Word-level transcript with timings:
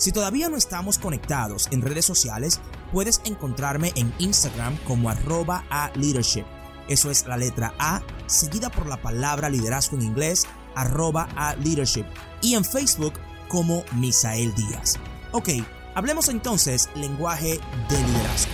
Si 0.00 0.12
todavía 0.12 0.48
no 0.48 0.56
estamos 0.56 0.98
conectados 0.98 1.68
en 1.72 1.82
redes 1.82 2.06
sociales, 2.06 2.58
puedes 2.90 3.20
encontrarme 3.26 3.92
en 3.96 4.14
Instagram 4.18 4.78
como 4.86 5.10
arroba 5.10 5.64
a 5.68 5.90
leadership. 5.94 6.46
Eso 6.88 7.10
es 7.10 7.26
la 7.26 7.36
letra 7.36 7.74
A, 7.78 8.00
seguida 8.24 8.70
por 8.70 8.86
la 8.86 8.96
palabra 8.96 9.50
liderazgo 9.50 9.98
en 9.98 10.04
inglés 10.04 10.46
arroba 10.74 11.28
a 11.36 11.54
leadership 11.56 12.06
y 12.40 12.54
en 12.54 12.64
Facebook 12.64 13.12
como 13.50 13.84
Misael 13.92 14.54
Díaz. 14.54 14.98
Ok, 15.32 15.50
hablemos 15.94 16.30
entonces 16.30 16.88
lenguaje 16.94 17.60
de 17.90 18.02
liderazgo. 18.02 18.52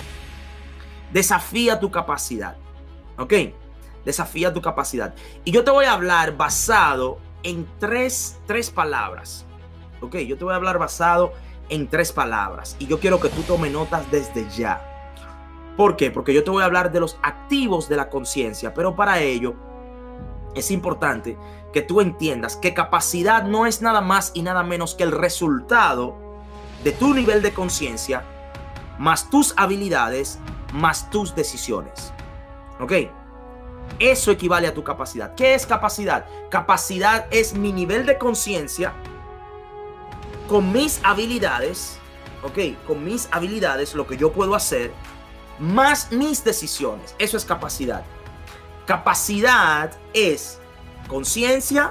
Desafía 1.13 1.79
tu 1.79 1.93
capacidad. 1.93 2.57
Ok, 3.19 3.35
desafía 4.05 4.53
tu 4.53 4.61
capacidad. 4.61 5.15
Y 5.45 5.53
yo 5.53 5.63
te 5.63 5.71
voy 5.71 5.85
a 5.85 5.93
hablar 5.93 6.37
basado 6.37 7.21
en 7.45 7.69
tres, 7.79 8.37
tres 8.49 8.69
palabras. 8.69 9.47
Ok, 10.01 10.17
yo 10.17 10.37
te 10.37 10.45
voy 10.45 10.53
a 10.53 10.57
hablar 10.57 10.79
basado 10.79 11.33
en 11.69 11.89
tres 11.89 12.13
palabras. 12.13 12.77
Y 12.79 12.87
yo 12.87 13.01
quiero 13.01 13.21
que 13.21 13.29
tú 13.29 13.43
tome 13.43 13.71
notas 13.71 14.11
desde 14.11 14.49
ya. 14.51 14.93
¿Por 15.77 15.97
qué? 15.97 16.11
Porque 16.11 16.33
yo 16.33 16.43
te 16.43 16.51
voy 16.51 16.63
a 16.63 16.67
hablar 16.67 16.93
de 16.93 17.01
los 17.01 17.19
activos 17.23 17.89
de 17.89 17.97
la 17.97 18.09
conciencia, 18.09 18.73
pero 18.73 18.97
para 18.97 19.21
ello 19.21 19.55
es 20.55 20.71
importante 20.71 21.37
que 21.73 21.83
tú 21.83 22.01
entiendas 22.01 22.57
que 22.57 22.73
capacidad 22.73 23.45
no 23.45 23.67
es 23.67 23.83
nada 23.83 24.01
más 24.01 24.31
y 24.33 24.43
nada 24.43 24.63
menos 24.63 24.95
que 24.95 25.03
el 25.03 25.13
resultado 25.13 26.17
de 26.83 26.93
tu 26.93 27.13
nivel 27.13 27.43
de 27.43 27.53
conciencia, 27.53 28.25
más 28.99 29.29
tus 29.29 29.53
habilidades, 29.59 30.39
más 30.73 31.11
tus 31.11 31.35
decisiones. 31.35 32.13
¿Ok? 32.81 32.93
Eso 33.99 34.31
equivale 34.31 34.67
a 34.67 34.75
tu 34.75 34.83
capacidad. 34.83 35.35
¿Qué 35.35 35.55
es 35.55 35.67
capacidad? 35.67 36.27
Capacidad 36.51 37.27
es 37.31 37.55
mi 37.55 37.73
nivel 37.73 38.07
de 38.07 38.17
conciencia 38.19 38.95
con 40.49 40.73
mis 40.73 41.01
habilidades, 41.03 41.99
¿ok? 42.43 42.87
Con 42.87 43.05
mis 43.05 43.29
habilidades, 43.33 43.95
lo 43.95 44.07
que 44.07 44.17
yo 44.17 44.33
puedo 44.33 44.55
hacer, 44.55 44.93
más 45.59 46.13
mis 46.13 46.45
decisiones. 46.45 47.15
Eso 47.19 47.37
es 47.37 47.45
capacidad. 47.45 48.05
Capacidad 48.87 49.93
es 50.15 50.59
conciencia, 51.09 51.91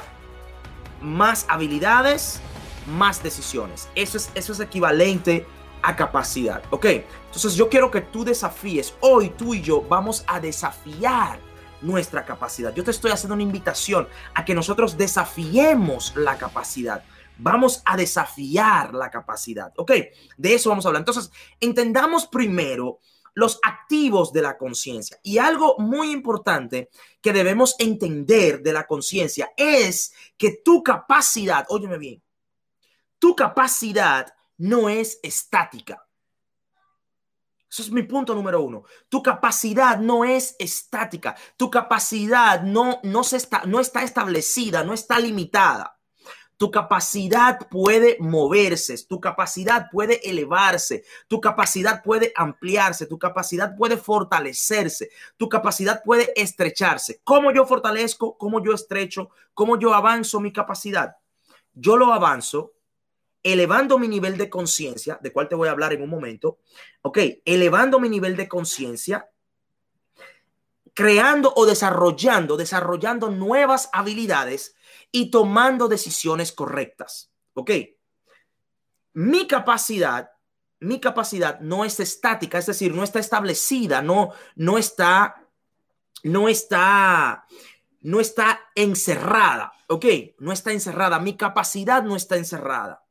más 1.02 1.46
habilidades, 1.50 2.40
más 2.88 3.22
decisiones. 3.22 3.90
Eso 3.96 4.18
es, 4.18 4.30
eso 4.36 4.54
es 4.54 4.60
equivalente 4.60 5.46
a 5.82 5.96
capacidad. 5.96 6.64
¿Ok? 6.70 6.86
Entonces 7.26 7.56
yo 7.56 7.70
quiero 7.70 7.92
que 7.92 8.02
tú 8.02 8.24
desafíes. 8.24 8.94
Hoy 9.02 9.30
tú 9.30 9.54
y 9.54 9.62
yo 9.62 9.82
vamos 9.82 10.24
a 10.28 10.40
desafiar 10.40 11.40
nuestra 11.82 12.26
capacidad. 12.26 12.74
Yo 12.74 12.84
te 12.84 12.92
estoy 12.92 13.12
haciendo 13.12 13.34
una 13.34 13.44
invitación 13.44 14.08
a 14.34 14.46
que 14.46 14.56
nosotros 14.56 14.98
desafiemos 14.98 16.14
la 16.16 16.38
capacidad. 16.38 17.04
Vamos 17.38 17.82
a 17.86 17.98
desafiar 17.98 18.94
la 18.94 19.10
capacidad. 19.10 19.74
¿Ok? 19.78 19.92
De 20.38 20.54
eso 20.54 20.70
vamos 20.70 20.86
a 20.86 20.90
hablar. 20.90 21.02
Entonces, 21.02 21.32
entendamos 21.60 22.28
primero 22.28 23.00
los 23.36 23.60
activos 23.62 24.34
de 24.34 24.42
la 24.42 24.58
conciencia. 24.58 25.20
Y 25.22 25.38
algo 25.38 25.76
muy 25.78 26.12
importante 26.12 26.90
que 27.22 27.34
debemos 27.34 27.76
entender 27.80 28.62
de 28.62 28.74
la 28.74 28.88
conciencia 28.88 29.52
es 29.58 30.14
que 30.38 30.62
tu 30.64 30.82
capacidad, 30.82 31.66
óyeme 31.70 31.98
bien, 31.98 32.24
tu 33.20 33.36
capacidad 33.36 34.34
no 34.58 34.90
es 34.90 35.20
estática. 35.22 36.02
Eso 37.70 37.82
es 37.82 37.92
mi 37.92 38.04
punto 38.04 38.34
número 38.34 38.62
uno. 38.62 38.86
Tu 39.10 39.22
capacidad 39.22 39.98
no 40.00 40.24
es 40.24 40.56
estática. 40.60 41.36
Tu 41.58 41.70
capacidad 41.70 42.62
no, 42.62 43.02
no, 43.04 43.24
se 43.26 43.36
está, 43.36 43.64
no 43.66 43.82
está 43.82 44.04
establecida, 44.04 44.86
no 44.86 44.94
está 44.94 45.20
limitada. 45.20 45.95
Tu 46.58 46.72
capacidad 46.72 47.68
puede 47.70 48.18
moverse, 48.20 48.96
tu 49.08 49.20
capacidad 49.20 49.88
puede 49.92 50.22
elevarse, 50.30 51.04
tu 51.28 51.42
capacidad 51.42 52.02
puede 52.02 52.32
ampliarse, 52.36 53.08
tu 53.08 53.20
capacidad 53.20 53.76
puede 53.76 53.98
fortalecerse, 53.98 55.10
tu 55.36 55.50
capacidad 55.50 56.02
puede 56.04 56.32
estrecharse. 56.36 57.20
¿Cómo 57.24 57.52
yo 57.52 57.66
fortalezco? 57.66 58.38
¿Cómo 58.38 58.64
yo 58.64 58.74
estrecho? 58.74 59.30
¿Cómo 59.54 59.78
yo 59.78 59.94
avanzo 59.94 60.40
mi 60.40 60.54
capacidad? 60.54 61.18
Yo 61.74 61.98
lo 61.98 62.14
avanzo 62.14 62.74
elevando 63.44 64.00
mi 64.00 64.08
nivel 64.08 64.38
de 64.38 64.50
conciencia, 64.50 65.20
de 65.22 65.32
cual 65.32 65.48
te 65.48 65.54
voy 65.54 65.68
a 65.68 65.72
hablar 65.72 65.94
en 65.94 66.02
un 66.02 66.10
momento. 66.10 66.58
Ok, 67.04 67.20
elevando 67.46 68.00
mi 68.00 68.10
nivel 68.10 68.36
de 68.36 68.48
conciencia, 68.48 69.30
creando 70.96 71.54
o 71.56 71.68
desarrollando, 71.68 72.58
desarrollando 72.58 73.30
nuevas 73.30 73.90
habilidades 73.94 74.76
y 75.16 75.32
tomando 75.32 75.88
decisiones 75.88 76.52
correctas. 76.52 77.32
¿Ok? 77.54 77.72
Mi 79.14 79.48
capacidad, 79.48 80.30
mi 80.82 81.00
capacidad 81.00 81.62
no 81.62 81.86
es 81.86 82.02
estática, 82.02 82.58
es 82.58 82.66
decir, 82.66 82.94
no 82.94 83.02
está 83.02 83.20
establecida, 83.20 84.02
no, 84.02 84.34
no 84.58 84.78
está, 84.78 85.42
no 86.24 86.50
está, 86.50 87.46
no 88.02 88.20
está 88.20 88.60
encerrada. 88.76 89.72
¿Ok? 89.88 90.06
No 90.40 90.52
está 90.52 90.74
encerrada. 90.74 91.18
Mi 91.20 91.38
capacidad 91.38 92.04
no 92.04 92.18
está 92.18 92.36
encerrada. 92.36 93.02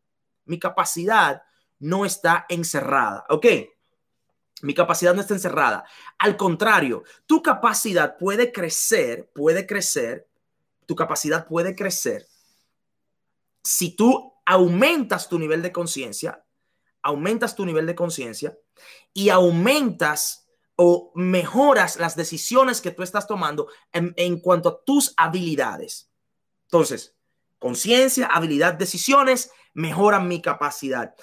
Mi 0.44 0.58
capacidad 0.58 1.42
no 1.78 2.04
está 2.04 2.44
encerrada. 2.50 3.24
¿Ok? 3.30 3.46
Mi 4.60 4.74
capacidad 4.74 5.14
no 5.14 5.22
está 5.22 5.32
encerrada. 5.32 5.86
Al 6.18 6.36
contrario, 6.36 7.02
tu 7.24 7.42
capacidad 7.42 8.18
puede 8.18 8.52
crecer, 8.52 9.30
puede 9.34 9.66
crecer 9.66 10.28
tu 10.86 10.94
capacidad 10.94 11.46
puede 11.46 11.74
crecer 11.74 12.26
si 13.64 13.96
tú 13.96 14.34
aumentas 14.44 15.28
tu 15.28 15.38
nivel 15.38 15.62
de 15.62 15.72
conciencia, 15.72 16.44
aumentas 17.02 17.56
tu 17.56 17.64
nivel 17.64 17.86
de 17.86 17.94
conciencia 17.94 18.56
y 19.12 19.30
aumentas 19.30 20.46
o 20.76 21.12
mejoras 21.14 21.96
las 21.96 22.14
decisiones 22.14 22.80
que 22.80 22.90
tú 22.90 23.02
estás 23.02 23.26
tomando 23.26 23.68
en, 23.92 24.40
cuanto 24.40 24.68
a 24.68 24.84
tus 24.84 25.14
habilidades. 25.16 26.10
Entonces, 26.64 27.16
conciencia, 27.58 28.26
habilidad, 28.26 28.74
decisiones 28.74 29.50
mejoran 29.72 30.28
mi 30.28 30.42
capacidad. 30.42 31.14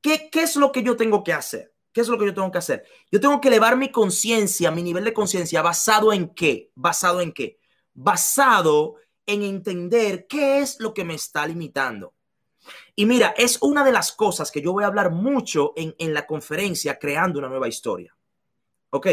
¿Qué, 0.00 0.30
¿Qué 0.30 0.42
es 0.42 0.56
lo 0.56 0.72
que 0.72 0.82
yo 0.82 0.96
tengo 0.96 1.22
que 1.22 1.32
hacer? 1.32 1.74
¿Qué 1.92 2.00
es 2.00 2.08
lo 2.08 2.18
que 2.18 2.26
yo 2.26 2.34
tengo 2.34 2.52
que 2.52 2.58
hacer? 2.58 2.84
Yo 3.10 3.20
tengo 3.20 3.40
que 3.40 3.48
elevar 3.48 3.76
mi 3.76 3.90
conciencia, 3.90 4.70
mi 4.70 4.82
nivel 4.82 5.04
de 5.04 5.12
conciencia, 5.12 5.60
basado 5.60 6.12
en 6.12 6.32
qué? 6.32 6.70
Basado 6.76 7.20
en 7.20 7.32
qué? 7.32 7.58
Basado 7.92 8.94
en 9.26 9.42
entender 9.42 10.26
qué 10.26 10.60
es 10.60 10.80
lo 10.80 10.92
que 10.94 11.04
me 11.04 11.14
está 11.14 11.46
limitando. 11.46 12.14
Y 12.94 13.06
mira, 13.06 13.34
es 13.36 13.58
una 13.62 13.84
de 13.84 13.92
las 13.92 14.12
cosas 14.12 14.50
que 14.50 14.60
yo 14.60 14.72
voy 14.72 14.84
a 14.84 14.88
hablar 14.88 15.10
mucho 15.10 15.72
en, 15.76 15.94
en 15.98 16.12
la 16.12 16.26
conferencia 16.26 16.98
Creando 16.98 17.38
una 17.38 17.48
nueva 17.48 17.68
historia. 17.68 18.14
¿Ok? 18.90 19.06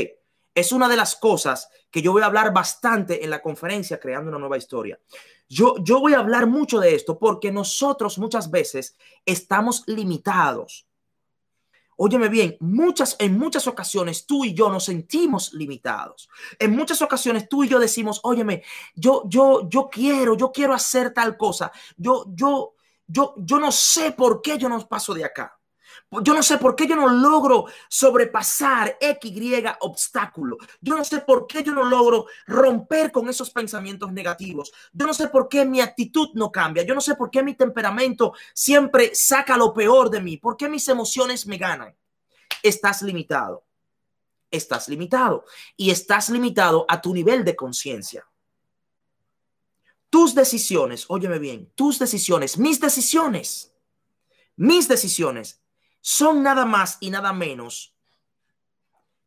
Es 0.54 0.72
una 0.72 0.90
de 0.90 0.98
las 0.98 1.16
cosas 1.16 1.70
que 1.92 2.02
yo 2.02 2.12
voy 2.12 2.24
a 2.24 2.26
hablar 2.26 2.52
bastante 2.54 3.24
en 3.24 3.30
la 3.30 3.42
conferencia 3.42 4.00
Creando 4.00 4.30
una 4.30 4.40
nueva 4.40 4.58
historia. 4.58 5.00
Yo, 5.48 5.76
yo 5.84 6.00
voy 6.00 6.14
a 6.14 6.20
hablar 6.20 6.48
mucho 6.48 6.80
de 6.80 6.96
esto 6.96 7.18
porque 7.18 7.52
nosotros 7.52 8.18
muchas 8.18 8.52
veces 8.52 8.98
estamos 9.26 9.84
limitados 9.86 10.87
Óyeme 11.98 12.30
bien, 12.30 12.58
muchas, 12.60 13.16
en 13.20 13.38
muchas 13.38 13.68
ocasiones 13.68 14.26
tú 14.28 14.46
y 14.46 14.54
yo 14.54 14.70
nos 14.70 14.86
sentimos 14.86 15.54
limitados. 15.54 16.30
En 16.60 16.76
muchas 16.76 17.02
ocasiones 17.02 17.50
tú 17.50 17.64
y 17.64 17.68
yo 17.68 17.80
decimos, 17.80 18.20
óyeme, 18.24 18.64
yo, 18.96 19.24
yo, 19.28 19.68
yo 19.68 19.90
quiero, 19.90 20.38
yo 20.38 20.52
quiero 20.52 20.74
hacer 20.74 21.12
tal 21.14 21.36
cosa. 21.38 21.72
Yo, 21.98 22.26
yo, 22.30 22.76
yo, 23.08 23.34
yo 23.38 23.60
no 23.60 23.72
sé 23.72 24.12
por 24.12 24.42
qué 24.42 24.58
yo 24.58 24.70
no 24.70 24.88
paso 24.88 25.14
de 25.14 25.26
acá. 25.26 25.57
Yo 26.10 26.34
no 26.34 26.42
sé 26.42 26.58
por 26.58 26.74
qué 26.74 26.88
yo 26.88 26.96
no 26.96 27.10
logro 27.10 27.66
sobrepasar 27.90 28.98
X, 29.00 29.32
Y 29.32 29.64
obstáculo. 29.82 30.58
Yo 30.80 30.96
no 30.96 31.04
sé 31.04 31.20
por 31.20 31.48
qué 31.48 31.64
yo 31.64 31.74
no 31.74 31.84
logro 31.84 32.28
romper 32.46 33.12
con 33.12 33.28
esos 33.28 33.50
pensamientos 33.50 34.14
negativos. 34.14 34.72
Yo 34.94 35.06
no 35.06 35.14
sé 35.14 35.28
por 35.28 35.50
qué 35.50 35.66
mi 35.66 35.82
actitud 35.82 36.30
no 36.34 36.50
cambia. 36.50 36.84
Yo 36.84 36.96
no 36.96 37.02
sé 37.02 37.16
por 37.16 37.30
qué 37.30 37.44
mi 37.44 37.56
temperamento 37.56 38.34
siempre 38.54 39.14
saca 39.16 39.58
lo 39.58 39.74
peor 39.74 40.10
de 40.10 40.22
mí. 40.22 40.38
¿Por 40.38 40.56
qué 40.56 40.70
mis 40.70 40.88
emociones 40.88 41.46
me 41.46 41.58
ganan? 41.58 41.94
Estás 42.64 43.02
limitado. 43.02 43.66
Estás 44.50 44.88
limitado. 44.88 45.44
Y 45.76 45.92
estás 45.92 46.30
limitado 46.30 46.86
a 46.88 47.02
tu 47.02 47.14
nivel 47.14 47.44
de 47.44 47.58
conciencia. 47.58 48.26
Tus 50.10 50.34
decisiones, 50.34 51.04
óyeme 51.10 51.38
bien, 51.38 51.70
tus 51.76 52.00
decisiones, 52.00 52.58
mis 52.58 52.80
decisiones, 52.80 53.74
mis 54.56 54.88
decisiones 54.88 55.62
son 56.10 56.42
nada 56.42 56.64
más 56.64 56.98
y 57.02 57.10
nada 57.10 57.34
menos 57.34 57.94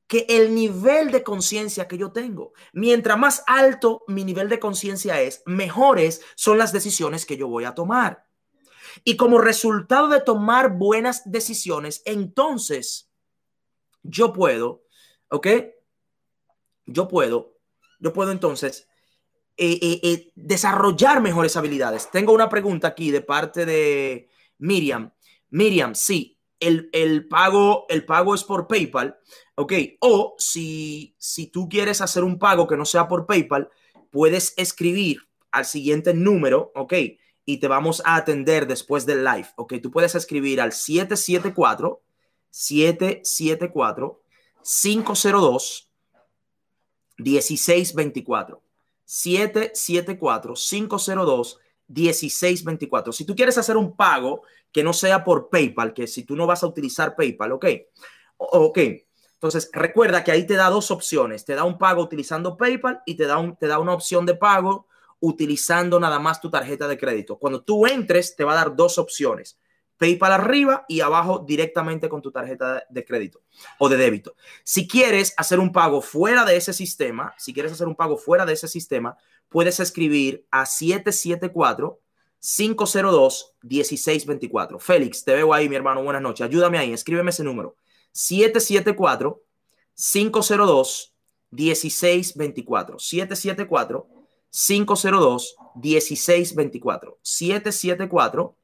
que 0.07 0.25
el 0.31 0.55
nivel 0.55 1.11
de 1.11 1.23
conciencia 1.23 1.87
que 1.87 1.99
yo 1.99 2.11
tengo. 2.11 2.55
Mientras 2.73 3.19
más 3.19 3.45
alto 3.47 4.03
mi 4.09 4.25
nivel 4.25 4.49
de 4.49 4.59
conciencia 4.59 5.21
es, 5.21 5.43
mejores 5.45 6.23
son 6.37 6.57
las 6.57 6.73
decisiones 6.73 7.27
que 7.27 7.37
yo 7.37 7.49
voy 7.49 7.65
a 7.65 7.75
tomar. 7.75 8.25
Y 9.05 9.19
como 9.19 9.43
resultado 9.43 10.09
de 10.09 10.23
tomar 10.23 10.79
buenas 10.79 11.31
decisiones, 11.31 12.01
entonces 12.07 13.11
yo 14.03 14.33
puedo, 14.33 14.87
¿ok? 15.29 15.49
Yo 16.87 17.09
puedo, 17.09 17.59
yo 17.99 18.15
puedo 18.15 18.33
entonces 18.33 18.89
eh, 19.59 19.79
eh, 19.83 20.01
eh, 20.03 20.33
desarrollar 20.35 21.21
mejores 21.21 21.59
habilidades. 21.59 22.11
Tengo 22.11 22.33
una 22.33 22.49
pregunta 22.49 22.89
aquí 22.89 23.11
de 23.11 23.21
parte 23.21 23.67
de 23.67 24.31
Miriam. 24.57 25.13
Miriam, 25.51 25.95
sí, 25.95 26.40
el, 26.61 26.91
el, 26.93 27.27
pago, 27.27 27.87
el 27.89 28.05
pago 28.05 28.35
es 28.35 28.45
por 28.45 28.69
PayPal, 28.69 29.19
¿ok? 29.57 29.73
O 30.01 30.37
si, 30.39 31.15
si 31.19 31.47
tú 31.47 31.69
quieres 31.69 32.01
hacer 32.01 32.23
un 32.23 32.39
pago 32.39 32.67
que 32.67 32.77
no 32.77 32.85
sea 32.85 33.09
por 33.09 33.27
PayPal, 33.27 33.71
puedes 34.11 34.55
escribir 34.57 35.19
al 35.51 35.65
siguiente 35.65 36.15
número, 36.15 36.73
¿ok? 36.75 36.95
Y 37.45 37.57
te 37.59 37.69
vamos 37.69 38.03
a 38.05 38.17
atender 38.17 38.67
después 38.67 39.07
del 39.07 39.25
live, 39.25 39.49
¿ok? 39.57 39.75
Tú 39.83 39.91
puedes 39.91 40.15
escribir 40.15 40.61
al 40.61 40.73
774 40.73 42.03
774 42.51 44.23
502 44.63 45.91
1624 47.19 48.63
774 49.05 50.55
502 50.55 51.59
1624. 51.91 53.13
Si 53.13 53.25
tú 53.25 53.35
quieres 53.35 53.59
hacer 53.59 53.77
un 53.77 53.97
pago 53.97 54.43
que 54.73 54.83
no 54.83 54.93
sea 54.93 55.25
por 55.25 55.49
PayPal, 55.49 55.93
que 55.93 56.07
si 56.07 56.25
tú 56.25 56.37
no 56.37 56.47
vas 56.47 56.63
a 56.63 56.67
utilizar 56.67 57.17
PayPal, 57.17 57.53
ok. 57.53 57.67
Ok. 58.37 58.79
Entonces, 59.35 59.71
recuerda 59.73 60.23
que 60.23 60.33
ahí 60.33 60.47
te 60.47 60.55
da 60.55 60.69
dos 60.69 60.91
opciones. 60.91 61.45
Te 61.45 61.55
da 61.55 61.65
un 61.65 61.79
pago 61.79 62.03
utilizando 62.03 62.57
PayPal 62.57 63.01
y 63.07 63.15
te 63.15 63.27
da, 63.27 63.39
un, 63.39 63.57
te 63.57 63.67
da 63.67 63.79
una 63.79 63.95
opción 63.95 64.27
de 64.27 64.35
pago 64.35 64.87
utilizando 65.21 65.99
nada 65.99 66.19
más 66.19 66.41
tu 66.41 66.51
tarjeta 66.51 66.89
de 66.89 66.99
crédito. 66.99 67.39
Cuando 67.39 67.63
tú 67.63 67.87
entres, 67.87 68.37
te 68.37 68.45
va 68.45 68.53
a 68.53 68.57
dar 68.57 68.77
dos 68.77 68.99
opciones. 68.99 69.59
PayPal 69.97 70.33
arriba 70.33 70.87
y 70.89 71.01
abajo 71.01 71.45
directamente 71.47 72.09
con 72.09 72.23
tu 72.23 72.33
tarjeta 72.33 72.85
de 72.89 73.05
crédito 73.05 73.43
o 73.79 73.89
de 73.91 73.99
débito. 73.99 74.35
Si 74.65 74.89
quieres 74.89 75.35
hacer 75.37 75.59
un 75.59 75.73
pago 75.73 76.01
fuera 76.01 76.47
de 76.47 76.57
ese 76.57 76.73
sistema, 76.73 77.35
si 77.37 77.53
quieres 77.53 77.73
hacer 77.73 77.87
un 77.87 77.97
pago 77.97 78.17
fuera 78.17 78.47
de 78.47 78.55
ese 78.55 78.67
sistema, 78.67 79.19
puedes 79.51 79.81
escribir 79.81 80.47
a 80.51 80.65
774 80.65 82.01
502 82.41 83.55
1624. 83.63 84.79
Félix, 84.79 85.25
te 85.25 85.35
veo 85.35 85.53
ahí, 85.53 85.69
mi 85.69 85.77
hermano. 85.77 86.03
Buenas 86.03 86.23
noches. 86.23 86.47
Ayúdame 86.47 86.79
ahí, 86.79 86.93
escríbeme 86.93 87.31
ese 87.31 87.45
número. 87.45 87.77
774 88.13 89.43
502 89.95 91.15
1624. 91.51 92.99
774 92.99 94.09
502 94.51 95.57
1624. 95.75 97.19
774 97.23 98.57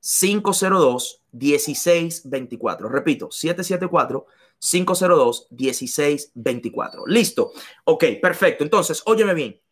502 0.00 1.22
1624. 1.32 2.88
Repito, 2.88 3.30
774 3.30 4.26
502 4.58 5.48
1624. 5.50 7.06
Listo. 7.06 7.52
Ok, 7.84 8.04
perfecto. 8.22 8.64
Entonces, 8.64 9.02
óyeme 9.04 9.34
bien. 9.34 9.63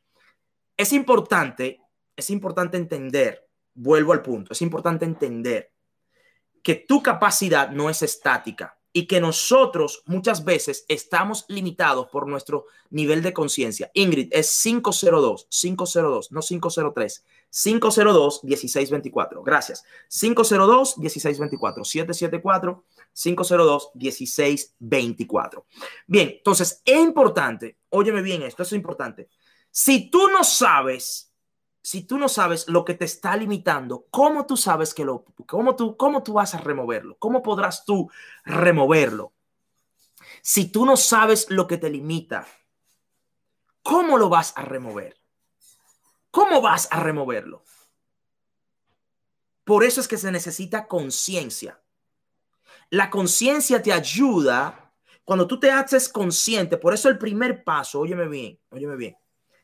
Es 0.76 0.92
importante 0.92 1.82
es 2.16 2.30
importante 2.30 2.76
entender, 2.76 3.48
vuelvo 3.74 4.12
al 4.12 4.22
punto, 4.22 4.52
es 4.52 4.62
importante 4.62 5.04
entender 5.04 5.72
que 6.62 6.74
tu 6.74 7.02
capacidad 7.02 7.70
no 7.70 7.90
es 7.90 8.02
estática 8.02 8.78
y 8.94 9.06
que 9.06 9.20
nosotros 9.20 10.02
muchas 10.04 10.44
veces 10.44 10.84
estamos 10.86 11.46
limitados 11.48 12.08
por 12.08 12.28
nuestro 12.28 12.66
nivel 12.90 13.22
de 13.22 13.32
conciencia. 13.32 13.90
Ingrid 13.94 14.28
es 14.30 14.60
502, 14.62 15.46
502, 15.48 16.30
no 16.30 16.40
503, 16.42 17.24
502 17.50 18.44
1624. 18.44 19.42
Gracias. 19.42 19.84
502 20.08 20.98
1624, 20.98 21.84
774 21.84 22.84
502 23.14 23.90
1624. 23.94 25.66
Bien, 26.06 26.28
entonces 26.36 26.82
es 26.84 27.00
importante, 27.00 27.78
óyeme 27.88 28.20
bien 28.20 28.42
esto, 28.42 28.62
es 28.62 28.72
importante. 28.74 29.30
Si 29.72 30.08
tú 30.10 30.28
no 30.28 30.44
sabes 30.44 31.32
si 31.82 32.04
tú 32.04 32.16
no 32.16 32.28
sabes 32.28 32.68
lo 32.68 32.84
que 32.84 32.94
te 32.94 33.04
está 33.04 33.36
limitando, 33.36 34.06
¿cómo 34.10 34.46
tú 34.46 34.56
sabes 34.56 34.94
que 34.94 35.04
lo, 35.04 35.24
cómo 35.46 35.74
tú, 35.74 35.96
cómo 35.96 36.22
tú 36.22 36.34
vas 36.34 36.54
a 36.54 36.58
removerlo? 36.58 37.18
¿Cómo 37.18 37.42
podrás 37.42 37.84
tú 37.84 38.08
removerlo? 38.44 39.32
Si 40.42 40.70
tú 40.70 40.86
no 40.86 40.96
sabes 40.96 41.50
lo 41.50 41.66
que 41.66 41.78
te 41.78 41.90
limita, 41.90 42.46
¿cómo 43.82 44.16
lo 44.16 44.28
vas 44.28 44.52
a 44.56 44.62
remover? 44.62 45.20
¿Cómo 46.30 46.62
vas 46.62 46.88
a 46.92 47.00
removerlo? 47.00 47.64
Por 49.64 49.84
eso 49.84 50.00
es 50.00 50.08
que 50.08 50.18
se 50.18 50.30
necesita 50.30 50.86
conciencia. 50.86 51.82
La 52.90 53.10
conciencia 53.10 53.82
te 53.82 53.92
ayuda 53.92 54.94
cuando 55.24 55.46
tú 55.46 55.58
te 55.58 55.70
haces 55.70 56.08
consciente. 56.08 56.76
Por 56.76 56.94
eso 56.94 57.08
el 57.08 57.18
primer 57.18 57.64
paso, 57.64 58.00
óyeme 58.00 58.28
bien, 58.28 58.58
óyeme 58.70 58.96
bien 58.96 59.21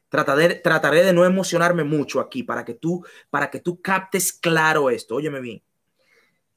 Trataré, 0.09 0.55
trataré 0.57 1.05
de 1.05 1.13
no 1.13 1.25
emocionarme 1.25 1.85
mucho 1.85 2.21
aquí 2.21 2.43
para 2.43 2.65
que 2.65 2.75
tú, 2.75 3.05
para 3.31 3.51
que 3.51 3.61
tú 3.61 3.81
captes 3.83 4.33
claro 4.33 4.91
esto. 4.91 5.17
Óyeme 5.17 5.41
bien. 5.41 5.63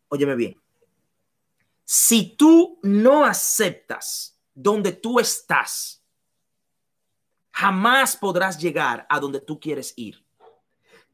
Óyeme 0.07 0.35
bien. 0.35 0.61
Si 1.83 2.35
tú 2.37 2.79
no 2.83 3.25
aceptas 3.25 4.39
donde 4.53 4.93
tú 4.93 5.19
estás, 5.19 6.01
jamás 7.51 8.15
podrás 8.15 8.57
llegar 8.57 9.05
a 9.09 9.19
donde 9.19 9.41
tú 9.41 9.59
quieres 9.59 9.93
ir. 9.97 10.25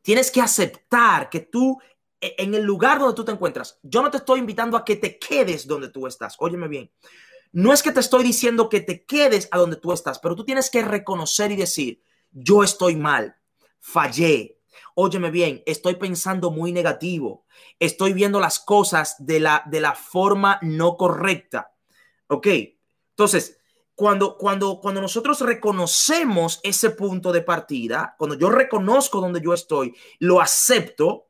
Tienes 0.01 0.31
que 0.31 0.41
aceptar 0.41 1.29
que 1.29 1.39
tú, 1.41 1.79
e, 2.21 2.35
en 2.37 2.53
el 2.53 2.63
lugar 2.63 2.99
donde 2.99 3.15
tú 3.15 3.25
te 3.25 3.31
encuentras, 3.31 3.79
yo 3.83 4.01
no 4.01 4.11
te 4.11 4.17
estoy 4.17 4.39
invitando 4.39 4.77
a 4.77 4.85
que 4.85 4.95
te 4.95 5.17
quedes 5.17 5.67
donde 5.67 5.89
tú 5.89 6.07
estás. 6.07 6.35
Óyeme 6.39 6.67
bien. 6.67 6.91
No 7.51 7.73
es 7.73 7.81
que 7.81 7.91
te 7.91 7.99
estoy 7.99 8.23
diciendo 8.23 8.69
que 8.69 8.81
te 8.81 9.03
quedes 9.03 9.47
a 9.51 9.57
donde 9.57 9.77
tú 9.77 9.91
estás, 9.91 10.19
pero 10.19 10.35
tú 10.35 10.45
tienes 10.45 10.69
que 10.69 10.83
reconocer 10.83 11.51
y 11.51 11.55
decir, 11.55 12.03
yo 12.31 12.63
estoy 12.63 12.95
mal, 12.95 13.35
fallé. 13.79 14.59
Óyeme 14.95 15.31
bien, 15.31 15.63
estoy 15.66 15.95
pensando 15.95 16.51
muy 16.51 16.71
negativo. 16.71 17.45
Estoy 17.80 18.13
viendo 18.13 18.40
las 18.40 18.59
cosas 18.59 19.16
de 19.19 19.40
la, 19.40 19.63
de 19.68 19.80
la 19.80 19.94
forma 19.94 20.59
no 20.61 20.97
correcta. 20.97 21.71
¿Ok? 22.28 22.47
Entonces, 23.11 23.57
cuando, 23.95 24.37
cuando, 24.37 24.80
cuando 24.80 25.01
nosotros 25.01 25.42
reconocemos 25.42 26.59
ese 26.61 26.92
punto 26.92 27.31
de 27.31 27.42
partida, 27.42 28.16
cuando 28.18 28.37
yo 28.37 28.49
reconozco 28.49 29.19
donde 29.19 29.42
yo 29.42 29.54
estoy, 29.54 29.95
lo 30.19 30.40
acepto, 30.40 31.30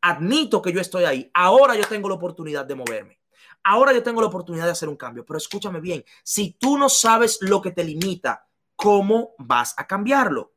admito 0.00 0.62
que 0.62 0.72
yo 0.72 0.80
estoy 0.80 1.04
ahí, 1.04 1.30
ahora 1.34 1.74
yo 1.74 1.86
tengo 1.86 2.08
la 2.08 2.14
oportunidad 2.14 2.64
de 2.64 2.74
moverme. 2.74 3.20
Ahora 3.64 3.92
yo 3.92 4.02
tengo 4.02 4.20
la 4.20 4.28
oportunidad 4.28 4.64
de 4.64 4.70
hacer 4.70 4.88
un 4.88 4.96
cambio. 4.96 5.26
Pero 5.26 5.36
escúchame 5.36 5.80
bien, 5.80 6.04
si 6.22 6.52
tú 6.52 6.78
no 6.78 6.88
sabes 6.88 7.38
lo 7.40 7.60
que 7.60 7.72
te 7.72 7.84
limita, 7.84 8.45
¿cómo 8.76 9.34
vas 9.38 9.74
a 9.76 9.86
cambiarlo? 9.86 10.52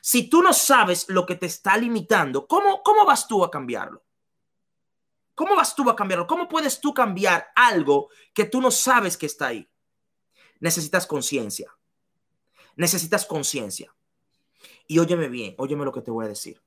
Si 0.00 0.28
tú 0.28 0.42
no 0.42 0.52
sabes 0.52 1.08
lo 1.08 1.26
que 1.26 1.34
te 1.34 1.46
está 1.46 1.76
limitando, 1.76 2.46
¿cómo, 2.46 2.82
cómo 2.82 3.04
vas 3.04 3.26
tú 3.26 3.44
a 3.44 3.50
cambiarlo? 3.50 4.02
¿Cómo 5.34 5.56
vas 5.56 5.74
tú 5.74 5.88
a 5.90 5.96
cambiarlo? 5.96 6.26
¿Cómo 6.26 6.48
puedes 6.48 6.80
tú 6.80 6.94
cambiar 6.94 7.48
algo 7.56 8.08
que 8.32 8.44
tú 8.44 8.60
no 8.60 8.70
sabes 8.70 9.16
que 9.16 9.26
está 9.26 9.48
ahí? 9.48 9.68
Necesitas 10.60 11.06
conciencia. 11.06 11.76
Necesitas 12.76 13.26
conciencia. 13.26 13.94
Y 14.86 14.98
óyeme 14.98 15.28
bien, 15.28 15.54
óyeme 15.58 15.84
lo 15.84 15.92
que 15.92 16.02
te 16.02 16.10
voy 16.10 16.24
a 16.24 16.28
decir. 16.28 16.62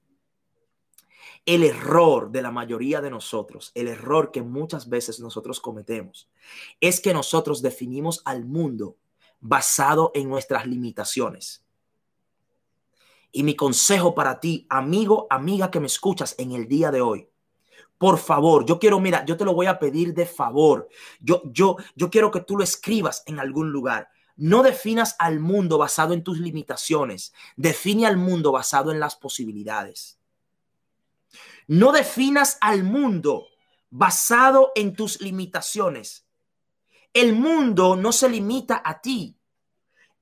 El 1.46 1.64
error 1.64 2.30
de 2.30 2.42
la 2.42 2.52
mayoría 2.52 3.00
de 3.00 3.10
nosotros, 3.10 3.72
el 3.74 3.88
error 3.88 4.32
que 4.32 4.42
muchas 4.42 4.90
veces 4.90 5.22
nosotros 5.22 5.62
cometemos, 5.62 6.30
es 6.82 7.00
que 7.00 7.14
nosotros 7.14 7.62
definimos 7.62 8.22
al 8.26 8.44
mundo 8.44 8.98
basado 9.40 10.12
en 10.14 10.30
nuestras 10.30 10.66
limitaciones. 10.66 11.64
Y 13.32 13.44
mi 13.44 13.56
consejo 13.56 14.16
para 14.16 14.40
ti, 14.40 14.66
amigo, 14.70 15.28
amiga 15.30 15.70
que 15.70 15.80
me 15.80 15.88
escuchas 15.88 16.36
en 16.38 16.54
el 16.54 16.68
día 16.68 16.92
de 16.92 17.02
hoy, 17.02 17.30
por 17.98 18.20
favor, 18.20 18.66
yo 18.66 18.80
quiero, 18.80 19.00
mira, 19.00 19.26
yo 19.26 19.38
te 19.38 19.46
lo 19.46 19.54
voy 19.54 19.66
a 19.66 19.80
pedir 19.80 20.14
de 20.14 20.26
favor. 20.26 20.88
Yo, 21.20 21.42
yo, 21.46 21.78
yo 21.96 22.10
quiero 22.10 22.30
que 22.30 22.42
tú 22.42 22.56
lo 22.56 22.64
escribas 22.64 23.24
en 23.26 23.40
algún 23.40 23.72
lugar. 23.72 24.10
No 24.36 24.62
definas 24.62 25.16
al 25.18 25.40
mundo 25.40 25.80
basado 25.80 26.14
en 26.14 26.24
tus 26.24 26.38
limitaciones. 26.38 27.34
Define 27.56 28.06
al 28.06 28.18
mundo 28.18 28.52
basado 28.52 28.92
en 28.92 29.00
las 29.00 29.16
posibilidades. 29.16 30.20
No 31.66 31.92
definas 31.92 32.60
al 32.62 32.84
mundo 32.84 33.48
basado 33.90 34.72
en 34.76 34.94
tus 34.94 35.20
limitaciones. 35.20 36.27
El 37.18 37.34
mundo 37.34 37.96
no 37.96 38.12
se 38.12 38.30
limita 38.30 38.80
a 38.86 39.02
ti. 39.02 39.36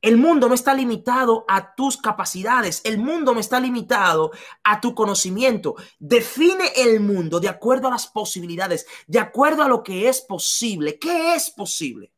El 0.02 0.16
mundo 0.16 0.48
no 0.48 0.56
está 0.56 0.74
limitado 0.74 1.44
a 1.46 1.76
tus 1.76 1.98
capacidades. 1.98 2.80
El 2.86 3.00
mundo 3.00 3.34
no 3.34 3.42
está 3.42 3.60
limitado 3.60 4.32
a 4.64 4.80
tu 4.80 4.96
conocimiento. 4.96 5.76
Define 6.00 6.72
el 6.78 7.02
mundo 7.02 7.42
de 7.42 7.50
acuerdo 7.50 7.90
a 7.90 7.92
las 7.92 8.08
posibilidades, 8.08 8.88
de 9.08 9.20
acuerdo 9.20 9.64
a 9.64 9.68
lo 9.68 9.84
que 9.84 10.08
es 10.08 10.22
posible. 10.22 10.98
¿Qué 10.98 11.36
es 11.36 11.52
posible? 11.52 12.14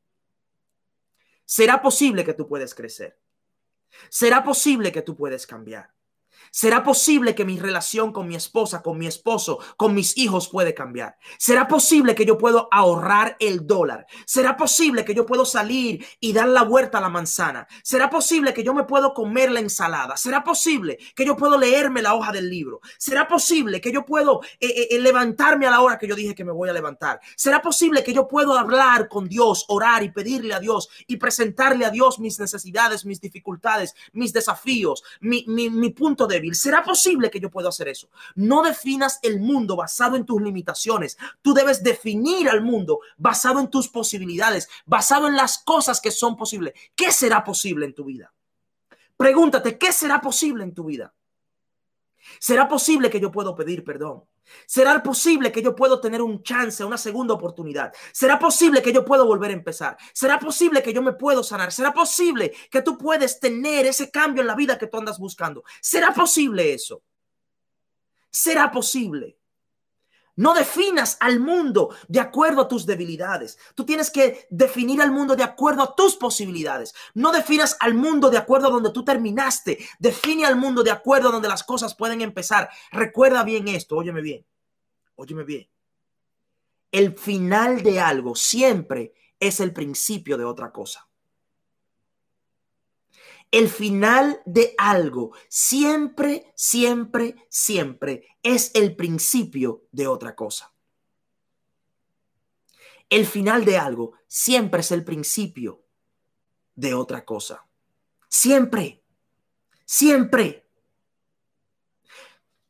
Será 1.44 1.82
posible 1.82 2.24
que 2.24 2.36
tú 2.36 2.48
puedes 2.48 2.76
crecer. 2.76 3.20
Será 4.10 4.44
posible 4.44 4.92
que 4.92 5.02
tú 5.02 5.16
puedes 5.16 5.48
cambiar. 5.48 5.92
¿Será 6.58 6.84
posible 6.84 7.36
que 7.36 7.46
mi 7.46 7.60
relación 7.60 8.12
con 8.12 8.28
mi 8.28 8.34
esposa, 8.34 8.82
con 8.82 8.98
mi 8.98 9.06
esposo, 9.06 9.60
con 9.78 9.94
mis 9.94 10.18
hijos 10.18 10.50
puede 10.50 10.74
cambiar? 10.74 11.16
¿Será 11.38 11.68
posible 11.68 12.16
que 12.16 12.26
yo 12.26 12.40
puedo 12.40 12.68
ahorrar 12.72 13.38
el 13.40 13.68
dólar? 13.68 14.08
¿Será 14.26 14.58
posible 14.58 15.06
que 15.06 15.14
yo 15.14 15.24
puedo 15.24 15.46
salir 15.46 16.04
y 16.20 16.34
dar 16.34 16.48
la 16.48 16.64
vuelta 16.64 16.98
a 16.98 17.02
la 17.02 17.10
manzana? 17.10 17.68
¿Será 17.84 18.10
posible 18.10 18.56
que 18.56 18.64
yo 18.64 18.74
me 18.74 18.86
puedo 18.86 19.14
comer 19.14 19.52
la 19.52 19.60
ensalada? 19.60 20.18
¿Será 20.18 20.44
posible 20.44 20.98
que 21.16 21.28
yo 21.28 21.38
puedo 21.38 21.60
leerme 21.60 22.02
la 22.02 22.16
hoja 22.16 22.32
del 22.32 22.50
libro? 22.50 22.82
¿Será 22.98 23.28
posible 23.28 23.80
que 23.80 23.92
yo 23.92 24.04
puedo 24.04 24.42
eh, 24.60 24.66
eh, 24.68 24.88
eh, 24.90 25.00
levantarme 25.00 25.68
a 25.68 25.70
la 25.70 25.82
hora 25.82 26.00
que 26.00 26.08
yo 26.08 26.16
dije 26.16 26.34
que 26.34 26.44
me 26.44 26.52
voy 26.52 26.70
a 26.70 26.74
levantar? 26.74 27.20
¿Será 27.36 27.62
posible 27.62 28.04
que 28.04 28.14
yo 28.14 28.28
puedo 28.28 28.58
hablar 28.58 29.10
con 29.10 29.30
Dios, 29.30 29.64
orar 29.68 30.02
y 30.02 30.10
pedirle 30.10 30.56
a 30.56 30.60
Dios 30.60 30.90
y 31.06 31.18
presentarle 31.18 31.86
a 31.86 31.92
Dios 31.92 32.18
mis 32.18 32.40
necesidades, 32.40 33.06
mis 33.06 33.22
dificultades, 33.22 33.94
mis 34.14 34.34
desafíos, 34.34 35.04
mi, 35.20 35.46
mi, 35.48 35.92
punto 35.92 36.26
de 36.26 36.47
¿Será 36.56 36.84
posible 36.84 37.30
que 37.30 37.39
yo 37.39 37.50
pueda 37.50 37.70
hacer 37.70 37.88
eso? 37.88 38.10
No 38.36 38.63
definas 38.63 39.20
el 39.22 39.39
mundo 39.39 39.75
basado 39.75 40.16
en 40.16 40.25
tus 40.25 40.42
limitaciones. 40.42 41.18
Tú 41.42 41.54
debes 41.54 41.84
definir 41.84 42.50
al 42.50 42.62
mundo 42.62 43.00
basado 43.18 43.60
en 43.60 43.70
tus 43.70 43.89
posibilidades, 43.89 44.70
basado 44.86 45.27
en 45.27 45.36
las 45.36 45.58
cosas 45.60 46.01
que 46.01 46.12
son 46.12 46.38
posibles. 46.38 46.74
¿Qué 46.96 47.12
será 47.12 47.44
posible 47.44 47.86
en 47.86 47.94
tu 47.94 48.06
vida? 48.06 48.34
Pregúntate, 49.16 49.77
¿qué 49.77 49.92
será 49.92 50.22
posible 50.22 50.63
en 50.63 50.74
tu 50.74 50.86
vida? 50.86 51.13
¿Será 52.39 52.67
posible 52.67 53.10
que 53.10 53.20
yo 53.20 53.32
puedo 53.32 53.56
pedir 53.56 53.84
perdón? 53.84 54.24
¿Será 54.65 55.01
posible 55.03 55.51
que 55.51 55.62
yo 55.62 55.75
puedo 55.75 56.00
tener 56.00 56.22
un 56.22 56.41
chance, 56.44 56.84
una 56.84 56.98
segunda 56.98 57.34
oportunidad? 57.34 57.94
¿Será 58.12 58.39
posible 58.39 58.82
que 58.82 58.94
yo 58.94 59.03
puedo 59.03 59.25
volver 59.25 59.51
a 59.51 59.56
empezar? 59.56 59.98
¿Será 60.13 60.39
posible 60.39 60.82
que 60.82 60.94
yo 60.94 61.01
me 61.01 61.13
puedo 61.13 61.44
sanar? 61.44 61.72
¿Será 61.72 61.94
posible 61.94 62.53
que 62.72 62.82
tú 62.82 62.98
puedes 62.98 63.39
tener 63.39 63.86
ese 63.86 64.10
cambio 64.10 64.41
en 64.41 64.48
la 64.48 64.56
vida 64.56 64.77
que 64.77 64.88
tú 64.88 64.98
andas 64.98 65.20
buscando? 65.20 65.63
¿Será 65.82 66.13
posible 66.13 66.74
eso? 66.74 67.03
¿Será 68.29 68.72
posible? 68.72 69.37
No 70.38 70.53
definas 70.53 71.17
al 71.20 71.39
mundo 71.39 71.89
de 72.08 72.20
acuerdo 72.20 72.62
a 72.62 72.67
tus 72.67 72.86
debilidades. 72.86 73.58
Tú 73.74 73.86
tienes 73.86 74.12
que 74.12 74.48
definir 74.51 75.01
al 75.01 75.12
mundo 75.12 75.36
de 75.36 75.44
acuerdo 75.44 75.82
a 75.82 75.96
tus 75.96 76.15
posibilidades. 76.15 76.94
No 77.15 77.32
definas 77.32 77.75
al 77.79 77.96
mundo 77.96 78.29
de 78.29 78.38
acuerdo 78.38 78.67
a 78.67 78.72
donde 78.72 78.91
tú 78.91 79.03
terminaste. 79.03 79.79
Define 79.98 80.46
al 80.46 80.56
mundo 80.56 80.84
de 80.84 80.91
acuerdo 80.91 81.29
a 81.29 81.32
donde 81.32 81.48
las 81.48 81.63
cosas 81.63 81.96
pueden 81.96 82.22
empezar. 82.22 82.70
Recuerda 82.91 83.44
bien 83.44 83.67
esto, 83.67 83.98
óyeme 83.98 84.22
bien. 84.22 84.46
Óyeme 85.15 85.44
bien. 85.44 85.67
El 86.91 87.17
final 87.17 87.82
de 87.82 88.00
algo 88.00 88.36
siempre 88.36 89.13
es 89.39 89.60
el 89.60 89.74
principio 89.74 90.38
de 90.38 90.46
otra 90.46 90.72
cosa. 90.72 91.07
El 93.51 93.70
final 93.70 94.42
de 94.46 94.75
algo 94.77 95.32
siempre, 95.48 96.51
siempre, 96.56 97.48
siempre 97.50 98.27
es 98.44 98.72
el 98.74 98.96
principio 98.96 99.86
de 99.92 100.08
otra 100.08 100.36
cosa. 100.36 100.74
El 103.10 103.25
final 103.25 103.63
de 103.63 103.77
algo 103.77 104.13
siempre 104.27 104.82
es 104.82 104.92
el 104.92 105.06
principio 105.06 105.86
de 106.75 106.94
otra 106.94 107.24
cosa. 107.24 107.66
Siempre, 108.27 109.04
siempre. 109.86 110.70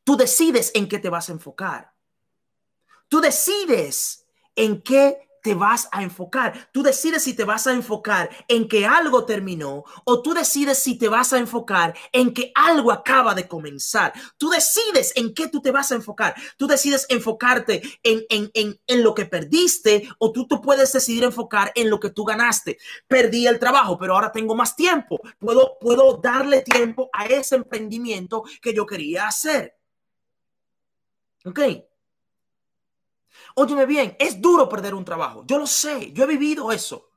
Tú 0.04 0.16
decides 0.16 0.70
en 0.74 0.88
qué 0.88 0.98
te 0.98 1.10
vas 1.10 1.28
a 1.28 1.32
enfocar. 1.32 1.92
Tú 3.08 3.20
decides 3.20 4.26
en 4.54 4.80
qué 4.82 5.27
te 5.42 5.54
vas 5.54 5.88
a 5.92 6.02
enfocar. 6.02 6.70
Tú 6.72 6.82
decides 6.82 7.24
si 7.24 7.34
te 7.34 7.44
vas 7.44 7.66
a 7.66 7.72
enfocar 7.72 8.30
en 8.48 8.68
que 8.68 8.86
algo 8.86 9.24
terminó 9.24 9.84
o 10.04 10.22
tú 10.22 10.34
decides 10.34 10.78
si 10.78 10.98
te 10.98 11.08
vas 11.08 11.32
a 11.32 11.38
enfocar 11.38 11.94
en 12.12 12.32
que 12.32 12.52
algo 12.54 12.92
acaba 12.92 13.34
de 13.34 13.48
comenzar. 13.48 14.12
Tú 14.36 14.50
decides 14.50 15.12
en 15.16 15.34
qué 15.34 15.48
tú 15.48 15.60
te 15.60 15.70
vas 15.70 15.92
a 15.92 15.96
enfocar. 15.96 16.34
Tú 16.56 16.66
decides 16.66 17.06
enfocarte 17.08 17.82
en, 18.02 18.22
en, 18.28 18.50
en, 18.54 18.80
en 18.86 19.02
lo 19.02 19.14
que 19.14 19.26
perdiste 19.26 20.08
o 20.18 20.32
tú, 20.32 20.46
tú 20.46 20.60
puedes 20.60 20.92
decidir 20.92 21.24
enfocar 21.24 21.72
en 21.74 21.90
lo 21.90 22.00
que 22.00 22.10
tú 22.10 22.24
ganaste. 22.24 22.78
Perdí 23.06 23.46
el 23.46 23.58
trabajo, 23.58 23.98
pero 23.98 24.14
ahora 24.14 24.32
tengo 24.32 24.54
más 24.54 24.76
tiempo. 24.76 25.20
Puedo, 25.38 25.78
puedo 25.80 26.16
darle 26.16 26.62
tiempo 26.62 27.08
a 27.12 27.26
ese 27.26 27.56
emprendimiento 27.56 28.44
que 28.60 28.74
yo 28.74 28.86
quería 28.86 29.26
hacer. 29.28 29.76
¿Ok? 31.44 31.87
Óyeme 33.60 33.86
bien, 33.86 34.16
es 34.20 34.40
duro 34.40 34.68
perder 34.68 34.94
un 34.94 35.04
trabajo. 35.04 35.42
Yo 35.44 35.58
lo 35.58 35.66
sé, 35.66 36.12
yo 36.12 36.22
he 36.22 36.26
vivido 36.28 36.70
eso. 36.70 37.10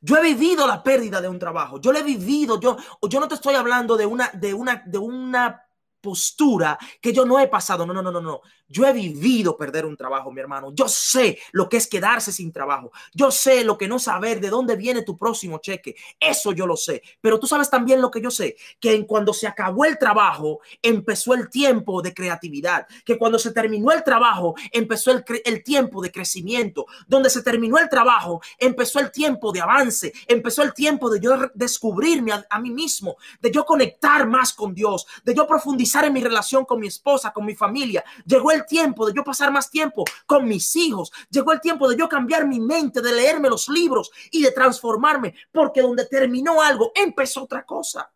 Yo 0.00 0.16
he 0.16 0.22
vivido 0.22 0.66
la 0.66 0.82
pérdida 0.82 1.20
de 1.20 1.28
un 1.28 1.38
trabajo. 1.38 1.80
Yo 1.80 1.92
lo 1.92 2.00
he 2.00 2.02
vivido. 2.02 2.58
Yo, 2.58 2.76
yo 3.08 3.20
no 3.20 3.28
te 3.28 3.36
estoy 3.36 3.54
hablando 3.54 3.96
de 3.96 4.04
una, 4.04 4.28
de 4.34 4.52
una, 4.52 4.82
de 4.84 4.98
una 4.98 5.62
postura 6.00 6.76
que 7.00 7.12
yo 7.12 7.24
no 7.24 7.38
he 7.38 7.46
pasado. 7.46 7.86
No, 7.86 7.94
no, 7.94 8.02
no, 8.02 8.10
no, 8.10 8.20
no. 8.20 8.40
Yo 8.72 8.86
he 8.86 8.92
vivido 8.94 9.56
perder 9.56 9.84
un 9.84 9.96
trabajo, 9.96 10.32
mi 10.32 10.40
hermano. 10.40 10.72
Yo 10.74 10.88
sé 10.88 11.38
lo 11.52 11.68
que 11.68 11.76
es 11.76 11.86
quedarse 11.86 12.32
sin 12.32 12.50
trabajo. 12.50 12.90
Yo 13.12 13.30
sé 13.30 13.64
lo 13.64 13.76
que 13.76 13.86
no 13.86 13.98
saber 13.98 14.40
de 14.40 14.48
dónde 14.48 14.76
viene 14.76 15.02
tu 15.02 15.16
próximo 15.16 15.58
cheque. 15.58 15.94
Eso 16.18 16.52
yo 16.52 16.66
lo 16.66 16.76
sé. 16.76 17.02
Pero 17.20 17.38
tú 17.38 17.46
sabes 17.46 17.68
también 17.68 18.00
lo 18.00 18.10
que 18.10 18.22
yo 18.22 18.30
sé, 18.30 18.56
que 18.80 18.94
en 18.94 19.04
cuando 19.04 19.34
se 19.34 19.46
acabó 19.46 19.84
el 19.84 19.98
trabajo, 19.98 20.60
empezó 20.80 21.34
el 21.34 21.50
tiempo 21.50 22.00
de 22.00 22.14
creatividad. 22.14 22.86
Que 23.04 23.18
cuando 23.18 23.38
se 23.38 23.52
terminó 23.52 23.92
el 23.92 24.02
trabajo, 24.02 24.54
empezó 24.70 25.10
el, 25.10 25.62
tiempo 25.62 26.00
de 26.00 26.10
crecimiento. 26.10 26.86
Donde 27.06 27.28
se 27.28 27.42
terminó 27.42 27.78
el 27.78 27.90
trabajo, 27.90 28.40
empezó 28.58 29.00
el 29.00 29.12
tiempo 29.12 29.52
de 29.52 29.60
avance. 29.60 30.14
Empezó 30.26 30.62
el 30.62 30.72
tiempo 30.72 31.10
de 31.10 31.20
yo 31.20 31.32
descubrirme 31.52 32.32
a, 32.32 32.46
a 32.48 32.58
mí 32.58 32.70
mismo, 32.70 33.16
de 33.42 33.50
yo 33.50 33.66
conectar 33.66 34.26
más 34.26 34.54
con 34.54 34.74
Dios, 34.74 35.06
de 35.24 35.34
yo 35.34 35.46
profundizar 35.46 36.06
en 36.06 36.14
mi 36.14 36.22
relación 36.22 36.64
con 36.64 36.80
mi 36.80 36.86
esposa, 36.86 37.34
con 37.34 37.44
mi 37.44 37.54
familia. 37.54 38.02
Llegó 38.24 38.50
el 38.50 38.61
tiempo 38.66 39.06
de 39.06 39.12
yo 39.14 39.24
pasar 39.24 39.52
más 39.52 39.70
tiempo 39.70 40.04
con 40.26 40.46
mis 40.46 40.74
hijos. 40.76 41.12
Llegó 41.30 41.52
el 41.52 41.60
tiempo 41.60 41.88
de 41.88 41.96
yo 41.96 42.08
cambiar 42.08 42.46
mi 42.46 42.60
mente, 42.60 43.00
de 43.00 43.12
leerme 43.12 43.48
los 43.48 43.68
libros 43.68 44.10
y 44.30 44.42
de 44.42 44.52
transformarme, 44.52 45.34
porque 45.50 45.82
donde 45.82 46.06
terminó 46.06 46.62
algo, 46.62 46.92
empezó 46.94 47.44
otra 47.44 47.64
cosa. 47.64 48.12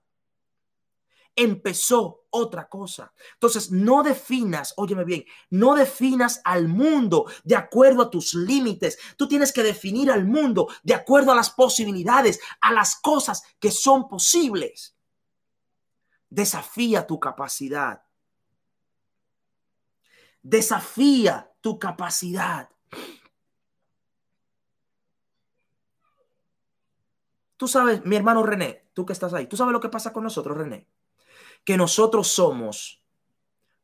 Empezó 1.35 2.25
otra 2.31 2.67
cosa. 2.67 3.13
Entonces, 3.35 3.71
no 3.71 4.03
definas, 4.03 4.73
óyeme 4.77 5.05
bien, 5.05 5.25
no 5.51 5.75
definas 5.75 6.41
al 6.45 6.67
mundo 6.67 7.27
de 7.45 7.57
acuerdo 7.57 8.03
a 8.03 8.11
tus 8.11 8.35
límites. 8.35 8.99
Tú 9.19 9.29
tienes 9.29 9.53
que 9.53 9.63
definir 9.63 10.11
al 10.11 10.25
mundo 10.25 10.69
de 10.83 10.95
acuerdo 10.95 11.33
a 11.33 11.35
las 11.35 11.51
posibilidades, 11.51 12.41
a 12.63 12.73
las 12.73 12.97
cosas 12.97 13.43
que 13.59 13.71
son 13.71 14.09
posibles. 14.09 14.97
Desafía 16.31 17.07
tu 17.07 17.21
capacidad 17.21 18.06
Desafía 20.49 21.53
tu 21.61 21.77
capacidad. 21.77 22.71
Tú 27.57 27.67
sabes, 27.67 28.05
mi 28.05 28.15
hermano 28.15 28.45
René, 28.45 28.89
tú 28.95 29.05
que 29.05 29.13
estás 29.13 29.35
ahí, 29.35 29.49
tú 29.49 29.57
sabes 29.57 29.73
lo 29.73 29.81
que 29.81 29.89
pasa 29.89 30.13
con 30.13 30.23
nosotros, 30.23 30.57
René. 30.57 30.87
Que 31.65 31.77
nosotros 31.77 32.29
somos, 32.29 33.03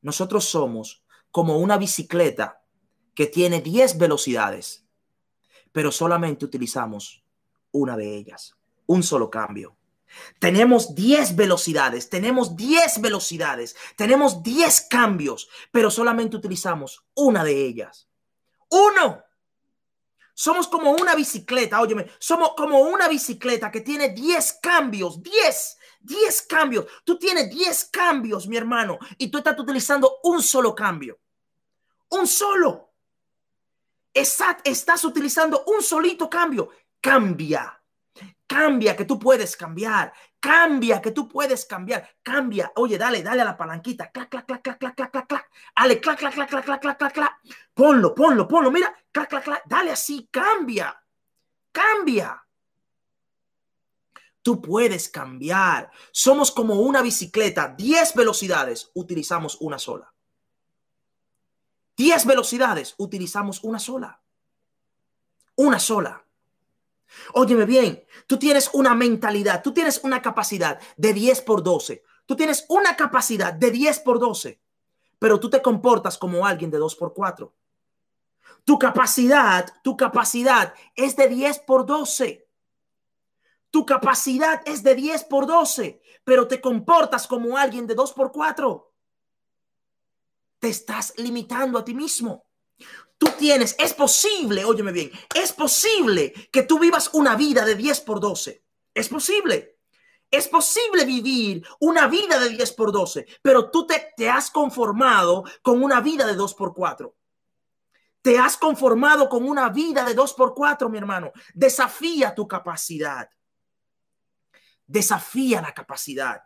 nosotros 0.02 0.44
somos 0.44 1.04
como 1.32 1.58
una 1.58 1.78
bicicleta 1.78 2.62
que 3.16 3.26
tiene 3.26 3.60
10 3.60 3.98
velocidades, 3.98 4.86
pero 5.72 5.90
solamente 5.90 6.44
utilizamos 6.44 7.24
una 7.72 7.96
de 7.96 8.14
ellas, 8.14 8.56
un 8.86 9.02
solo 9.02 9.28
cambio. 9.30 9.76
Tenemos 10.38 10.94
10 10.94 11.36
velocidades, 11.36 12.08
tenemos 12.08 12.56
10 12.56 13.00
velocidades, 13.00 13.76
tenemos 13.96 14.42
10 14.42 14.80
cambios, 14.82 15.48
pero 15.70 15.90
solamente 15.90 16.36
utilizamos 16.36 17.04
una 17.14 17.44
de 17.44 17.64
ellas. 17.66 18.08
Uno. 18.70 19.22
Somos 20.34 20.66
como 20.66 20.92
una 20.92 21.14
bicicleta, 21.14 21.80
óyeme, 21.80 22.10
somos 22.18 22.54
como 22.56 22.80
una 22.80 23.06
bicicleta 23.06 23.70
que 23.70 23.82
tiene 23.82 24.08
10 24.10 24.60
cambios, 24.62 25.22
10, 25.22 25.78
10 26.00 26.42
cambios. 26.42 26.86
Tú 27.04 27.18
tienes 27.18 27.50
10 27.50 27.84
cambios, 27.92 28.48
mi 28.48 28.56
hermano, 28.56 28.98
y 29.18 29.30
tú 29.30 29.38
estás 29.38 29.58
utilizando 29.58 30.18
un 30.24 30.42
solo 30.42 30.74
cambio. 30.74 31.20
Un 32.10 32.26
solo. 32.26 32.92
estás 34.14 35.04
utilizando 35.04 35.64
un 35.66 35.82
solito 35.82 36.28
cambio. 36.28 36.70
Cambia. 37.00 37.81
Cambia 38.52 38.94
que 38.94 39.06
tú 39.06 39.18
puedes 39.18 39.56
cambiar. 39.56 40.12
Cambia 40.38 41.00
que 41.00 41.12
tú 41.12 41.26
puedes 41.26 41.64
cambiar. 41.64 42.06
Cambia. 42.22 42.70
Oye, 42.76 42.98
dale, 42.98 43.22
dale 43.22 43.40
a 43.40 43.46
la 43.46 43.56
palanquita. 43.56 44.10
Clac, 44.10 44.28
clac, 44.28 44.44
clac, 44.44 44.62
clac, 44.62 44.78
clac, 44.78 44.94
clac, 44.94 45.10
clac, 45.10 45.26
clac. 45.26 45.50
Dale, 45.74 46.00
clac, 46.00 46.18
clac, 46.18 46.34
clac, 46.34 46.50
clac, 46.50 46.64
clac, 46.66 46.80
clac, 46.82 46.98
clac, 46.98 47.12
clac. 47.14 47.40
Ponlo, 47.72 48.14
ponlo, 48.14 48.46
ponlo. 48.46 48.70
Mira, 48.70 48.94
clac, 49.10 49.30
clac, 49.30 49.44
clac. 49.44 49.62
Dale 49.64 49.92
así. 49.92 50.28
Cambia. 50.30 51.02
Cambia. 51.72 52.44
Tú 54.42 54.60
puedes 54.60 55.08
cambiar. 55.08 55.90
Somos 56.10 56.50
como 56.50 56.74
una 56.74 57.00
bicicleta, 57.00 57.68
10 57.68 58.14
velocidades, 58.14 58.90
utilizamos 58.92 59.56
una 59.62 59.78
sola. 59.78 60.12
10 61.96 62.26
velocidades, 62.26 62.94
utilizamos 62.98 63.64
una 63.64 63.78
sola. 63.78 64.20
Una 65.56 65.78
sola. 65.78 66.22
Óyeme 67.34 67.64
bien, 67.64 68.04
tú 68.26 68.38
tienes 68.38 68.70
una 68.72 68.94
mentalidad, 68.94 69.62
tú 69.62 69.72
tienes 69.72 70.00
una 70.02 70.20
capacidad 70.22 70.80
de 70.96 71.12
10 71.12 71.42
por 71.42 71.62
12. 71.62 72.02
Tú 72.26 72.36
tienes 72.36 72.64
una 72.68 72.96
capacidad 72.96 73.52
de 73.52 73.70
10 73.70 74.00
por 74.00 74.18
12, 74.18 74.60
pero 75.18 75.40
tú 75.40 75.50
te 75.50 75.62
comportas 75.62 76.18
como 76.18 76.46
alguien 76.46 76.70
de 76.70 76.78
2 76.78 76.96
por 76.96 77.14
4. 77.14 77.52
Tu 78.64 78.78
capacidad, 78.78 79.72
tu 79.82 79.96
capacidad 79.96 80.74
es 80.94 81.16
de 81.16 81.28
10 81.28 81.58
por 81.60 81.84
12. 81.84 82.46
Tu 83.70 83.86
capacidad 83.86 84.62
es 84.66 84.82
de 84.82 84.94
10 84.94 85.24
por 85.24 85.46
12, 85.46 86.00
pero 86.24 86.46
te 86.46 86.60
comportas 86.60 87.26
como 87.26 87.56
alguien 87.56 87.86
de 87.86 87.94
2 87.94 88.12
por 88.12 88.30
4. 88.30 88.92
Te 90.58 90.68
estás 90.68 91.14
limitando 91.16 91.78
a 91.78 91.84
ti 91.84 91.94
mismo. 91.94 92.44
Tú 93.18 93.28
tienes, 93.38 93.76
es 93.78 93.94
posible, 93.94 94.64
óyeme 94.64 94.90
bien, 94.90 95.12
es 95.34 95.52
posible 95.52 96.32
que 96.50 96.64
tú 96.64 96.78
vivas 96.78 97.10
una 97.12 97.36
vida 97.36 97.64
de 97.64 97.76
10 97.76 98.00
por 98.00 98.20
12. 98.20 98.64
Es 98.94 99.08
posible. 99.08 99.78
Es 100.30 100.48
posible 100.48 101.04
vivir 101.04 101.66
una 101.78 102.08
vida 102.08 102.40
de 102.40 102.48
10 102.48 102.72
por 102.72 102.90
12, 102.90 103.26
pero 103.42 103.70
tú 103.70 103.86
te, 103.86 104.12
te 104.16 104.30
has 104.30 104.50
conformado 104.50 105.44
con 105.60 105.82
una 105.82 106.00
vida 106.00 106.26
de 106.26 106.34
2 106.34 106.54
por 106.54 106.74
4. 106.74 107.14
Te 108.22 108.38
has 108.38 108.56
conformado 108.56 109.28
con 109.28 109.46
una 109.46 109.68
vida 109.68 110.04
de 110.04 110.14
2 110.14 110.32
por 110.34 110.54
4, 110.54 110.88
mi 110.88 110.96
hermano. 110.96 111.32
Desafía 111.52 112.34
tu 112.34 112.48
capacidad. 112.48 113.28
Desafía 114.86 115.60
la 115.60 115.74
capacidad. 115.74 116.42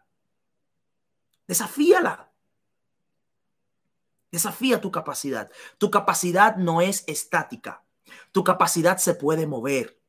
Desafíala. 1.46 2.32
Desafía 4.30 4.80
tu 4.80 4.90
capacidad. 4.90 5.50
Tu 5.78 5.90
capacidad 5.90 6.56
no 6.56 6.80
es 6.80 7.04
estática. 7.06 7.84
Tu 8.32 8.44
capacidad 8.44 8.98
se 8.98 9.14
puede 9.14 9.46
mover. 9.46 10.00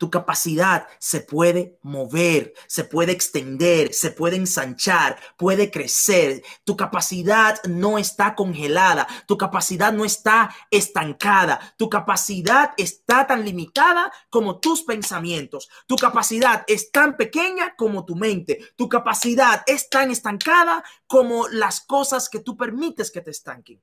Tu 0.00 0.08
capacidad 0.08 0.88
se 0.98 1.20
puede 1.20 1.78
mover, 1.82 2.54
se 2.66 2.84
puede 2.84 3.12
extender, 3.12 3.92
se 3.92 4.10
puede 4.10 4.36
ensanchar, 4.36 5.20
puede 5.36 5.70
crecer. 5.70 6.42
Tu 6.64 6.74
capacidad 6.74 7.62
no 7.64 7.98
está 7.98 8.34
congelada, 8.34 9.06
tu 9.26 9.36
capacidad 9.36 9.92
no 9.92 10.06
está 10.06 10.56
estancada, 10.70 11.74
tu 11.76 11.90
capacidad 11.90 12.72
está 12.78 13.26
tan 13.26 13.44
limitada 13.44 14.10
como 14.30 14.58
tus 14.58 14.84
pensamientos. 14.84 15.68
Tu 15.86 15.96
capacidad 15.96 16.64
es 16.66 16.90
tan 16.90 17.18
pequeña 17.18 17.76
como 17.76 18.06
tu 18.06 18.16
mente. 18.16 18.72
Tu 18.76 18.88
capacidad 18.88 19.62
es 19.66 19.90
tan 19.90 20.10
estancada 20.10 20.82
como 21.06 21.46
las 21.48 21.82
cosas 21.82 22.30
que 22.30 22.40
tú 22.40 22.56
permites 22.56 23.10
que 23.10 23.20
te 23.20 23.32
estanquen, 23.32 23.82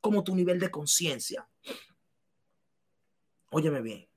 como 0.00 0.24
tu 0.24 0.34
nivel 0.34 0.58
de 0.58 0.72
conciencia. 0.72 1.46
Óyeme 3.52 3.80
bien. 3.80 4.08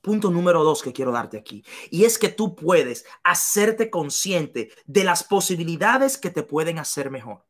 Punto 0.00 0.30
número 0.30 0.64
dos 0.64 0.82
que 0.82 0.92
quiero 0.92 1.12
darte 1.12 1.36
aquí. 1.36 1.62
Y 1.90 2.04
es 2.04 2.18
que 2.18 2.30
tú 2.30 2.56
puedes 2.56 3.04
hacerte 3.22 3.90
consciente 3.90 4.70
de 4.86 5.04
las 5.04 5.24
posibilidades 5.24 6.16
que 6.16 6.30
te 6.30 6.42
pueden 6.42 6.78
hacer 6.78 7.10
mejor. 7.10 7.44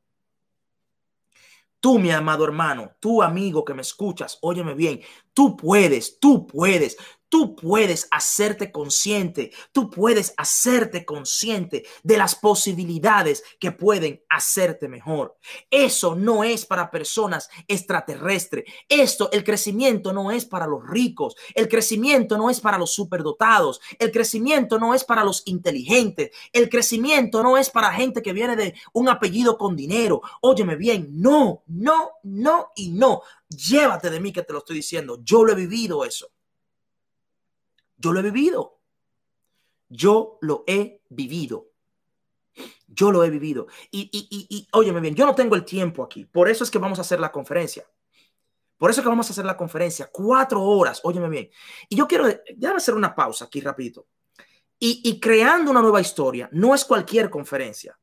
Tú, 1.78 1.98
mi 1.98 2.10
amado 2.10 2.44
hermano, 2.44 2.92
tú 3.00 3.22
amigo 3.22 3.64
que 3.64 3.72
me 3.72 3.82
escuchas, 3.82 4.38
óyeme 4.42 4.74
bien, 4.74 5.00
tú 5.32 5.56
puedes, 5.56 6.18
tú 6.20 6.46
puedes, 6.46 6.98
Tú 7.30 7.54
puedes 7.54 8.08
hacerte 8.10 8.72
consciente, 8.72 9.52
tú 9.70 9.88
puedes 9.88 10.34
hacerte 10.36 11.04
consciente 11.04 11.86
de 12.02 12.18
las 12.18 12.34
posibilidades 12.34 13.44
que 13.60 13.70
pueden 13.70 14.24
hacerte 14.28 14.88
mejor. 14.88 15.36
Eso 15.70 16.16
no 16.16 16.42
es 16.42 16.66
para 16.66 16.90
personas 16.90 17.48
extraterrestres. 17.68 18.64
Esto, 18.88 19.30
el 19.30 19.44
crecimiento 19.44 20.12
no 20.12 20.32
es 20.32 20.44
para 20.44 20.66
los 20.66 20.84
ricos, 20.84 21.36
el 21.54 21.68
crecimiento 21.68 22.36
no 22.36 22.50
es 22.50 22.60
para 22.60 22.78
los 22.78 22.92
superdotados, 22.92 23.80
el 24.00 24.10
crecimiento 24.10 24.80
no 24.80 24.92
es 24.92 25.04
para 25.04 25.22
los 25.22 25.44
inteligentes, 25.46 26.30
el 26.52 26.68
crecimiento 26.68 27.44
no 27.44 27.56
es 27.56 27.70
para 27.70 27.92
gente 27.92 28.22
que 28.22 28.32
viene 28.32 28.56
de 28.56 28.74
un 28.92 29.08
apellido 29.08 29.56
con 29.56 29.76
dinero. 29.76 30.20
Óyeme 30.40 30.74
bien, 30.74 31.08
no, 31.12 31.62
no, 31.68 32.10
no 32.24 32.70
y 32.74 32.88
no. 32.88 33.22
Llévate 33.48 34.10
de 34.10 34.18
mí 34.18 34.32
que 34.32 34.42
te 34.42 34.52
lo 34.52 34.58
estoy 34.58 34.76
diciendo. 34.76 35.20
Yo 35.22 35.44
lo 35.44 35.52
he 35.52 35.56
vivido 35.56 36.04
eso. 36.04 36.28
Yo 38.00 38.12
lo 38.12 38.20
he 38.20 38.22
vivido. 38.22 38.80
Yo 39.90 40.38
lo 40.40 40.64
he 40.66 41.02
vivido. 41.10 41.68
Yo 42.88 43.12
lo 43.12 43.22
he 43.22 43.30
vivido. 43.30 43.66
Y, 43.90 44.08
y, 44.10 44.26
y, 44.30 44.56
y, 44.56 44.68
óyeme 44.72 45.00
bien, 45.00 45.14
yo 45.14 45.26
no 45.26 45.34
tengo 45.34 45.54
el 45.54 45.64
tiempo 45.64 46.02
aquí. 46.02 46.24
Por 46.24 46.48
eso 46.48 46.64
es 46.64 46.70
que 46.70 46.78
vamos 46.78 46.98
a 46.98 47.02
hacer 47.02 47.20
la 47.20 47.30
conferencia. 47.30 47.86
Por 48.78 48.90
eso 48.90 49.00
es 49.00 49.04
que 49.04 49.10
vamos 49.10 49.28
a 49.28 49.32
hacer 49.32 49.44
la 49.44 49.56
conferencia. 49.56 50.08
Cuatro 50.10 50.62
horas, 50.62 51.00
óyeme 51.04 51.28
bien. 51.28 51.50
Y 51.90 51.96
yo 51.96 52.08
quiero, 52.08 52.26
déjame 52.56 52.78
hacer 52.78 52.94
una 52.94 53.14
pausa 53.14 53.44
aquí 53.44 53.60
rapidito. 53.60 54.06
Y, 54.78 55.02
y 55.04 55.20
creando 55.20 55.70
una 55.70 55.82
nueva 55.82 56.00
historia 56.00 56.48
no 56.52 56.74
es 56.74 56.86
cualquier 56.86 57.28
conferencia. 57.28 57.98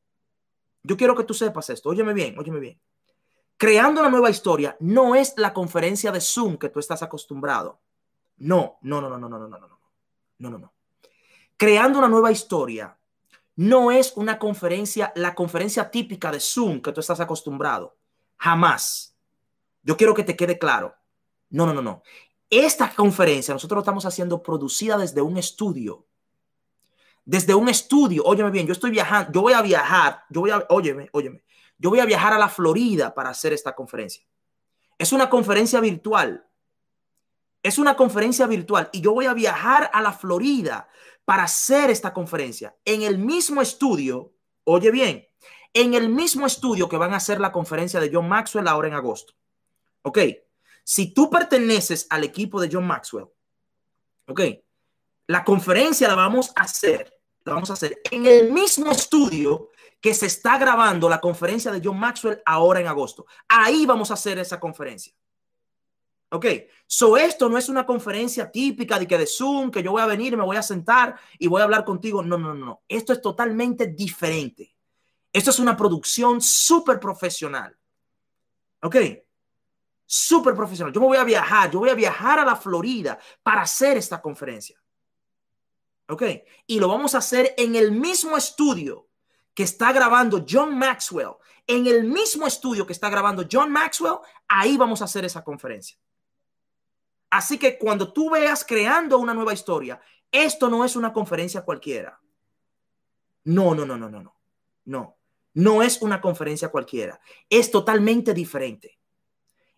Yo 0.84 0.96
quiero 0.96 1.16
que 1.16 1.24
tú 1.24 1.34
sepas 1.34 1.68
esto. 1.70 1.88
Óyeme 1.88 2.14
bien, 2.14 2.38
óyeme 2.38 2.60
bien. 2.60 2.80
Creando 3.56 4.00
una 4.00 4.10
nueva 4.10 4.30
historia 4.30 4.76
no 4.78 5.16
es 5.16 5.34
la 5.36 5.52
conferencia 5.52 6.12
de 6.12 6.20
Zoom 6.20 6.56
que 6.56 6.68
tú 6.68 6.78
estás 6.78 7.02
acostumbrado. 7.02 7.80
No, 8.36 8.78
no, 8.82 9.00
no, 9.00 9.10
no, 9.10 9.18
no, 9.18 9.28
no, 9.28 9.48
no, 9.48 9.58
no, 9.58 9.77
no. 10.38 10.50
No, 10.50 10.58
no. 10.58 10.72
Creando 11.56 11.98
una 11.98 12.08
nueva 12.08 12.30
historia 12.30 12.96
no 13.56 13.90
es 13.90 14.12
una 14.14 14.38
conferencia, 14.38 15.12
la 15.16 15.34
conferencia 15.34 15.90
típica 15.90 16.30
de 16.30 16.38
Zoom 16.38 16.80
que 16.80 16.92
tú 16.92 17.00
estás 17.00 17.18
acostumbrado. 17.18 17.96
Jamás. 18.36 19.16
Yo 19.82 19.96
quiero 19.96 20.14
que 20.14 20.22
te 20.22 20.36
quede 20.36 20.58
claro. 20.58 20.94
No, 21.50 21.66
no, 21.66 21.74
no, 21.74 21.82
no. 21.82 22.02
Esta 22.48 22.94
conferencia 22.94 23.52
nosotros 23.52 23.82
estamos 23.82 24.06
haciendo 24.06 24.42
producida 24.42 24.96
desde 24.96 25.20
un 25.22 25.36
estudio. 25.36 26.06
Desde 27.24 27.52
un 27.52 27.68
estudio. 27.68 28.22
Óyeme 28.24 28.50
bien, 28.50 28.66
yo 28.66 28.72
estoy 28.72 28.92
viajando, 28.92 29.32
yo 29.32 29.42
voy 29.42 29.54
a 29.54 29.62
viajar, 29.62 30.22
yo 30.30 30.42
voy 30.42 30.50
a, 30.50 30.64
óyeme, 30.68 31.08
óyeme, 31.12 31.42
yo 31.78 31.90
voy 31.90 31.98
a 31.98 32.06
viajar 32.06 32.32
a 32.32 32.38
la 32.38 32.48
Florida 32.48 33.12
para 33.12 33.30
hacer 33.30 33.52
esta 33.52 33.74
conferencia. 33.74 34.24
Es 34.96 35.12
una 35.12 35.28
conferencia 35.28 35.80
virtual. 35.80 36.47
Es 37.62 37.78
una 37.78 37.96
conferencia 37.96 38.46
virtual 38.46 38.88
y 38.92 39.00
yo 39.00 39.12
voy 39.12 39.26
a 39.26 39.34
viajar 39.34 39.90
a 39.92 40.00
la 40.00 40.12
Florida 40.12 40.88
para 41.24 41.44
hacer 41.44 41.90
esta 41.90 42.12
conferencia 42.12 42.76
en 42.84 43.02
el 43.02 43.18
mismo 43.18 43.60
estudio. 43.60 44.32
Oye 44.64 44.90
bien, 44.90 45.28
en 45.74 45.94
el 45.94 46.08
mismo 46.08 46.46
estudio 46.46 46.88
que 46.88 46.96
van 46.96 47.12
a 47.12 47.18
hacer 47.18 47.40
la 47.40 47.52
conferencia 47.52 48.00
de 48.00 48.10
John 48.12 48.28
Maxwell 48.28 48.68
ahora 48.68 48.88
en 48.88 48.94
agosto. 48.94 49.34
Ok, 50.02 50.18
si 50.84 51.12
tú 51.12 51.28
perteneces 51.28 52.06
al 52.10 52.24
equipo 52.24 52.60
de 52.60 52.68
John 52.72 52.86
Maxwell, 52.86 53.26
ok, 54.26 54.40
la 55.26 55.44
conferencia 55.44 56.08
la 56.08 56.14
vamos 56.14 56.50
a 56.56 56.62
hacer, 56.62 57.12
la 57.44 57.54
vamos 57.54 57.70
a 57.70 57.74
hacer 57.74 58.00
en 58.10 58.24
el 58.24 58.50
mismo 58.52 58.90
estudio 58.90 59.68
que 60.00 60.14
se 60.14 60.26
está 60.26 60.58
grabando 60.58 61.08
la 61.08 61.20
conferencia 61.20 61.70
de 61.70 61.82
John 61.84 61.98
Maxwell 61.98 62.40
ahora 62.46 62.80
en 62.80 62.86
agosto. 62.86 63.26
Ahí 63.48 63.84
vamos 63.84 64.10
a 64.10 64.14
hacer 64.14 64.38
esa 64.38 64.58
conferencia. 64.58 65.12
Ok, 66.30 66.44
so 66.86 67.16
esto 67.16 67.48
no 67.48 67.56
es 67.56 67.70
una 67.70 67.86
conferencia 67.86 68.50
típica 68.50 68.98
de 68.98 69.06
que 69.06 69.16
de 69.16 69.26
Zoom, 69.26 69.70
que 69.70 69.82
yo 69.82 69.92
voy 69.92 70.02
a 70.02 70.06
venir, 70.06 70.36
me 70.36 70.44
voy 70.44 70.56
a 70.56 70.62
sentar 70.62 71.18
y 71.38 71.46
voy 71.46 71.62
a 71.62 71.64
hablar 71.64 71.84
contigo. 71.84 72.22
No, 72.22 72.36
no, 72.36 72.52
no. 72.52 72.82
Esto 72.86 73.14
es 73.14 73.22
totalmente 73.22 73.86
diferente. 73.86 74.76
Esto 75.32 75.50
es 75.50 75.58
una 75.58 75.76
producción 75.76 76.40
súper 76.42 77.00
profesional. 77.00 77.74
Ok, 78.82 78.96
súper 80.04 80.54
profesional. 80.54 80.92
Yo 80.92 81.00
me 81.00 81.06
voy 81.06 81.16
a 81.16 81.24
viajar, 81.24 81.70
yo 81.70 81.80
voy 81.80 81.90
a 81.90 81.94
viajar 81.94 82.38
a 82.38 82.44
la 82.44 82.56
Florida 82.56 83.18
para 83.42 83.62
hacer 83.62 83.96
esta 83.96 84.20
conferencia. 84.20 84.78
Ok, 86.08 86.22
y 86.66 86.78
lo 86.78 86.88
vamos 86.88 87.14
a 87.14 87.18
hacer 87.18 87.54
en 87.56 87.74
el 87.74 87.92
mismo 87.92 88.36
estudio 88.36 89.08
que 89.54 89.62
está 89.62 89.92
grabando 89.92 90.44
John 90.48 90.76
Maxwell. 90.76 91.32
En 91.66 91.86
el 91.86 92.04
mismo 92.04 92.46
estudio 92.46 92.86
que 92.86 92.92
está 92.92 93.10
grabando 93.10 93.46
John 93.50 93.70
Maxwell, 93.70 94.18
ahí 94.46 94.76
vamos 94.76 95.02
a 95.02 95.04
hacer 95.04 95.24
esa 95.24 95.44
conferencia. 95.44 95.98
Así 97.30 97.58
que 97.58 97.78
cuando 97.78 98.12
tú 98.12 98.30
veas 98.30 98.64
creando 98.64 99.18
una 99.18 99.34
nueva 99.34 99.52
historia, 99.52 100.00
esto 100.30 100.68
no 100.68 100.84
es 100.84 100.96
una 100.96 101.12
conferencia 101.12 101.62
cualquiera. 101.62 102.20
No, 103.44 103.74
no, 103.74 103.84
no, 103.86 103.96
no, 103.96 104.08
no, 104.08 104.22
no. 104.22 104.34
No, 104.84 105.18
no 105.54 105.82
es 105.82 106.00
una 106.00 106.20
conferencia 106.20 106.70
cualquiera. 106.70 107.20
Es 107.50 107.70
totalmente 107.70 108.32
diferente. 108.32 108.98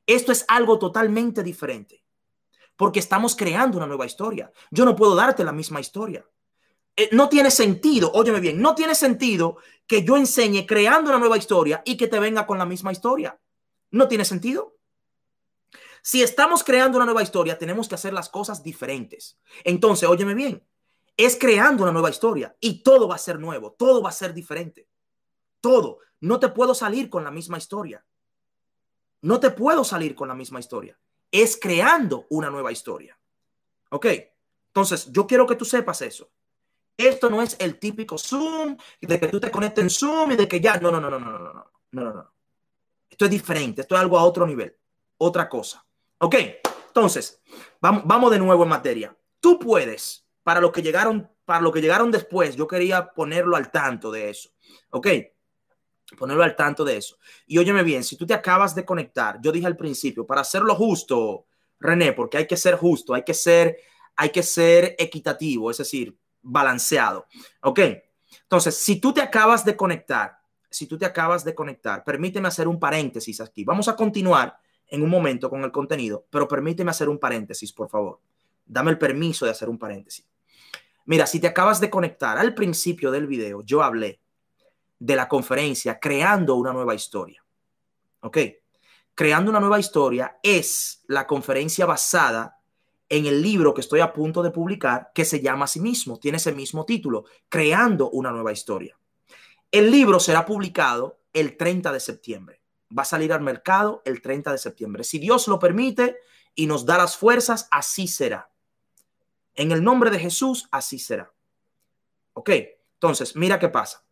Esto 0.06 0.32
es 0.32 0.44
algo 0.48 0.78
totalmente 0.78 1.42
diferente. 1.42 2.04
Porque 2.76 3.00
estamos 3.00 3.34
creando 3.34 3.76
una 3.76 3.86
nueva 3.86 4.06
historia. 4.06 4.52
Yo 4.70 4.84
no 4.84 4.96
puedo 4.96 5.14
darte 5.14 5.44
la 5.44 5.52
misma 5.52 5.80
historia. 5.80 6.24
Eh, 6.96 7.08
no 7.12 7.28
tiene 7.28 7.50
sentido, 7.50 8.10
óyeme 8.12 8.40
bien, 8.40 8.60
no 8.60 8.74
tiene 8.74 8.94
sentido 8.94 9.56
que 9.86 10.04
yo 10.04 10.16
enseñe 10.16 10.66
creando 10.66 11.10
una 11.10 11.18
nueva 11.18 11.38
historia 11.38 11.82
y 11.84 11.96
que 11.96 12.08
te 12.08 12.18
venga 12.18 12.46
con 12.46 12.58
la 12.58 12.66
misma 12.66 12.92
historia. 12.92 13.38
No 13.90 14.08
tiene 14.08 14.24
sentido. 14.24 14.76
Si 16.02 16.22
estamos 16.22 16.64
creando 16.64 16.96
una 16.96 17.04
nueva 17.04 17.22
historia, 17.22 17.58
tenemos 17.58 17.88
que 17.88 17.94
hacer 17.94 18.12
las 18.12 18.28
cosas 18.28 18.62
diferentes. 18.62 19.38
Entonces, 19.64 20.08
óyeme 20.08 20.34
bien, 20.34 20.62
es 21.16 21.36
creando 21.36 21.82
una 21.82 21.92
nueva 21.92 22.10
historia 22.10 22.56
y 22.60 22.82
todo 22.82 23.08
va 23.08 23.16
a 23.16 23.18
ser 23.18 23.38
nuevo, 23.38 23.72
todo 23.72 24.02
va 24.02 24.08
a 24.08 24.12
ser 24.12 24.32
diferente. 24.32 24.88
Todo. 25.60 25.98
No 26.20 26.38
te 26.38 26.48
puedo 26.48 26.74
salir 26.74 27.10
con 27.10 27.24
la 27.24 27.30
misma 27.30 27.58
historia. 27.58 28.04
No 29.22 29.38
te 29.40 29.50
puedo 29.50 29.84
salir 29.84 30.14
con 30.14 30.28
la 30.28 30.34
misma 30.34 30.60
historia. 30.60 30.98
Es 31.30 31.58
creando 31.60 32.26
una 32.30 32.50
nueva 32.50 32.72
historia. 32.72 33.18
¿Ok? 33.90 34.06
Entonces, 34.68 35.10
yo 35.12 35.26
quiero 35.26 35.46
que 35.46 35.56
tú 35.56 35.64
sepas 35.64 36.00
eso. 36.02 36.30
Esto 36.96 37.30
no 37.30 37.42
es 37.42 37.56
el 37.58 37.78
típico 37.78 38.18
Zoom, 38.18 38.76
de 39.00 39.20
que 39.20 39.28
tú 39.28 39.40
te 39.40 39.50
conectes 39.50 39.82
en 39.82 39.90
Zoom 39.90 40.32
y 40.32 40.36
de 40.36 40.46
que 40.46 40.60
ya. 40.60 40.78
No, 40.78 40.90
no, 40.90 41.00
no, 41.00 41.10
no, 41.10 41.18
no, 41.18 41.30
no, 41.30 41.52
no, 41.52 41.70
no, 41.92 42.12
no. 42.12 42.34
Esto 43.08 43.24
es 43.24 43.30
diferente, 43.30 43.82
esto 43.82 43.94
es 43.94 44.00
algo 44.00 44.18
a 44.18 44.24
otro 44.24 44.46
nivel, 44.46 44.76
otra 45.18 45.48
cosa. 45.48 45.84
¿Ok? 46.20 46.36
Entonces, 46.88 47.40
vamos, 47.80 48.02
vamos 48.04 48.30
de 48.30 48.38
nuevo 48.38 48.62
en 48.62 48.68
materia. 48.68 49.16
Tú 49.40 49.58
puedes, 49.58 50.26
para 50.42 50.60
los 50.60 50.70
que 50.70 50.82
llegaron, 50.82 51.30
para 51.44 51.60
los 51.60 51.72
que 51.72 51.80
llegaron 51.80 52.10
después, 52.10 52.56
yo 52.56 52.66
quería 52.66 53.12
ponerlo 53.12 53.56
al 53.56 53.70
tanto 53.70 54.10
de 54.10 54.30
eso. 54.30 54.50
¿Ok? 54.90 55.08
Ponerlo 56.18 56.42
al 56.42 56.56
tanto 56.56 56.84
de 56.84 56.98
eso. 56.98 57.16
Y 57.46 57.58
óyeme 57.58 57.82
bien, 57.82 58.04
si 58.04 58.16
tú 58.16 58.26
te 58.26 58.34
acabas 58.34 58.74
de 58.74 58.84
conectar, 58.84 59.38
yo 59.40 59.50
dije 59.50 59.66
al 59.66 59.76
principio, 59.76 60.26
para 60.26 60.42
hacerlo 60.42 60.74
justo, 60.74 61.46
René, 61.78 62.12
porque 62.12 62.36
hay 62.36 62.46
que 62.46 62.56
ser 62.56 62.76
justo, 62.76 63.14
hay 63.14 63.22
que 63.22 63.32
ser, 63.34 63.78
hay 64.16 64.30
que 64.30 64.42
ser 64.42 64.96
equitativo, 64.98 65.70
es 65.70 65.78
decir, 65.78 66.18
balanceado. 66.42 67.26
¿Ok? 67.62 67.80
Entonces, 68.42 68.76
si 68.76 69.00
tú 69.00 69.14
te 69.14 69.22
acabas 69.22 69.64
de 69.64 69.74
conectar, 69.74 70.38
si 70.70 70.86
tú 70.86 70.98
te 70.98 71.06
acabas 71.06 71.44
de 71.44 71.54
conectar, 71.54 72.04
permíteme 72.04 72.48
hacer 72.48 72.68
un 72.68 72.78
paréntesis 72.78 73.40
aquí. 73.40 73.64
Vamos 73.64 73.88
a 73.88 73.96
continuar 73.96 74.58
en 74.90 75.02
un 75.02 75.10
momento 75.10 75.48
con 75.48 75.62
el 75.64 75.72
contenido, 75.72 76.26
pero 76.30 76.48
permíteme 76.48 76.90
hacer 76.90 77.08
un 77.08 77.18
paréntesis, 77.18 77.72
por 77.72 77.88
favor. 77.88 78.20
Dame 78.66 78.90
el 78.90 78.98
permiso 78.98 79.44
de 79.44 79.52
hacer 79.52 79.68
un 79.68 79.78
paréntesis. 79.78 80.26
Mira, 81.06 81.26
si 81.26 81.40
te 81.40 81.46
acabas 81.46 81.80
de 81.80 81.90
conectar 81.90 82.38
al 82.38 82.54
principio 82.54 83.10
del 83.10 83.26
video, 83.26 83.62
yo 83.62 83.82
hablé 83.82 84.20
de 84.98 85.16
la 85.16 85.28
conferencia 85.28 85.98
Creando 85.98 86.56
una 86.56 86.72
nueva 86.72 86.94
historia. 86.94 87.42
¿Ok? 88.20 88.38
Creando 89.14 89.50
una 89.50 89.60
nueva 89.60 89.80
historia 89.80 90.38
es 90.42 91.02
la 91.08 91.26
conferencia 91.26 91.86
basada 91.86 92.58
en 93.08 93.26
el 93.26 93.42
libro 93.42 93.74
que 93.74 93.80
estoy 93.80 94.00
a 94.00 94.12
punto 94.12 94.42
de 94.42 94.50
publicar 94.50 95.10
que 95.14 95.24
se 95.24 95.40
llama 95.40 95.64
a 95.64 95.68
sí 95.68 95.80
mismo, 95.80 96.18
tiene 96.18 96.36
ese 96.36 96.52
mismo 96.52 96.84
título, 96.84 97.24
Creando 97.48 98.10
una 98.10 98.30
nueva 98.30 98.52
historia. 98.52 98.96
El 99.72 99.90
libro 99.90 100.20
será 100.20 100.46
publicado 100.46 101.18
el 101.32 101.56
30 101.56 101.92
de 101.92 102.00
septiembre. 102.00 102.59
Va 102.96 103.02
a 103.02 103.06
salir 103.06 103.32
al 103.32 103.40
mercado 103.40 104.02
el 104.04 104.20
30 104.20 104.52
de 104.52 104.58
septiembre. 104.58 105.04
Si 105.04 105.18
Dios 105.18 105.48
lo 105.48 105.58
permite 105.58 106.18
y 106.54 106.66
nos 106.66 106.84
da 106.84 106.98
las 106.98 107.16
fuerzas, 107.16 107.68
así 107.70 108.08
será. 108.08 108.50
En 109.54 109.72
el 109.72 109.82
nombre 109.82 110.10
de 110.10 110.18
Jesús, 110.18 110.68
así 110.70 110.98
será. 110.98 111.32
Ok, 112.32 112.50
entonces, 112.94 113.36
mira 113.36 113.58
qué 113.58 113.68
pasa. 113.68 114.04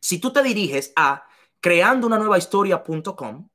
Si 0.00 0.18
tú 0.20 0.32
te 0.32 0.42
diriges 0.42 0.92
a 0.96 1.24
creando 1.60 2.06
una 2.06 2.18
nueva 2.18 2.38
historia.com, 2.38 3.48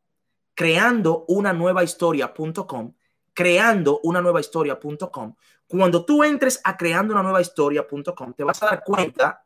creando 0.54 1.26
una 1.28 1.54
nueva 1.54 1.84
historia.com, 1.84 2.94
creando 3.34 4.00
una 4.04 4.22
nueva 4.22 4.40
historia.com, 4.40 5.36
cuando 5.68 6.06
tú 6.06 6.24
entres 6.24 6.62
a 6.64 6.78
creando 6.78 7.14
una 7.14 7.24
nueva 7.24 7.42
historia.com, 7.42 8.34
te 8.34 8.44
vas 8.44 8.62
a 8.62 8.68
dar 8.68 8.84
cuenta, 8.84 9.46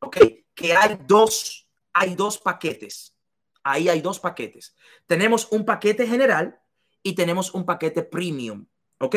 ok, 0.00 0.16
que 0.54 0.74
hay 0.74 0.98
dos, 1.06 1.68
hay 1.92 2.14
dos 2.14 2.38
paquetes. 2.38 3.11
Ahí 3.62 3.88
hay 3.88 4.00
dos 4.00 4.20
paquetes. 4.20 4.74
Tenemos 5.06 5.50
un 5.52 5.64
paquete 5.64 6.06
general 6.06 6.60
y 7.02 7.14
tenemos 7.14 7.54
un 7.54 7.64
paquete 7.64 8.02
premium. 8.02 8.66
Ok, 8.98 9.16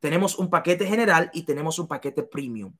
tenemos 0.00 0.38
un 0.38 0.50
paquete 0.50 0.86
general 0.86 1.30
y 1.32 1.42
tenemos 1.42 1.78
un 1.78 1.88
paquete 1.88 2.22
premium. 2.22 2.74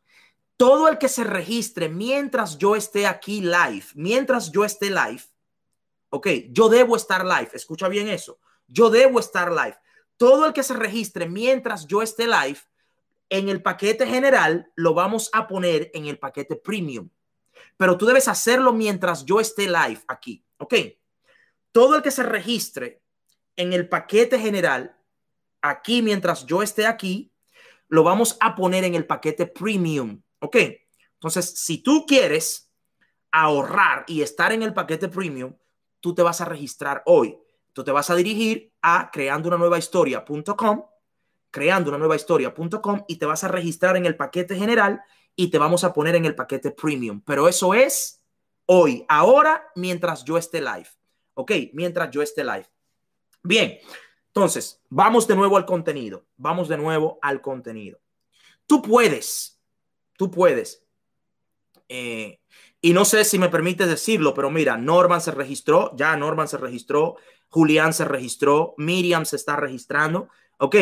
Todo 0.56 0.88
el 0.88 0.98
que 0.98 1.08
se 1.08 1.24
registre 1.24 1.88
mientras 1.88 2.58
yo 2.58 2.76
esté 2.76 3.06
aquí 3.06 3.40
live, 3.40 3.86
mientras 3.94 4.52
yo 4.52 4.64
esté 4.64 4.88
live, 4.90 5.22
ok, 6.10 6.28
yo 6.50 6.68
debo 6.68 6.96
estar 6.96 7.24
live. 7.24 7.50
Escucha 7.54 7.88
bien 7.88 8.08
eso. 8.08 8.38
Yo 8.66 8.88
debo 8.90 9.18
estar 9.18 9.50
live 9.50 9.76
todo 10.16 10.46
el 10.46 10.52
que 10.52 10.62
se 10.62 10.74
registre 10.74 11.28
mientras 11.28 11.86
yo 11.86 12.02
esté 12.02 12.26
live, 12.26 12.58
en 13.30 13.48
el 13.48 13.62
paquete 13.62 14.06
general 14.06 14.70
lo 14.76 14.94
vamos 14.94 15.30
a 15.32 15.48
poner 15.48 15.90
en 15.94 16.06
el 16.06 16.18
paquete 16.18 16.56
premium. 16.56 17.08
Pero 17.76 17.98
tú 17.98 18.06
debes 18.06 18.28
hacerlo 18.28 18.72
mientras 18.72 19.24
yo 19.24 19.40
esté 19.40 19.66
live 19.66 20.00
aquí. 20.06 20.44
¿Ok? 20.58 20.74
Todo 21.72 21.96
el 21.96 22.02
que 22.02 22.10
se 22.10 22.22
registre 22.22 23.02
en 23.56 23.72
el 23.72 23.88
paquete 23.88 24.38
general, 24.38 24.96
aquí 25.62 26.02
mientras 26.02 26.46
yo 26.46 26.62
esté 26.62 26.86
aquí, 26.86 27.32
lo 27.88 28.02
vamos 28.02 28.36
a 28.40 28.54
poner 28.54 28.84
en 28.84 28.94
el 28.94 29.06
paquete 29.06 29.46
premium. 29.46 30.22
¿Ok? 30.40 30.56
Entonces, 31.14 31.58
si 31.58 31.78
tú 31.78 32.04
quieres 32.06 32.70
ahorrar 33.30 34.04
y 34.06 34.22
estar 34.22 34.52
en 34.52 34.62
el 34.62 34.72
paquete 34.72 35.08
premium, 35.08 35.54
tú 36.00 36.14
te 36.14 36.22
vas 36.22 36.40
a 36.40 36.44
registrar 36.44 37.02
hoy. 37.06 37.38
Tú 37.72 37.82
te 37.82 37.90
vas 37.90 38.08
a 38.10 38.14
dirigir 38.14 38.72
a 38.82 39.10
creando 39.10 39.48
una 39.48 39.56
nueva 39.56 39.78
historia.com, 39.78 40.84
creando 41.50 41.90
una 41.90 41.98
nueva 41.98 42.14
historia.com 42.14 43.04
y 43.08 43.16
te 43.16 43.26
vas 43.26 43.42
a 43.42 43.48
registrar 43.48 43.96
en 43.96 44.06
el 44.06 44.16
paquete 44.16 44.54
general 44.54 45.02
y 45.36 45.48
te 45.48 45.58
vamos 45.58 45.84
a 45.84 45.92
poner 45.92 46.14
en 46.14 46.24
el 46.24 46.34
paquete 46.34 46.70
premium. 46.70 47.20
Pero 47.24 47.48
eso 47.48 47.74
es 47.74 48.22
hoy, 48.66 49.04
ahora, 49.08 49.70
mientras 49.74 50.24
yo 50.24 50.38
esté 50.38 50.60
live. 50.60 50.88
¿Ok? 51.34 51.52
Mientras 51.72 52.10
yo 52.10 52.22
esté 52.22 52.44
live. 52.44 52.66
Bien, 53.42 53.78
entonces, 54.28 54.80
vamos 54.88 55.26
de 55.26 55.36
nuevo 55.36 55.56
al 55.56 55.66
contenido. 55.66 56.26
Vamos 56.36 56.68
de 56.68 56.76
nuevo 56.76 57.18
al 57.22 57.40
contenido. 57.40 58.00
Tú 58.66 58.82
puedes, 58.82 59.60
tú 60.16 60.30
puedes. 60.30 60.84
Eh, 61.88 62.40
y 62.80 62.92
no 62.92 63.04
sé 63.04 63.24
si 63.24 63.38
me 63.38 63.48
permites 63.48 63.88
decirlo, 63.88 64.34
pero 64.34 64.50
mira, 64.50 64.76
Norman 64.76 65.20
se 65.20 65.30
registró, 65.30 65.94
ya 65.96 66.16
Norman 66.16 66.48
se 66.48 66.58
registró, 66.58 67.16
Julián 67.48 67.92
se 67.92 68.04
registró, 68.04 68.74
Miriam 68.76 69.24
se 69.24 69.36
está 69.36 69.56
registrando. 69.56 70.28
Ok, 70.58 70.76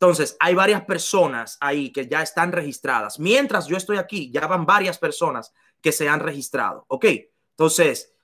entonces 0.00 0.34
hay 0.40 0.54
varias 0.54 0.82
personas 0.86 1.58
ahí 1.60 1.92
que 1.92 2.08
ya 2.08 2.22
están 2.22 2.52
registradas. 2.52 3.18
Mientras 3.18 3.66
yo 3.66 3.76
estoy 3.76 3.98
aquí, 3.98 4.30
ya 4.30 4.46
van 4.46 4.64
varias 4.64 4.96
personas 4.96 5.52
que 5.82 5.92
se 5.92 6.08
han 6.08 6.20
registrado. 6.20 6.86
Ok, 6.88 7.04
entonces 7.50 8.14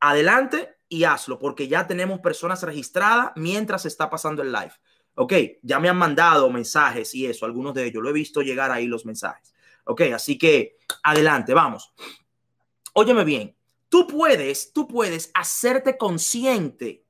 adelante 0.00 0.78
y 0.88 1.04
hazlo 1.04 1.38
porque 1.38 1.68
ya 1.68 1.86
tenemos 1.86 2.20
personas 2.20 2.62
registradas 2.62 3.32
mientras 3.36 3.84
está 3.84 4.08
pasando 4.08 4.40
el 4.40 4.52
live. 4.52 4.72
Ok, 5.14 5.34
ya 5.60 5.78
me 5.78 5.90
han 5.90 5.98
mandado 5.98 6.48
mensajes 6.48 7.14
y 7.14 7.26
eso, 7.26 7.44
algunos 7.44 7.74
de 7.74 7.84
ellos, 7.84 8.02
lo 8.02 8.08
he 8.08 8.14
visto 8.14 8.40
llegar 8.40 8.70
ahí 8.70 8.86
los 8.86 9.04
mensajes. 9.04 9.52
Ok, 9.84 10.00
así 10.14 10.38
que 10.38 10.78
adelante, 11.02 11.52
vamos. 11.52 11.92
Óyeme 12.94 13.24
bien, 13.24 13.54
tú 13.90 14.06
puedes, 14.06 14.72
tú 14.72 14.88
puedes 14.88 15.30
hacerte 15.34 15.98
consciente 15.98 17.04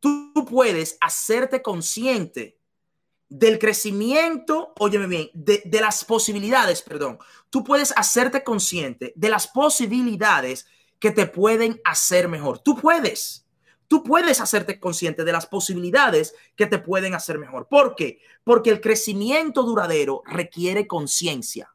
tú 0.00 0.46
puedes 0.48 0.96
hacerte 1.00 1.62
consciente 1.62 2.59
del 3.30 3.58
crecimiento, 3.58 4.74
óyeme 4.78 5.06
bien, 5.06 5.30
de, 5.32 5.62
de, 5.64 5.80
las 5.80 6.04
posibilidades, 6.04 6.82
perdón, 6.82 7.18
tú 7.48 7.64
puedes 7.64 7.94
hacerte 7.96 8.44
consciente 8.44 9.14
de 9.16 9.28
las 9.30 9.48
posibilidades 9.48 10.66
que 10.98 11.12
te 11.12 11.26
pueden 11.26 11.80
hacer 11.84 12.28
mejor. 12.28 12.58
Tú 12.58 12.76
puedes, 12.76 13.46
tú 13.88 14.02
puedes 14.02 14.40
hacerte 14.42 14.78
consciente 14.78 15.24
de 15.24 15.32
las 15.32 15.46
posibilidades 15.46 16.34
que 16.56 16.66
te 16.66 16.78
pueden 16.78 17.14
hacer 17.14 17.38
mejor. 17.38 17.68
¿Por 17.68 17.94
qué? 17.94 18.20
Porque 18.44 18.68
el 18.68 18.82
crecimiento 18.82 19.62
duradero 19.62 20.22
requiere 20.26 20.86
conciencia. 20.86 21.72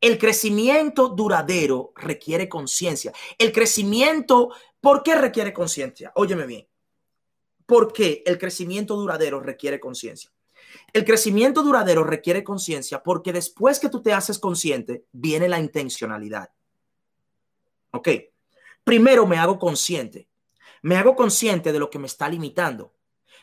El 0.00 0.16
crecimiento 0.18 1.08
duradero 1.08 1.92
requiere 1.96 2.48
conciencia. 2.48 3.12
El 3.36 3.50
crecimiento 3.50 4.50
¿Por 4.80 5.02
qué 5.02 5.14
requiere 5.16 5.52
conciencia? 5.52 6.12
Óyeme 6.14 6.46
bien. 6.46 6.67
¿Por 7.68 7.92
qué 7.92 8.22
el 8.24 8.38
crecimiento 8.38 8.96
duradero 8.96 9.40
requiere 9.40 9.78
conciencia? 9.78 10.32
El 10.90 11.04
crecimiento 11.04 11.62
duradero 11.62 12.02
requiere 12.02 12.42
conciencia 12.42 13.02
porque 13.02 13.30
después 13.30 13.78
que 13.78 13.90
tú 13.90 14.00
te 14.00 14.14
haces 14.14 14.38
consciente, 14.38 15.04
viene 15.12 15.50
la 15.50 15.60
intencionalidad. 15.60 16.48
Ok. 17.90 18.08
Primero 18.84 19.26
me 19.26 19.36
hago 19.36 19.58
consciente. 19.58 20.30
Me 20.80 20.96
hago 20.96 21.14
consciente 21.14 21.70
de 21.70 21.78
lo 21.78 21.90
que 21.90 21.98
me 21.98 22.06
está 22.06 22.26
limitando. 22.30 22.94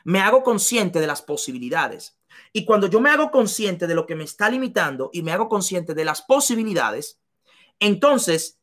Me 0.06 0.22
hago 0.22 0.42
consciente 0.42 1.00
de 1.00 1.06
las 1.06 1.22
posibilidades. 1.22 2.18
Y 2.52 2.66
cuando 2.66 2.88
yo 2.88 3.00
me 3.00 3.12
hago 3.12 3.30
consciente 3.30 3.86
de 3.86 3.94
lo 3.94 4.08
que 4.08 4.16
me 4.16 4.24
está 4.24 4.50
limitando 4.50 5.12
y 5.14 5.22
me 5.22 5.34
hago 5.34 5.48
consciente 5.48 5.94
de 5.94 6.04
las 6.04 6.24
posibilidades, 6.24 7.20
entonces 7.80 8.60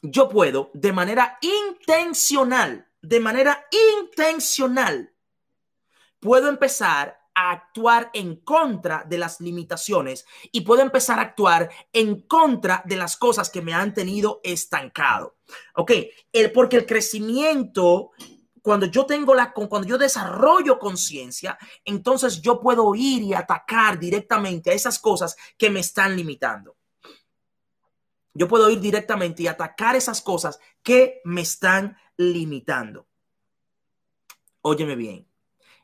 yo 0.00 0.30
puedo 0.30 0.70
de 0.72 0.94
manera 0.94 1.38
intencional, 1.42 2.89
de 3.02 3.20
manera 3.20 3.66
intencional, 4.00 5.14
puedo 6.18 6.48
empezar 6.48 7.18
a 7.34 7.52
actuar 7.52 8.10
en 8.12 8.36
contra 8.36 9.04
de 9.08 9.18
las 9.18 9.40
limitaciones 9.40 10.26
y 10.52 10.62
puedo 10.62 10.82
empezar 10.82 11.18
a 11.18 11.22
actuar 11.22 11.70
en 11.92 12.22
contra 12.22 12.82
de 12.84 12.96
las 12.96 13.16
cosas 13.16 13.48
que 13.50 13.62
me 13.62 13.72
han 13.72 13.94
tenido 13.94 14.40
estancado. 14.42 15.36
Ok, 15.76 15.92
el, 16.32 16.52
porque 16.52 16.76
el 16.76 16.86
crecimiento 16.86 18.10
cuando 18.62 18.86
yo 18.86 19.06
tengo 19.06 19.34
la, 19.34 19.52
cuando 19.52 19.88
yo 19.88 19.96
desarrollo 19.96 20.78
conciencia, 20.78 21.58
entonces 21.84 22.42
yo 22.42 22.60
puedo 22.60 22.94
ir 22.94 23.22
y 23.22 23.34
atacar 23.34 23.98
directamente 23.98 24.70
a 24.70 24.74
esas 24.74 24.98
cosas 24.98 25.36
que 25.56 25.70
me 25.70 25.80
están 25.80 26.16
limitando. 26.16 26.76
Yo 28.32 28.48
puedo 28.48 28.70
ir 28.70 28.80
directamente 28.80 29.42
y 29.42 29.46
atacar 29.48 29.96
esas 29.96 30.22
cosas 30.22 30.60
que 30.82 31.20
me 31.24 31.40
están 31.40 31.96
limitando. 32.16 33.08
Óyeme 34.62 34.94
bien. 34.94 35.26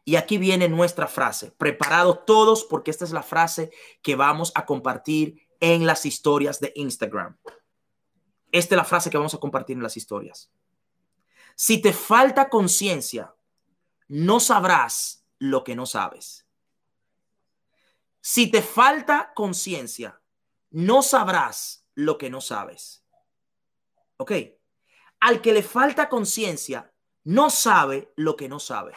Y 0.04 0.16
aquí 0.16 0.38
viene 0.38 0.68
nuestra 0.68 1.08
frase. 1.08 1.50
Preparados 1.50 2.24
todos 2.24 2.64
porque 2.64 2.92
esta 2.92 3.04
es 3.04 3.10
la 3.10 3.24
frase 3.24 3.72
que 4.02 4.14
vamos 4.14 4.52
a 4.54 4.64
compartir 4.64 5.48
en 5.58 5.86
las 5.86 6.06
historias 6.06 6.60
de 6.60 6.72
Instagram. 6.76 7.36
Esta 8.52 8.74
es 8.74 8.76
la 8.76 8.84
frase 8.84 9.10
que 9.10 9.18
vamos 9.18 9.34
a 9.34 9.40
compartir 9.40 9.76
en 9.76 9.82
las 9.82 9.96
historias. 9.96 10.50
Si 11.56 11.80
te 11.80 11.92
falta 11.92 12.48
conciencia, 12.48 13.34
no 14.08 14.38
sabrás 14.38 15.24
lo 15.38 15.64
que 15.64 15.74
no 15.74 15.86
sabes. 15.86 16.46
Si 18.20 18.50
te 18.50 18.62
falta 18.62 19.32
conciencia, 19.34 20.20
no 20.70 21.02
sabrás 21.02 21.85
lo 21.96 22.16
que 22.18 22.30
no 22.30 22.40
sabes. 22.40 23.04
¿Ok? 24.18 24.32
Al 25.18 25.42
que 25.42 25.52
le 25.52 25.64
falta 25.64 26.08
conciencia, 26.08 26.92
no 27.24 27.50
sabe 27.50 28.12
lo 28.14 28.36
que 28.36 28.48
no 28.48 28.60
sabe. 28.60 28.92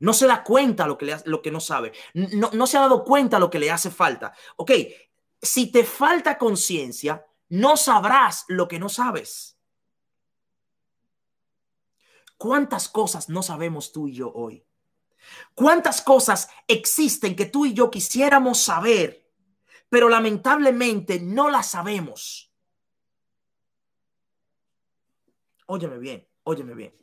No 0.00 0.12
se 0.12 0.26
da 0.26 0.42
cuenta 0.42 0.88
lo 0.88 0.98
que, 0.98 1.06
le, 1.06 1.16
lo 1.26 1.40
que 1.40 1.52
no 1.52 1.60
sabe. 1.60 1.92
No, 2.14 2.50
no 2.52 2.66
se 2.66 2.76
ha 2.76 2.80
dado 2.80 3.04
cuenta 3.04 3.38
lo 3.38 3.50
que 3.50 3.60
le 3.60 3.70
hace 3.70 3.90
falta. 3.90 4.34
Ok, 4.56 4.72
si 5.40 5.70
te 5.70 5.84
falta 5.84 6.38
conciencia, 6.38 7.24
no 7.50 7.76
sabrás 7.76 8.44
lo 8.48 8.66
que 8.66 8.80
no 8.80 8.88
sabes. 8.88 9.56
¿Cuántas 12.36 12.88
cosas 12.88 13.28
no 13.28 13.42
sabemos 13.42 13.92
tú 13.92 14.08
y 14.08 14.14
yo 14.14 14.32
hoy? 14.32 14.64
¿Cuántas 15.54 16.02
cosas 16.02 16.48
existen 16.66 17.36
que 17.36 17.46
tú 17.46 17.66
y 17.66 17.74
yo 17.74 17.90
quisiéramos 17.90 18.58
saber, 18.58 19.21
pero 19.92 20.08
lamentablemente 20.08 21.20
no 21.20 21.50
las 21.50 21.72
sabemos? 21.72 22.50
Óyeme 25.66 25.98
bien, 25.98 26.26
óyeme 26.44 26.74
bien. 26.74 26.96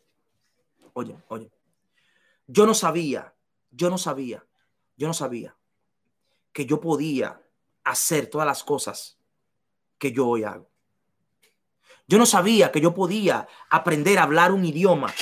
Oye, 0.94 1.16
oye. 1.28 1.52
Yo 2.48 2.66
no 2.66 2.74
sabía, 2.74 3.36
yo 3.70 3.92
no 3.92 4.00
sabía, 4.00 4.44
yo 4.96 5.06
no 5.06 5.14
sabía 5.14 5.56
que 6.52 6.66
yo 6.66 6.82
podía 6.82 7.40
hacer 7.84 8.26
todas 8.26 8.48
las 8.48 8.64
cosas 8.64 9.20
que 10.00 10.12
yo 10.12 10.28
hoy 10.28 10.44
hago. 10.44 10.72
Yo 12.08 12.18
no 12.18 12.26
sabía 12.26 12.72
que 12.72 12.82
yo 12.82 12.96
podía 12.96 13.48
aprender 13.70 14.18
a 14.18 14.24
hablar 14.24 14.52
un 14.52 14.66
idioma 14.66 15.14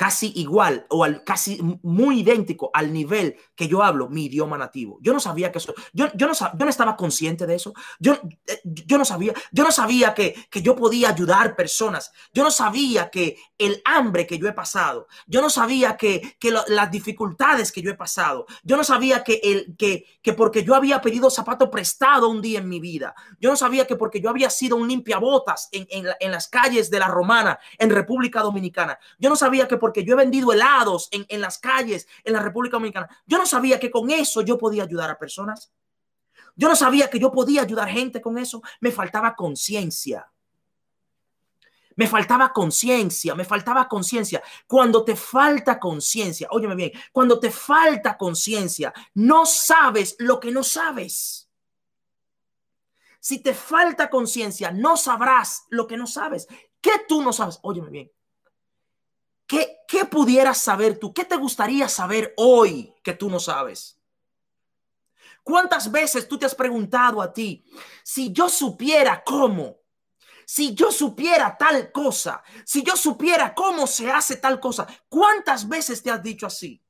casi 0.00 0.32
igual 0.36 0.86
o 0.88 1.04
al, 1.04 1.24
casi 1.24 1.60
muy 1.82 2.20
idéntico 2.20 2.70
al 2.72 2.90
nivel 2.90 3.36
que 3.54 3.68
yo 3.68 3.82
hablo 3.82 4.08
mi 4.08 4.24
idioma 4.24 4.56
nativo. 4.56 4.96
Yo 5.02 5.12
no 5.12 5.20
sabía 5.20 5.52
que 5.52 5.58
eso, 5.58 5.74
yo, 5.92 6.06
yo, 6.14 6.26
no, 6.26 6.32
yo 6.32 6.64
no 6.64 6.70
estaba 6.70 6.96
consciente 6.96 7.46
de 7.46 7.56
eso. 7.56 7.74
Yo, 7.98 8.14
eh, 8.46 8.62
yo 8.64 8.96
no 8.96 9.04
sabía, 9.04 9.34
yo 9.52 9.62
no 9.62 9.70
sabía 9.70 10.14
que, 10.14 10.34
que 10.50 10.62
yo 10.62 10.74
podía 10.74 11.10
ayudar 11.10 11.54
personas. 11.54 12.12
Yo 12.32 12.42
no 12.42 12.50
sabía 12.50 13.10
que 13.10 13.36
el 13.58 13.82
hambre 13.84 14.26
que 14.26 14.38
yo 14.38 14.48
he 14.48 14.54
pasado, 14.54 15.06
yo 15.26 15.42
no 15.42 15.50
sabía 15.50 15.98
que, 15.98 16.34
que 16.40 16.50
las 16.50 16.90
dificultades 16.90 17.70
que 17.70 17.82
yo 17.82 17.90
he 17.90 17.94
pasado, 17.94 18.46
yo 18.62 18.78
no 18.78 18.84
sabía 18.84 19.22
que, 19.22 19.38
el, 19.42 19.76
que, 19.76 20.06
que 20.22 20.32
porque 20.32 20.64
yo 20.64 20.74
había 20.74 21.02
pedido 21.02 21.28
zapato 21.28 21.70
prestado 21.70 22.30
un 22.30 22.40
día 22.40 22.60
en 22.60 22.70
mi 22.70 22.80
vida, 22.80 23.14
yo 23.38 23.50
no 23.50 23.56
sabía 23.56 23.86
que 23.86 23.96
porque 23.96 24.22
yo 24.22 24.30
había 24.30 24.48
sido 24.48 24.78
un 24.78 24.88
limpiabotas 24.88 25.68
en, 25.72 25.86
en, 25.90 26.06
en 26.20 26.30
las 26.30 26.48
calles 26.48 26.90
de 26.90 27.00
la 27.00 27.08
Romana 27.08 27.58
en 27.76 27.90
República 27.90 28.40
Dominicana, 28.40 28.98
yo 29.18 29.28
no 29.28 29.36
sabía 29.36 29.68
que 29.68 29.76
porque 29.76 29.89
yo 29.92 30.14
he 30.14 30.16
vendido 30.16 30.52
helados 30.52 31.08
en, 31.10 31.26
en 31.28 31.40
las 31.40 31.58
calles 31.58 32.06
en 32.24 32.32
la 32.32 32.40
República 32.40 32.76
Dominicana. 32.76 33.08
Yo 33.26 33.38
no 33.38 33.46
sabía 33.46 33.78
que 33.78 33.90
con 33.90 34.10
eso 34.10 34.42
yo 34.42 34.56
podía 34.56 34.84
ayudar 34.84 35.10
a 35.10 35.18
personas. 35.18 35.72
Yo 36.56 36.68
no 36.68 36.76
sabía 36.76 37.08
que 37.08 37.18
yo 37.18 37.32
podía 37.32 37.62
ayudar 37.62 37.88
gente 37.88 38.20
con 38.20 38.38
eso. 38.38 38.62
Me 38.80 38.90
faltaba 38.90 39.34
conciencia. 39.34 40.30
Me 41.96 42.06
faltaba 42.06 42.52
conciencia, 42.52 43.34
me 43.34 43.44
faltaba 43.44 43.86
conciencia. 43.86 44.42
Cuando 44.66 45.04
te 45.04 45.16
falta 45.16 45.78
conciencia, 45.78 46.48
óyeme 46.50 46.74
bien, 46.74 46.92
cuando 47.12 47.38
te 47.38 47.50
falta 47.50 48.16
conciencia, 48.16 48.90
no 49.14 49.44
sabes 49.44 50.16
lo 50.18 50.40
que 50.40 50.50
no 50.50 50.62
sabes. 50.62 51.50
Si 53.20 53.42
te 53.42 53.52
falta 53.52 54.08
conciencia, 54.08 54.70
no 54.70 54.96
sabrás 54.96 55.66
lo 55.68 55.86
que 55.86 55.98
no 55.98 56.06
sabes. 56.06 56.48
¿Qué 56.80 56.92
tú 57.06 57.20
no 57.20 57.34
sabes? 57.34 57.58
Óyeme 57.62 57.90
bien. 57.90 58.10
¿Qué, 59.50 59.78
¿Qué 59.88 60.04
pudieras 60.04 60.58
saber 60.58 60.96
tú? 60.96 61.12
¿Qué 61.12 61.24
te 61.24 61.34
gustaría 61.34 61.88
saber 61.88 62.34
hoy 62.36 62.94
que 63.02 63.14
tú 63.14 63.28
no 63.28 63.40
sabes? 63.40 63.98
¿Cuántas 65.42 65.90
veces 65.90 66.28
tú 66.28 66.38
te 66.38 66.46
has 66.46 66.54
preguntado 66.54 67.20
a 67.20 67.32
ti, 67.32 67.64
si 68.04 68.32
yo 68.32 68.48
supiera 68.48 69.24
cómo, 69.24 69.80
si 70.46 70.72
yo 70.72 70.92
supiera 70.92 71.58
tal 71.58 71.90
cosa, 71.90 72.44
si 72.64 72.84
yo 72.84 72.94
supiera 72.94 73.52
cómo 73.52 73.88
se 73.88 74.08
hace 74.08 74.36
tal 74.36 74.60
cosa, 74.60 74.86
¿cuántas 75.08 75.68
veces 75.68 76.00
te 76.00 76.12
has 76.12 76.22
dicho 76.22 76.46
así? 76.46 76.80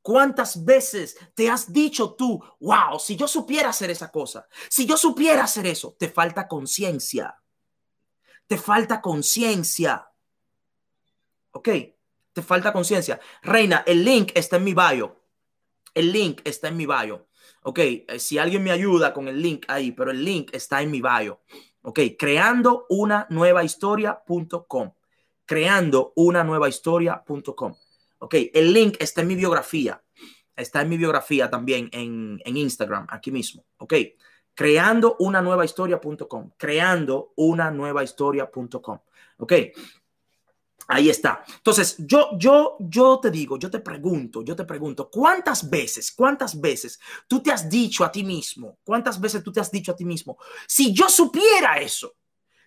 ¿Cuántas 0.00 0.64
veces 0.64 1.16
te 1.34 1.50
has 1.50 1.72
dicho 1.72 2.14
tú, 2.14 2.40
wow, 2.60 3.00
si 3.00 3.16
yo 3.16 3.26
supiera 3.26 3.70
hacer 3.70 3.90
esa 3.90 4.08
cosa, 4.12 4.46
si 4.68 4.86
yo 4.86 4.96
supiera 4.96 5.42
hacer 5.42 5.66
eso, 5.66 5.96
te 5.98 6.08
falta 6.08 6.46
conciencia, 6.46 7.42
te 8.46 8.56
falta 8.56 9.00
conciencia. 9.00 10.13
Ok, 11.54 11.68
te 12.32 12.42
falta 12.42 12.72
conciencia. 12.72 13.20
Reina, 13.42 13.84
el 13.86 14.04
link 14.04 14.32
está 14.34 14.56
en 14.56 14.64
mi 14.64 14.74
bio. 14.74 15.20
El 15.94 16.12
link 16.12 16.40
está 16.44 16.68
en 16.68 16.76
mi 16.76 16.84
bio. 16.84 17.28
Ok, 17.62 17.78
eh, 17.78 18.18
si 18.18 18.38
alguien 18.38 18.62
me 18.62 18.72
ayuda 18.72 19.14
con 19.14 19.28
el 19.28 19.40
link 19.40 19.64
ahí, 19.68 19.92
pero 19.92 20.10
el 20.10 20.24
link 20.24 20.50
está 20.52 20.82
en 20.82 20.90
mi 20.90 21.00
bio. 21.00 21.42
Ok, 21.82 22.00
creando 22.18 22.86
una 22.88 23.28
nueva 23.30 23.62
historia.com. 23.62 24.92
Creando 25.46 26.12
una 26.16 26.42
nueva 26.42 26.68
historia.com. 26.68 27.74
Ok, 28.18 28.34
el 28.52 28.72
link 28.72 28.96
está 28.98 29.20
en 29.20 29.28
mi 29.28 29.36
biografía. 29.36 30.02
Está 30.56 30.82
en 30.82 30.88
mi 30.88 30.96
biografía 30.96 31.48
también 31.48 31.88
en, 31.92 32.40
en 32.44 32.56
Instagram, 32.56 33.06
aquí 33.10 33.30
mismo. 33.30 33.64
Ok, 33.78 33.94
creando 34.54 35.16
una 35.20 35.40
nueva 35.40 35.64
historia.com. 35.64 36.50
Creando 36.56 37.32
una 37.36 37.70
nueva 37.70 38.02
historia.com. 38.02 38.98
Ok, 39.38 39.52
Ahí 40.86 41.08
está. 41.08 41.44
Entonces, 41.48 41.96
yo, 41.98 42.30
yo, 42.38 42.76
yo 42.80 43.18
te 43.20 43.30
digo, 43.30 43.58
yo 43.58 43.70
te 43.70 43.80
pregunto, 43.80 44.42
yo 44.42 44.54
te 44.54 44.64
pregunto, 44.64 45.08
¿cuántas 45.10 45.68
veces, 45.68 46.12
cuántas 46.12 46.60
veces 46.60 47.00
tú 47.26 47.42
te 47.42 47.50
has 47.50 47.68
dicho 47.68 48.04
a 48.04 48.12
ti 48.12 48.22
mismo, 48.22 48.78
cuántas 48.84 49.20
veces 49.20 49.42
tú 49.42 49.50
te 49.50 49.60
has 49.60 49.70
dicho 49.70 49.92
a 49.92 49.96
ti 49.96 50.04
mismo, 50.04 50.36
si 50.66 50.92
yo 50.92 51.08
supiera 51.08 51.78
eso, 51.78 52.14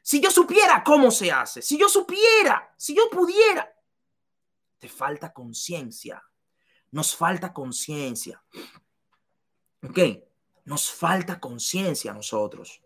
si 0.01 0.19
yo 0.19 0.31
supiera 0.31 0.83
cómo 0.83 1.11
se 1.11 1.31
hace, 1.31 1.61
si 1.61 1.77
yo 1.77 1.89
supiera, 1.89 2.73
si 2.77 2.95
yo 2.95 3.09
pudiera, 3.09 3.71
te 4.79 4.87
falta 4.87 5.31
conciencia, 5.31 6.23
nos 6.91 7.15
falta 7.15 7.53
conciencia. 7.53 8.41
¿Ok? 9.83 9.99
Nos 10.65 10.89
falta 10.89 11.39
conciencia 11.39 12.11
a 12.11 12.13
nosotros. 12.13 12.81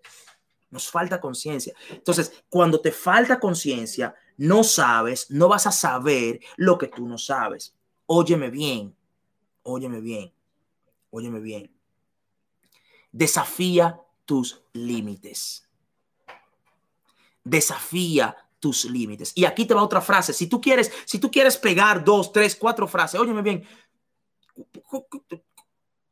Nos 0.69 0.89
falta 0.89 1.19
conciencia. 1.19 1.73
Entonces, 1.89 2.43
cuando 2.49 2.79
te 2.79 2.91
falta 2.91 3.39
conciencia, 3.39 4.15
no 4.37 4.63
sabes, 4.63 5.29
no 5.29 5.47
vas 5.47 5.67
a 5.67 5.71
saber 5.71 6.39
lo 6.57 6.77
que 6.77 6.87
tú 6.87 7.07
no 7.07 7.17
sabes. 7.17 7.75
Óyeme 8.05 8.49
bien, 8.49 8.95
óyeme 9.63 10.01
bien, 10.01 10.33
óyeme 11.09 11.39
bien. 11.39 11.71
Desafía 13.11 14.01
tus 14.25 14.63
límites. 14.73 15.67
Desafía 17.43 18.35
tus 18.59 18.85
límites. 18.85 19.33
Y 19.35 19.45
aquí 19.45 19.65
te 19.65 19.73
va 19.73 19.83
otra 19.83 20.01
frase. 20.01 20.33
Si 20.33 20.47
tú 20.47 20.61
quieres, 20.61 20.91
si 21.05 21.19
tú 21.19 21.29
quieres 21.29 21.57
pegar 21.57 22.03
dos, 22.03 22.31
tres, 22.31 22.55
cuatro 22.55 22.87
frases, 22.87 23.19
óyeme 23.19 23.41
bien. 23.41 23.67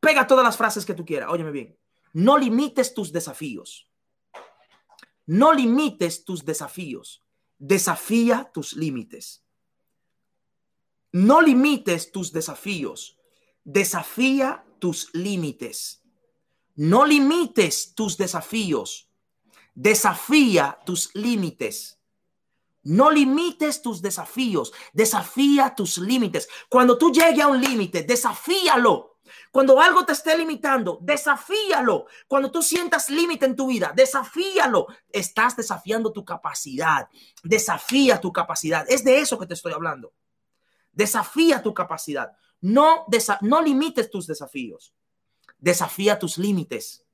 Pega 0.00 0.26
todas 0.26 0.44
las 0.44 0.56
frases 0.56 0.84
que 0.84 0.94
tú 0.94 1.04
quieras. 1.04 1.30
Óyeme 1.30 1.50
bien. 1.50 1.78
No 2.12 2.36
limites 2.36 2.92
tus 2.92 3.12
desafíos. 3.12 3.88
No 5.26 5.52
limites 5.52 6.24
tus 6.24 6.44
desafíos. 6.44 7.22
Desafía 7.60 8.50
tus 8.54 8.72
límites. 8.74 9.44
No 11.12 11.42
limites 11.42 12.10
tus 12.10 12.32
desafíos. 12.32 13.18
Desafía 13.64 14.64
tus 14.78 15.14
límites. 15.14 16.02
No 16.74 17.04
limites 17.04 17.94
tus 17.94 18.16
desafíos. 18.16 19.10
Desafía 19.74 20.78
tus 20.86 21.14
límites. 21.14 22.00
No 22.82 23.10
limites 23.10 23.82
tus 23.82 24.00
desafíos. 24.00 24.72
Desafía 24.94 25.74
tus 25.74 25.98
límites. 25.98 26.48
Cuando 26.70 26.96
tú 26.96 27.12
llegues 27.12 27.44
a 27.44 27.48
un 27.48 27.60
límite, 27.60 28.04
desafíalo. 28.04 29.09
Cuando 29.50 29.80
algo 29.80 30.04
te 30.04 30.12
esté 30.12 30.38
limitando, 30.38 30.98
desafíalo. 31.02 32.06
Cuando 32.28 32.52
tú 32.52 32.62
sientas 32.62 33.10
límite 33.10 33.46
en 33.46 33.56
tu 33.56 33.66
vida, 33.66 33.92
desafíalo. 33.94 34.86
Estás 35.10 35.56
desafiando 35.56 36.12
tu 36.12 36.24
capacidad. 36.24 37.08
Desafía 37.42 38.20
tu 38.20 38.32
capacidad. 38.32 38.86
Es 38.88 39.02
de 39.02 39.18
eso 39.18 39.38
que 39.38 39.46
te 39.46 39.54
estoy 39.54 39.72
hablando. 39.72 40.12
Desafía 40.92 41.62
tu 41.62 41.74
capacidad. 41.74 42.30
No, 42.60 43.06
no 43.40 43.62
limites 43.62 44.10
tus 44.10 44.26
desafíos. 44.26 44.94
Desafía 45.58 46.18
tus 46.18 46.38
límites. 46.38 47.04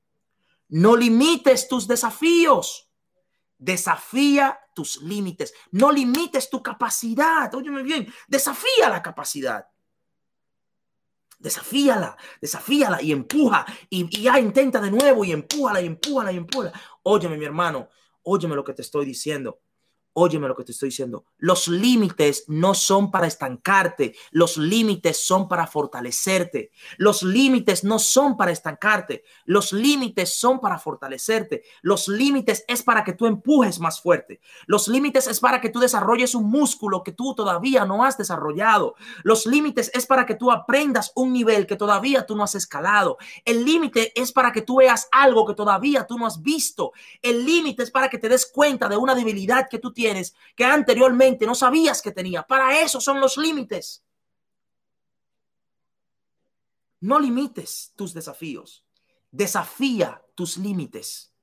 No 0.69 0.95
limites 0.95 1.67
tus 1.67 1.87
desafíos. 1.87 2.87
Desafía 3.57 4.59
tus 4.75 5.01
límites. 5.01 5.55
No 5.71 5.91
limites 5.91 6.51
tu 6.51 6.61
capacidad. 6.61 7.51
Óyeme 7.55 7.81
bien. 7.81 8.13
Desafía 8.27 8.89
la 8.89 9.01
capacidad. 9.01 9.67
Desafíala, 11.39 12.17
desafíala 12.41 13.01
y 13.01 13.11
empuja 13.11 13.65
y, 13.89 14.09
ya 14.21 14.39
intenta 14.39 14.81
de 14.81 14.89
nuevo 14.89 15.23
y 15.23 15.31
empújala 15.31 15.81
y 15.81 15.85
empújala 15.85 16.31
y 16.31 16.37
empújala. 16.37 16.73
Óyeme, 17.03 17.37
mi 17.37 17.45
hermano, 17.45 17.89
óyeme 18.23 18.55
lo 18.55 18.63
que 18.63 18.73
te 18.73 18.81
estoy 18.81 19.05
diciendo. 19.05 19.59
Óyeme 20.19 20.47
lo 20.47 20.55
que 20.55 20.63
te 20.63 20.71
estoy 20.71 20.89
diciendo. 20.89 21.25
Los 21.37 21.67
límites 21.67 22.45
no 22.47 22.73
son 22.73 23.11
para 23.11 23.27
estancarte. 23.27 24.15
Los 24.31 24.57
límites 24.57 25.23
son 25.23 25.47
para 25.47 25.67
fortalecerte. 25.67 26.71
Los 26.97 27.21
límites 27.21 27.83
no 27.83 27.99
son 27.99 28.35
para 28.35 28.49
estancarte. 28.49 29.23
Los 29.45 29.73
límites 29.73 30.33
son 30.33 30.59
para 30.59 30.79
fortalecerte. 30.79 31.65
Los 31.83 32.07
límites 32.07 32.65
es 32.67 32.81
para 32.81 33.03
que 33.03 33.13
tú 33.13 33.27
empujes 33.27 33.79
más 33.79 34.01
fuerte. 34.01 34.41
Los 34.65 34.87
límites 34.87 35.27
es 35.27 35.39
para 35.39 35.61
que 35.61 35.69
tú 35.69 35.79
desarrolles 35.79 36.33
un 36.33 36.49
músculo 36.49 37.03
que 37.03 37.11
tú 37.11 37.35
todavía 37.35 37.85
no 37.85 38.03
has 38.03 38.17
desarrollado. 38.17 38.95
Los 39.21 39.45
límites 39.45 39.91
es 39.93 40.07
para 40.07 40.25
que 40.25 40.33
tú 40.33 40.51
aprendas 40.51 41.11
un 41.13 41.31
nivel 41.31 41.67
que 41.67 41.75
todavía 41.75 42.25
tú 42.25 42.35
no 42.35 42.43
has 42.43 42.55
escalado. 42.55 43.19
El 43.45 43.63
límite 43.63 44.19
es 44.19 44.31
para 44.31 44.51
que 44.51 44.63
tú 44.63 44.77
veas 44.77 45.09
algo 45.11 45.45
que 45.45 45.53
todavía 45.53 46.07
tú 46.07 46.17
no 46.17 46.25
has 46.25 46.41
visto. 46.41 46.93
El 47.21 47.45
límite 47.45 47.83
es 47.83 47.91
para 47.91 48.09
que 48.09 48.17
te 48.17 48.29
des 48.29 48.47
cuenta 48.47 48.89
de 48.89 48.97
una 48.97 49.13
debilidad 49.13 49.67
que 49.69 49.77
tú 49.77 49.93
tienes 49.93 50.06
que 50.55 50.65
anteriormente 50.65 51.45
no 51.45 51.55
sabías 51.55 52.01
que 52.01 52.11
tenía. 52.11 52.43
Para 52.43 52.81
eso 52.81 52.99
son 52.99 53.19
los 53.19 53.37
límites. 53.37 54.03
No 56.99 57.19
limites 57.19 57.93
tus 57.95 58.13
desafíos. 58.13 58.85
Desafía 59.31 60.23
tus 60.35 60.57
límites. 60.57 61.33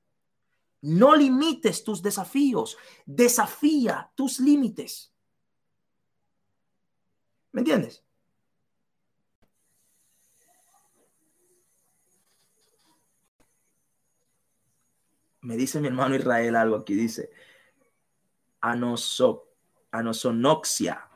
No 0.81 1.15
limites 1.15 1.83
tus 1.83 2.01
desafíos. 2.01 2.77
Desafía 3.05 4.11
tus 4.15 4.39
límites. 4.39 5.13
¿Me 7.51 7.61
entiendes? 7.61 8.03
Me 15.41 15.55
dice 15.55 15.79
mi 15.79 15.87
hermano 15.87 16.15
Israel 16.15 16.55
algo 16.55 16.75
aquí. 16.75 16.95
Dice, 16.95 17.31
anoso, 18.65 19.47
anosonoxia. 19.91 21.07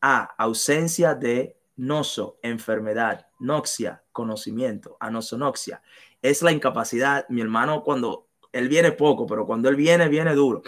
A, 0.00 0.34
ausencia 0.38 1.14
de 1.14 1.56
noso, 1.76 2.38
enfermedad. 2.42 3.26
Noxia, 3.40 4.04
conocimiento. 4.12 4.96
Anosonoxia. 5.00 5.82
Es 6.22 6.42
la 6.42 6.52
incapacidad. 6.52 7.26
Mi 7.28 7.40
hermano, 7.40 7.82
cuando 7.82 8.28
él 8.52 8.68
viene 8.68 8.92
poco, 8.92 9.26
pero 9.26 9.44
cuando 9.44 9.68
él 9.68 9.76
viene, 9.76 10.08
viene 10.08 10.34
duro. 10.34 10.62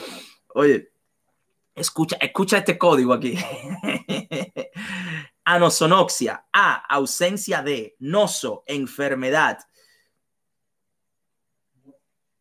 Oye, 0.54 0.90
escucha, 1.74 2.16
escucha 2.20 2.58
este 2.58 2.76
código 2.76 3.12
aquí. 3.12 3.38
Anosonoxia. 5.44 6.46
A, 6.52 6.74
ausencia 6.92 7.62
de 7.62 7.94
noso, 8.00 8.64
enfermedad. 8.66 9.58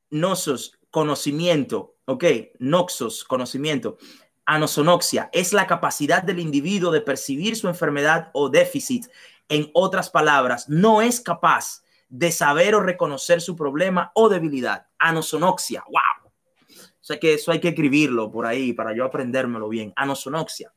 Nosos, 0.10 0.77
conocimiento. 0.98 1.94
Ok, 2.06 2.24
noxos, 2.58 3.24
conocimiento. 3.24 4.00
Anosonoxia 4.48 5.30
es 5.32 5.54
la 5.54 5.68
capacidad 5.68 6.24
del 6.24 6.40
individuo 6.40 6.90
de 6.90 7.02
percibir 7.02 7.56
su 7.56 7.68
enfermedad 7.68 8.32
o 8.34 8.50
déficit. 8.50 9.06
En 9.48 9.70
otras 9.76 10.10
palabras, 10.10 10.68
no 10.70 11.04
es 11.04 11.22
capaz 11.22 11.84
de 12.10 12.32
saber 12.32 12.74
o 12.74 12.80
reconocer 12.80 13.42
su 13.42 13.56
problema 13.56 14.12
o 14.16 14.28
debilidad. 14.28 14.88
Anosonoxia, 14.98 15.84
wow. 15.86 16.32
O 16.74 17.04
sea 17.04 17.20
que 17.20 17.36
eso 17.36 17.52
hay 17.52 17.60
que 17.60 17.68
escribirlo 17.68 18.32
por 18.32 18.48
ahí 18.48 18.74
para 18.74 18.96
yo 18.96 19.06
aprendérmelo 19.06 19.70
bien. 19.70 19.94
Anosonoxia. 19.96 20.74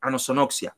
Anosonoxia. 0.00 0.76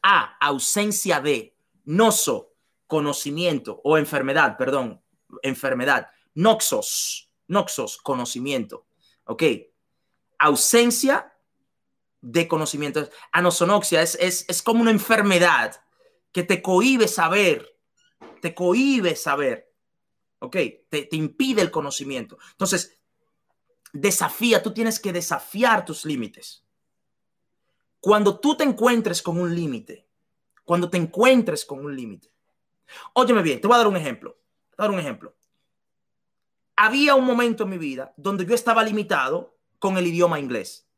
A, 0.00 0.36
ausencia 0.38 1.20
de. 1.20 1.56
Noso, 1.86 2.52
conocimiento 2.86 3.80
o 3.82 3.98
enfermedad, 3.98 4.56
perdón, 4.56 5.02
enfermedad. 5.42 6.06
Noxos, 6.34 7.33
noxos, 7.54 7.96
conocimiento. 7.96 8.86
¿Ok? 9.24 9.42
Ausencia 10.38 11.32
de 12.20 12.46
conocimiento. 12.46 13.08
Anosonoxia 13.32 14.02
es, 14.02 14.18
es, 14.20 14.44
es 14.48 14.62
como 14.62 14.82
una 14.82 14.90
enfermedad 14.90 15.80
que 16.32 16.42
te 16.42 16.60
cohíbe 16.60 17.08
saber, 17.08 17.78
te 18.42 18.54
cohíbe 18.54 19.16
saber. 19.16 19.72
¿Ok? 20.40 20.56
Te, 20.90 21.04
te 21.04 21.16
impide 21.16 21.62
el 21.62 21.70
conocimiento. 21.70 22.36
Entonces, 22.50 22.98
desafía, 23.92 24.62
tú 24.62 24.74
tienes 24.74 25.00
que 25.00 25.12
desafiar 25.12 25.86
tus 25.86 26.04
límites. 26.04 26.64
Cuando 28.00 28.38
tú 28.38 28.54
te 28.54 28.64
encuentres 28.64 29.22
con 29.22 29.40
un 29.40 29.54
límite, 29.54 30.06
cuando 30.64 30.90
te 30.90 30.98
encuentres 30.98 31.64
con 31.64 31.82
un 31.82 31.96
límite. 31.96 32.30
Óyeme 33.14 33.40
bien, 33.40 33.60
te 33.60 33.66
voy 33.66 33.76
a 33.76 33.78
dar 33.78 33.86
un 33.86 33.96
ejemplo. 33.96 34.32
Te 34.70 34.76
voy 34.76 34.84
a 34.84 34.88
dar 34.88 34.90
un 34.90 35.00
ejemplo 35.00 35.34
había 36.76 37.14
un 37.14 37.24
momento 37.24 37.64
en 37.64 37.70
mi 37.70 37.78
vida 37.78 38.12
donde 38.16 38.46
yo 38.46 38.54
estaba 38.54 38.82
limitado 38.82 39.56
con 39.78 39.96
el 39.96 40.06
idioma 40.06 40.38
inglés. 40.38 40.88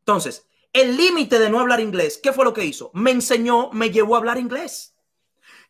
Entonces, 0.00 0.48
el 0.72 0.96
límite 0.96 1.38
de 1.38 1.50
no 1.50 1.60
hablar 1.60 1.80
inglés, 1.80 2.18
¿qué 2.22 2.32
fue 2.32 2.44
lo 2.44 2.52
que 2.52 2.64
hizo? 2.64 2.90
Me 2.94 3.10
enseñó, 3.10 3.70
me 3.72 3.90
llevó 3.90 4.16
a 4.16 4.18
hablar 4.18 4.38
inglés. 4.38 4.96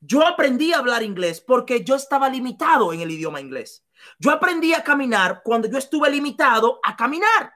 Yo 0.01 0.27
aprendí 0.27 0.73
a 0.73 0.79
hablar 0.79 1.03
inglés 1.03 1.41
porque 1.41 1.85
yo 1.85 1.95
estaba 1.95 2.29
limitado 2.29 2.93
en 2.93 3.01
el 3.01 3.11
idioma 3.11 3.41
inglés. 3.41 3.85
Yo 4.19 4.31
aprendí 4.31 4.75
a 4.75 4.85
caminar 4.85 5.43
cuando 5.43 5.69
yo 5.69 5.79
estuve 5.79 6.11
limitado 6.11 6.81
a 6.83 6.97
caminar. 6.97 7.53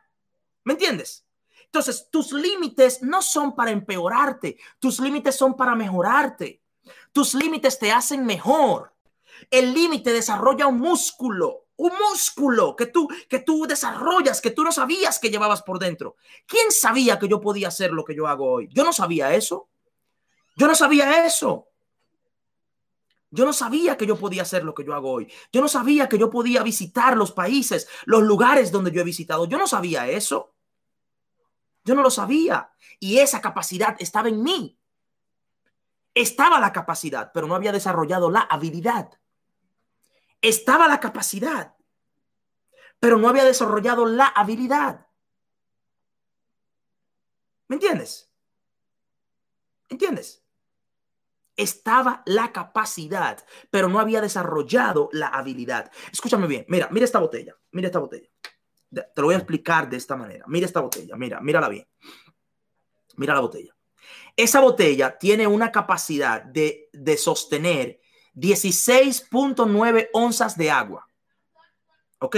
¿Me 0.64 0.74
entiendes? 0.74 1.26
Entonces, 1.64 2.08
tus 2.10 2.32
límites 2.32 3.02
no 3.02 3.20
son 3.20 3.54
para 3.54 3.70
empeorarte, 3.70 4.58
tus 4.78 5.00
límites 5.00 5.36
son 5.36 5.56
para 5.56 5.74
mejorarte. 5.74 6.62
Tus 7.12 7.34
límites 7.34 7.78
te 7.78 7.92
hacen 7.92 8.24
mejor. 8.24 8.94
El 9.50 9.74
límite 9.74 10.12
desarrolla 10.12 10.66
un 10.66 10.78
músculo 10.78 11.67
un 11.78 11.92
músculo 12.10 12.74
que 12.76 12.86
tú, 12.86 13.08
que 13.28 13.38
tú 13.38 13.66
desarrollas, 13.66 14.40
que 14.40 14.50
tú 14.50 14.64
no 14.64 14.72
sabías 14.72 15.18
que 15.18 15.30
llevabas 15.30 15.62
por 15.62 15.78
dentro. 15.78 16.16
¿Quién 16.46 16.70
sabía 16.70 17.18
que 17.18 17.28
yo 17.28 17.40
podía 17.40 17.68
hacer 17.68 17.92
lo 17.92 18.04
que 18.04 18.14
yo 18.14 18.26
hago 18.26 18.50
hoy? 18.50 18.68
Yo 18.72 18.84
no 18.84 18.92
sabía 18.92 19.34
eso. 19.34 19.68
Yo 20.56 20.66
no 20.66 20.74
sabía 20.74 21.24
eso. 21.24 21.68
Yo 23.30 23.44
no 23.44 23.52
sabía 23.52 23.96
que 23.96 24.06
yo 24.06 24.16
podía 24.16 24.42
hacer 24.42 24.64
lo 24.64 24.74
que 24.74 24.84
yo 24.84 24.92
hago 24.92 25.12
hoy. 25.12 25.32
Yo 25.52 25.60
no 25.60 25.68
sabía 25.68 26.08
que 26.08 26.18
yo 26.18 26.30
podía 26.30 26.64
visitar 26.64 27.16
los 27.16 27.30
países, 27.30 27.88
los 28.06 28.22
lugares 28.22 28.72
donde 28.72 28.90
yo 28.90 29.00
he 29.00 29.04
visitado. 29.04 29.46
Yo 29.46 29.56
no 29.56 29.68
sabía 29.68 30.08
eso. 30.08 30.54
Yo 31.84 31.94
no 31.94 32.02
lo 32.02 32.10
sabía. 32.10 32.72
Y 32.98 33.18
esa 33.18 33.40
capacidad 33.40 33.94
estaba 34.00 34.28
en 34.28 34.42
mí. 34.42 34.76
Estaba 36.12 36.58
la 36.58 36.72
capacidad, 36.72 37.30
pero 37.32 37.46
no 37.46 37.54
había 37.54 37.70
desarrollado 37.70 38.30
la 38.30 38.40
habilidad. 38.40 39.10
Estaba 40.40 40.88
la 40.88 41.00
capacidad, 41.00 41.74
pero 43.00 43.18
no 43.18 43.28
había 43.28 43.44
desarrollado 43.44 44.06
la 44.06 44.26
habilidad. 44.26 45.06
¿Me 47.68 47.76
entiendes? 47.76 48.30
¿Entiendes? 49.88 50.44
Estaba 51.56 52.22
la 52.24 52.52
capacidad, 52.52 53.44
pero 53.70 53.88
no 53.88 53.98
había 53.98 54.20
desarrollado 54.20 55.08
la 55.12 55.28
habilidad. 55.28 55.90
Escúchame 56.12 56.46
bien, 56.46 56.64
mira, 56.68 56.88
mira 56.90 57.04
esta 57.04 57.18
botella, 57.18 57.56
mira 57.72 57.88
esta 57.88 57.98
botella. 57.98 58.28
Te 58.90 59.04
lo 59.16 59.24
voy 59.24 59.34
a 59.34 59.38
explicar 59.38 59.88
de 59.88 59.96
esta 59.96 60.16
manera. 60.16 60.44
Mira 60.48 60.66
esta 60.66 60.80
botella, 60.80 61.16
mira, 61.16 61.40
mírala 61.40 61.68
bien. 61.68 61.86
Mira 63.16 63.34
la 63.34 63.40
botella. 63.40 63.76
Esa 64.36 64.60
botella 64.60 65.18
tiene 65.18 65.46
una 65.46 65.72
capacidad 65.72 66.42
de, 66.42 66.88
de 66.92 67.16
sostener 67.16 68.00
16.9 68.38 70.10
onzas 70.12 70.56
de 70.56 70.70
agua. 70.70 71.08
Ok, 72.20 72.36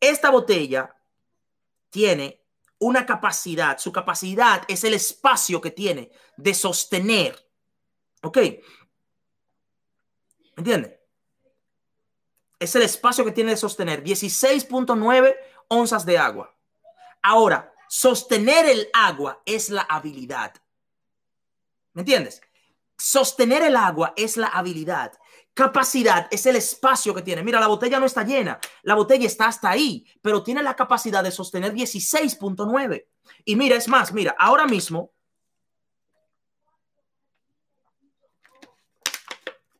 esta 0.00 0.30
botella 0.30 0.94
tiene 1.90 2.42
una 2.78 3.06
capacidad, 3.06 3.78
su 3.78 3.92
capacidad 3.92 4.62
es 4.68 4.84
el 4.84 4.94
espacio 4.94 5.60
que 5.60 5.70
tiene 5.70 6.10
de 6.36 6.54
sostener. 6.54 7.48
Ok, 8.22 8.38
¿entiende? 10.56 11.00
Es 12.58 12.74
el 12.74 12.82
espacio 12.82 13.24
que 13.24 13.32
tiene 13.32 13.50
de 13.50 13.56
sostener 13.56 14.02
16.9 14.02 15.36
onzas 15.68 16.06
de 16.06 16.18
agua. 16.18 16.54
Ahora, 17.22 17.72
sostener 17.88 18.66
el 18.66 18.88
agua 18.92 19.42
es 19.44 19.70
la 19.70 19.82
habilidad. 19.82 20.54
¿Me 21.92 22.02
entiendes? 22.02 22.40
Sostener 22.98 23.62
el 23.62 23.76
agua 23.76 24.14
es 24.16 24.36
la 24.36 24.48
habilidad. 24.48 25.12
Capacidad 25.56 26.28
es 26.30 26.44
el 26.44 26.56
espacio 26.56 27.14
que 27.14 27.22
tiene. 27.22 27.42
Mira, 27.42 27.58
la 27.58 27.66
botella 27.66 27.98
no 27.98 28.04
está 28.04 28.22
llena, 28.22 28.60
la 28.82 28.94
botella 28.94 29.26
está 29.26 29.46
hasta 29.46 29.70
ahí, 29.70 30.06
pero 30.20 30.42
tiene 30.42 30.62
la 30.62 30.76
capacidad 30.76 31.24
de 31.24 31.30
sostener 31.30 31.72
16.9. 31.72 33.06
Y 33.46 33.56
mira, 33.56 33.74
es 33.76 33.88
más, 33.88 34.12
mira, 34.12 34.36
ahora 34.38 34.66
mismo 34.66 35.14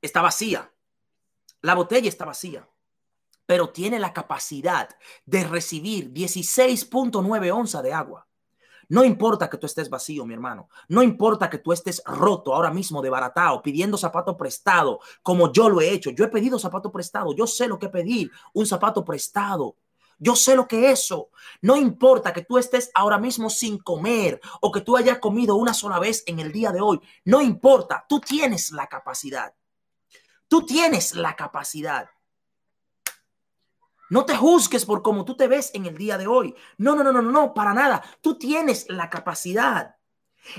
está 0.00 0.22
vacía. 0.22 0.72
La 1.60 1.74
botella 1.74 2.08
está 2.08 2.24
vacía, 2.24 2.66
pero 3.44 3.68
tiene 3.68 3.98
la 3.98 4.14
capacidad 4.14 4.88
de 5.26 5.44
recibir 5.44 6.10
16.9 6.10 7.52
onzas 7.52 7.82
de 7.82 7.92
agua. 7.92 8.26
No 8.88 9.04
importa 9.04 9.50
que 9.50 9.56
tú 9.58 9.66
estés 9.66 9.90
vacío, 9.90 10.24
mi 10.24 10.34
hermano. 10.34 10.68
No 10.88 11.02
importa 11.02 11.50
que 11.50 11.58
tú 11.58 11.72
estés 11.72 12.02
roto 12.06 12.54
ahora 12.54 12.70
mismo, 12.70 13.02
de 13.02 13.10
baratao, 13.10 13.62
pidiendo 13.62 13.98
zapato 13.98 14.36
prestado, 14.36 15.00
como 15.22 15.52
yo 15.52 15.68
lo 15.68 15.80
he 15.80 15.90
hecho. 15.90 16.10
Yo 16.10 16.24
he 16.24 16.28
pedido 16.28 16.58
zapato 16.58 16.92
prestado. 16.92 17.34
Yo 17.34 17.46
sé 17.46 17.68
lo 17.68 17.78
que 17.78 17.88
pedir, 17.88 18.30
un 18.52 18.66
zapato 18.66 19.04
prestado. 19.04 19.76
Yo 20.18 20.34
sé 20.34 20.56
lo 20.56 20.66
que 20.66 20.86
es 20.86 21.00
eso. 21.00 21.30
No 21.60 21.76
importa 21.76 22.32
que 22.32 22.42
tú 22.42 22.58
estés 22.58 22.90
ahora 22.94 23.18
mismo 23.18 23.50
sin 23.50 23.78
comer 23.78 24.40
o 24.60 24.72
que 24.72 24.80
tú 24.80 24.96
hayas 24.96 25.18
comido 25.18 25.56
una 25.56 25.74
sola 25.74 25.98
vez 25.98 26.22
en 26.26 26.38
el 26.38 26.52
día 26.52 26.72
de 26.72 26.80
hoy. 26.80 27.00
No 27.24 27.42
importa. 27.42 28.06
Tú 28.08 28.20
tienes 28.20 28.70
la 28.72 28.86
capacidad. 28.86 29.54
Tú 30.48 30.64
tienes 30.64 31.14
la 31.14 31.36
capacidad. 31.36 32.08
No 34.08 34.24
te 34.24 34.36
juzgues 34.36 34.84
por 34.84 35.02
cómo 35.02 35.24
tú 35.24 35.36
te 35.36 35.48
ves 35.48 35.70
en 35.74 35.86
el 35.86 35.96
día 35.96 36.16
de 36.16 36.26
hoy. 36.26 36.54
No, 36.78 36.94
no, 36.94 37.02
no, 37.02 37.12
no, 37.12 37.22
no, 37.22 37.54
para 37.54 37.74
nada. 37.74 38.02
Tú 38.20 38.38
tienes 38.38 38.86
la 38.88 39.10
capacidad. 39.10 39.96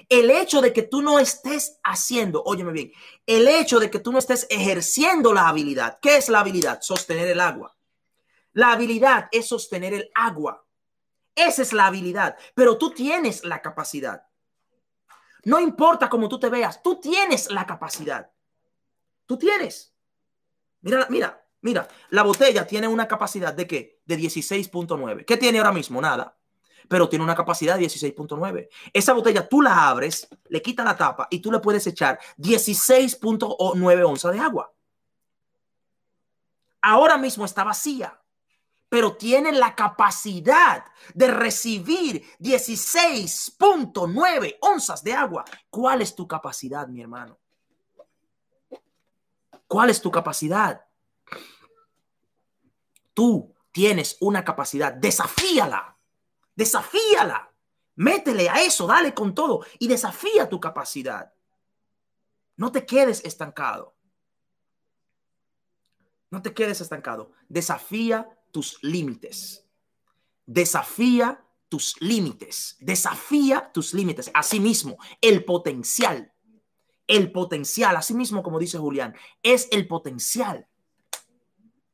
El 0.09 0.29
hecho 0.29 0.61
de 0.61 0.73
que 0.73 0.83
tú 0.83 1.01
no 1.01 1.17
estés 1.17 1.79
haciendo, 1.83 2.43
óyeme 2.43 2.73
bien, 2.73 2.91
el 3.25 3.47
hecho 3.47 3.79
de 3.79 3.89
que 3.89 3.99
tú 3.99 4.11
no 4.11 4.19
estés 4.19 4.45
ejerciendo 4.49 5.33
la 5.33 5.47
habilidad. 5.47 5.99
¿Qué 6.01 6.17
es 6.17 6.27
la 6.27 6.41
habilidad? 6.41 6.81
Sostener 6.81 7.29
el 7.29 7.39
agua. 7.39 7.75
La 8.51 8.73
habilidad 8.73 9.29
es 9.31 9.47
sostener 9.47 9.93
el 9.93 10.11
agua. 10.13 10.65
Esa 11.35 11.61
es 11.61 11.71
la 11.71 11.85
habilidad, 11.85 12.35
pero 12.55 12.77
tú 12.77 12.91
tienes 12.91 13.45
la 13.45 13.61
capacidad. 13.61 14.23
No 15.43 15.59
importa 15.59 16.09
cómo 16.09 16.27
tú 16.27 16.39
te 16.39 16.49
veas, 16.49 16.81
tú 16.81 16.99
tienes 16.99 17.49
la 17.51 17.65
capacidad. 17.65 18.31
Tú 19.25 19.37
tienes. 19.37 19.93
Mira, 20.81 21.07
mira, 21.09 21.46
mira, 21.61 21.87
la 22.09 22.23
botella 22.23 22.65
tiene 22.65 22.87
una 22.87 23.07
capacidad 23.07 23.53
de 23.53 23.67
qué? 23.67 24.01
De 24.05 24.17
16.9. 24.17 25.25
¿Qué 25.25 25.37
tiene 25.37 25.59
ahora 25.59 25.71
mismo? 25.71 26.01
Nada. 26.01 26.35
Pero 26.87 27.09
tiene 27.09 27.23
una 27.23 27.35
capacidad 27.35 27.77
de 27.77 27.85
16.9. 27.85 28.69
Esa 28.93 29.13
botella 29.13 29.47
tú 29.47 29.61
la 29.61 29.89
abres, 29.89 30.27
le 30.47 30.61
quitas 30.61 30.85
la 30.85 30.95
tapa 30.95 31.27
y 31.29 31.39
tú 31.39 31.51
le 31.51 31.59
puedes 31.59 31.85
echar 31.87 32.19
16.9 32.37 34.05
onzas 34.05 34.33
de 34.33 34.39
agua. 34.39 34.73
Ahora 36.81 37.17
mismo 37.17 37.43
está 37.43 37.65
vacía, 37.65 38.17
pero 38.89 39.17
tiene 39.17 39.51
la 39.51 39.75
capacidad 39.75 40.85
de 41.13 41.27
recibir 41.27 42.23
16.9 42.39 44.57
onzas 44.61 45.03
de 45.03 45.13
agua. 45.13 45.43
¿Cuál 45.69 46.01
es 46.01 46.15
tu 46.15 46.25
capacidad, 46.27 46.87
mi 46.87 47.01
hermano? 47.01 47.37
¿Cuál 49.67 49.89
es 49.89 50.01
tu 50.01 50.09
capacidad? 50.09 50.86
Tú 53.17 53.51
tienes 53.71 54.15
una 54.19 54.43
capacidad, 54.43 54.93
desafíala, 54.93 55.97
desafíala, 56.55 57.51
métele 57.95 58.47
a 58.47 58.61
eso, 58.61 58.85
dale 58.85 59.15
con 59.15 59.33
todo 59.33 59.65
y 59.79 59.87
desafía 59.87 60.47
tu 60.47 60.59
capacidad. 60.59 61.33
No 62.57 62.71
te 62.71 62.85
quedes 62.85 63.25
estancado. 63.25 63.95
No 66.29 66.43
te 66.43 66.53
quedes 66.53 66.79
estancado. 66.79 67.31
Desafía 67.49 68.29
tus 68.51 68.77
límites. 68.83 69.65
Desafía 70.45 71.43
tus 71.69 71.99
límites. 71.99 72.77
Desafía 72.79 73.71
tus 73.73 73.95
límites. 73.95 74.29
Asimismo, 74.35 74.99
el 75.21 75.43
potencial 75.43 76.31
el 77.07 77.31
potencial, 77.31 77.95
así 77.95 78.13
mismo 78.13 78.43
como 78.43 78.59
dice 78.59 78.77
Julián, 78.77 79.15
es 79.41 79.69
el 79.71 79.87
potencial. 79.87 80.66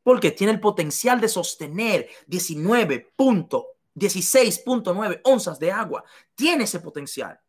Porque 0.03 0.31
tiene 0.31 0.53
el 0.53 0.59
potencial 0.59 1.21
de 1.21 1.29
sostener 1.29 2.09
19.16.9 2.27 5.21
onzas 5.23 5.59
de 5.59 5.71
agua. 5.71 6.03
Tiene 6.35 6.65
ese 6.65 6.79
potencial. 6.79 7.39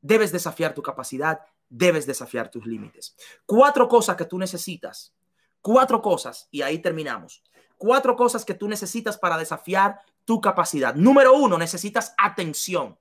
Debes 0.00 0.32
desafiar 0.32 0.72
tu 0.74 0.82
capacidad, 0.82 1.40
debes 1.68 2.06
desafiar 2.06 2.50
tus 2.50 2.66
límites. 2.66 3.14
Cuatro 3.46 3.88
cosas 3.88 4.16
que 4.16 4.24
tú 4.24 4.38
necesitas. 4.38 5.14
Cuatro 5.60 6.02
cosas, 6.02 6.48
y 6.50 6.62
ahí 6.62 6.80
terminamos. 6.80 7.44
Cuatro 7.78 8.16
cosas 8.16 8.44
que 8.44 8.54
tú 8.54 8.66
necesitas 8.68 9.16
para 9.16 9.38
desafiar 9.38 10.00
tu 10.24 10.40
capacidad. 10.40 10.94
Número 10.94 11.34
uno, 11.34 11.58
necesitas 11.58 12.14
atención. 12.18 12.98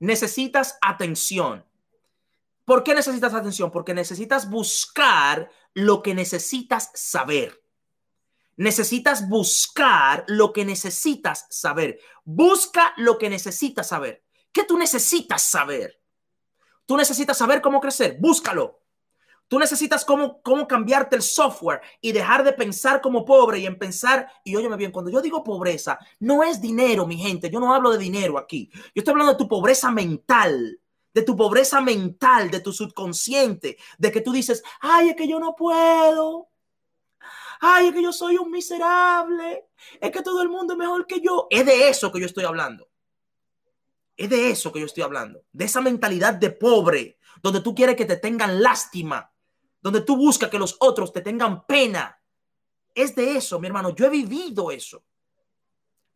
Necesitas 0.00 0.78
atención. 0.80 1.64
¿Por 2.64 2.84
qué 2.84 2.94
necesitas 2.94 3.34
atención? 3.34 3.70
Porque 3.70 3.94
necesitas 3.94 4.48
buscar 4.48 5.50
lo 5.78 6.02
que 6.02 6.12
necesitas 6.12 6.90
saber. 6.94 7.62
Necesitas 8.56 9.28
buscar 9.28 10.24
lo 10.26 10.52
que 10.52 10.64
necesitas 10.64 11.46
saber. 11.50 12.00
Busca 12.24 12.94
lo 12.96 13.16
que 13.16 13.30
necesitas 13.30 13.86
saber. 13.86 14.24
¿Qué 14.50 14.64
tú 14.64 14.76
necesitas 14.76 15.42
saber? 15.42 16.00
Tú 16.84 16.96
necesitas 16.96 17.38
saber 17.38 17.60
cómo 17.60 17.80
crecer. 17.80 18.16
Búscalo. 18.18 18.80
Tú 19.46 19.60
necesitas 19.60 20.04
cómo, 20.04 20.42
cómo 20.42 20.66
cambiarte 20.66 21.14
el 21.14 21.22
software 21.22 21.80
y 22.00 22.10
dejar 22.10 22.42
de 22.42 22.52
pensar 22.54 23.00
como 23.00 23.24
pobre 23.24 23.60
y 23.60 23.66
en 23.66 23.78
pensar, 23.78 24.28
y 24.42 24.56
óyeme 24.56 24.76
bien, 24.76 24.90
cuando 24.90 25.12
yo 25.12 25.22
digo 25.22 25.44
pobreza, 25.44 25.98
no 26.18 26.42
es 26.42 26.60
dinero, 26.60 27.06
mi 27.06 27.16
gente, 27.16 27.48
yo 27.48 27.60
no 27.60 27.72
hablo 27.72 27.92
de 27.92 27.98
dinero 27.98 28.36
aquí, 28.36 28.68
yo 28.72 28.80
estoy 28.96 29.12
hablando 29.12 29.32
de 29.32 29.38
tu 29.38 29.48
pobreza 29.48 29.90
mental 29.90 30.78
de 31.18 31.24
tu 31.24 31.36
pobreza 31.36 31.80
mental, 31.80 32.48
de 32.48 32.60
tu 32.60 32.72
subconsciente, 32.72 33.76
de 33.98 34.12
que 34.12 34.20
tú 34.20 34.30
dices, 34.30 34.62
ay, 34.80 35.10
es 35.10 35.16
que 35.16 35.26
yo 35.26 35.40
no 35.40 35.56
puedo. 35.56 36.48
Ay, 37.60 37.88
es 37.88 37.92
que 37.92 38.02
yo 38.02 38.12
soy 38.12 38.36
un 38.36 38.52
miserable. 38.52 39.66
Es 40.00 40.12
que 40.12 40.22
todo 40.22 40.42
el 40.42 40.48
mundo 40.48 40.74
es 40.74 40.78
mejor 40.78 41.08
que 41.08 41.20
yo. 41.20 41.48
Es 41.50 41.66
de 41.66 41.88
eso 41.88 42.12
que 42.12 42.20
yo 42.20 42.26
estoy 42.26 42.44
hablando. 42.44 42.88
Es 44.16 44.30
de 44.30 44.50
eso 44.50 44.72
que 44.72 44.78
yo 44.78 44.86
estoy 44.86 45.02
hablando. 45.02 45.42
De 45.50 45.64
esa 45.64 45.80
mentalidad 45.80 46.34
de 46.34 46.50
pobre, 46.50 47.18
donde 47.42 47.62
tú 47.62 47.74
quieres 47.74 47.96
que 47.96 48.04
te 48.04 48.16
tengan 48.16 48.62
lástima, 48.62 49.32
donde 49.80 50.02
tú 50.02 50.16
buscas 50.16 50.50
que 50.50 50.58
los 50.58 50.76
otros 50.78 51.12
te 51.12 51.20
tengan 51.20 51.66
pena. 51.66 52.16
Es 52.94 53.16
de 53.16 53.36
eso, 53.36 53.58
mi 53.58 53.66
hermano. 53.66 53.92
Yo 53.92 54.06
he 54.06 54.10
vivido 54.10 54.70
eso. 54.70 55.02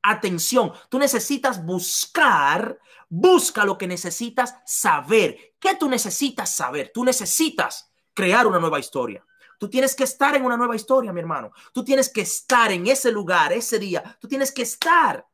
Atención, 0.02 0.72
tú 0.88 0.98
necesitas 0.98 1.64
buscar, 1.64 2.78
busca 3.08 3.64
lo 3.64 3.78
que 3.78 3.86
necesitas 3.86 4.56
saber. 4.66 5.54
¿Qué 5.60 5.76
tú 5.76 5.88
necesitas 5.88 6.54
saber? 6.54 6.90
Tú 6.92 7.04
necesitas 7.04 7.92
crear 8.12 8.46
una 8.46 8.58
nueva 8.58 8.80
historia. 8.80 9.24
Tú 9.58 9.70
tienes 9.70 9.94
que 9.94 10.02
estar 10.02 10.34
en 10.34 10.44
una 10.44 10.56
nueva 10.56 10.74
historia, 10.74 11.12
mi 11.12 11.20
hermano. 11.20 11.52
Tú 11.72 11.84
tienes 11.84 12.08
que 12.08 12.22
estar 12.22 12.72
en 12.72 12.86
ese 12.88 13.12
lugar, 13.12 13.52
ese 13.52 13.78
día. 13.78 14.18
Tú 14.20 14.26
tienes 14.26 14.50
que 14.50 14.62
estar. 14.62 15.24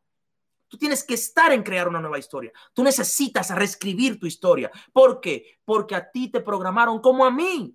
Tú 0.69 0.77
tienes 0.77 1.03
que 1.03 1.15
estar 1.15 1.51
en 1.51 1.63
crear 1.63 1.89
una 1.89 1.99
nueva 1.99 2.19
historia. 2.19 2.53
Tú 2.75 2.83
necesitas 2.83 3.49
reescribir 3.55 4.21
tu 4.21 4.27
historia. 4.27 4.71
¿Por 4.93 5.19
qué? 5.19 5.61
Porque 5.65 5.95
a 5.95 6.11
ti 6.11 6.29
te 6.29 6.41
programaron 6.41 7.01
como 7.01 7.25
a 7.25 7.31
mí. 7.31 7.75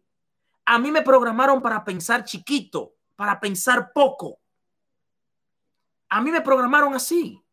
A 0.65 0.77
mí 0.77 0.91
me 0.91 1.01
programaron 1.01 1.59
para 1.59 1.83
pensar 1.83 2.23
chiquito, 2.23 2.97
para 3.15 3.39
pensar 3.39 3.91
poco. 3.91 4.39
A 6.13 6.21
mí 6.21 6.29
me 6.29 6.41
programaron 6.41 6.93
así. 6.93 7.43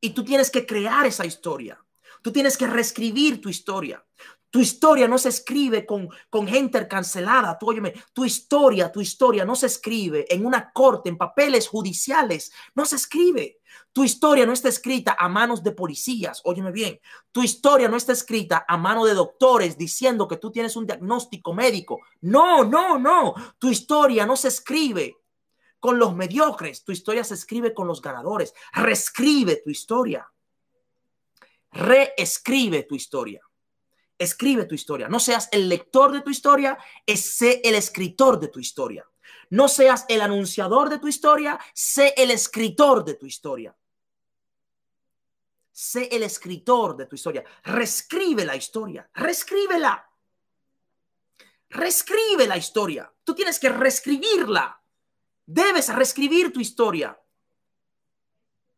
Y 0.00 0.10
tú 0.10 0.24
tienes 0.24 0.52
que 0.52 0.64
crear 0.64 1.04
esa 1.04 1.26
historia. 1.26 1.84
Tú 2.22 2.30
tienes 2.30 2.56
que 2.56 2.68
reescribir 2.68 3.40
tu 3.40 3.48
historia. 3.48 4.04
Tu 4.50 4.60
historia 4.60 5.08
no 5.08 5.18
se 5.18 5.30
escribe 5.30 5.84
con, 5.84 6.08
con 6.30 6.46
gente 6.46 6.86
cancelada. 6.86 7.58
Tú, 7.58 7.74
tu 8.12 8.24
historia, 8.24 8.92
tu 8.92 9.00
historia 9.00 9.44
no 9.44 9.56
se 9.56 9.66
escribe 9.66 10.32
en 10.32 10.46
una 10.46 10.70
corte, 10.72 11.08
en 11.08 11.18
papeles 11.18 11.66
judiciales. 11.66 12.52
No 12.76 12.84
se 12.84 12.94
escribe. 12.94 13.58
Tu 13.92 14.04
historia 14.04 14.46
no 14.46 14.52
está 14.52 14.68
escrita 14.68 15.16
a 15.18 15.28
manos 15.28 15.64
de 15.64 15.72
policías. 15.72 16.40
Óyeme 16.44 16.70
bien. 16.70 17.00
Tu 17.32 17.42
historia 17.42 17.88
no 17.88 17.96
está 17.96 18.12
escrita 18.12 18.64
a 18.68 18.76
mano 18.76 19.06
de 19.06 19.14
doctores 19.14 19.76
diciendo 19.76 20.28
que 20.28 20.36
tú 20.36 20.52
tienes 20.52 20.76
un 20.76 20.86
diagnóstico 20.86 21.52
médico. 21.52 21.98
No, 22.20 22.62
no, 22.62 22.96
no. 22.96 23.34
Tu 23.58 23.70
historia 23.70 24.24
no 24.24 24.36
se 24.36 24.48
escribe 24.48 25.16
con 25.80 25.98
los 25.98 26.14
mediocres, 26.14 26.84
tu 26.84 26.92
historia 26.92 27.24
se 27.24 27.34
escribe 27.34 27.72
con 27.72 27.86
los 27.86 28.02
ganadores. 28.02 28.54
Reescribe 28.72 29.56
tu 29.56 29.70
historia. 29.70 30.30
Reescribe 31.72 32.82
tu 32.84 32.94
historia. 32.94 33.42
Escribe 34.18 34.64
tu 34.64 34.74
historia. 34.74 35.08
No 35.08 35.20
seas 35.20 35.48
el 35.52 35.68
lector 35.68 36.10
de 36.12 36.22
tu 36.22 36.30
historia, 36.30 36.76
sé 37.06 37.60
el 37.64 37.76
escritor 37.76 38.40
de 38.40 38.48
tu 38.48 38.58
historia. 38.58 39.06
No 39.50 39.68
seas 39.68 40.04
el 40.08 40.20
anunciador 40.20 40.88
de 40.88 40.98
tu 40.98 41.08
historia, 41.08 41.58
sé 41.72 42.14
el 42.16 42.30
escritor 42.30 43.04
de 43.04 43.14
tu 43.14 43.26
historia. 43.26 43.76
Sé 45.70 46.08
el 46.10 46.24
escritor 46.24 46.96
de 46.96 47.06
tu 47.06 47.14
historia. 47.14 47.44
Reescribe 47.62 48.44
la 48.44 48.56
historia. 48.56 49.08
Reescríbela. 49.14 50.10
Reescribe 51.70 52.48
la 52.48 52.56
historia. 52.56 53.12
Tú 53.22 53.34
tienes 53.34 53.60
que 53.60 53.68
reescribirla. 53.68 54.77
Debes 55.48 55.88
reescribir 55.88 56.52
tu 56.52 56.60
historia. 56.60 57.18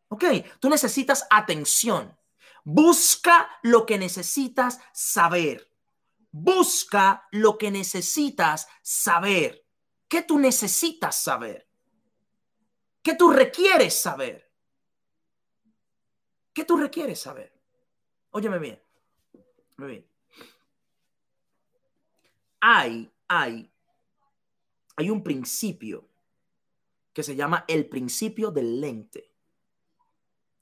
Ok, 0.06 0.24
tú 0.60 0.68
necesitas 0.68 1.26
atención. 1.28 2.16
Busca 2.62 3.58
lo 3.64 3.84
que 3.84 3.98
necesitas 3.98 4.78
saber. 4.92 5.68
Busca 6.30 7.26
lo 7.32 7.58
que 7.58 7.72
necesitas 7.72 8.68
saber. 8.82 9.66
¿Qué 10.06 10.22
tú 10.22 10.38
necesitas 10.38 11.20
saber? 11.20 11.68
¿Qué 13.02 13.16
tú 13.16 13.32
requieres 13.32 14.00
saber? 14.00 14.48
¿Qué 16.52 16.64
tú 16.64 16.76
requieres 16.76 17.20
saber? 17.20 17.52
Óyeme 18.30 18.60
bien. 18.60 18.80
Muy 19.76 19.88
bien. 19.88 20.10
Hay, 22.60 23.10
hay, 23.26 23.72
hay 24.94 25.10
un 25.10 25.20
principio 25.24 26.09
que 27.12 27.22
se 27.22 27.36
llama 27.36 27.64
el 27.68 27.88
principio 27.88 28.50
del 28.50 28.80
lente. 28.80 29.32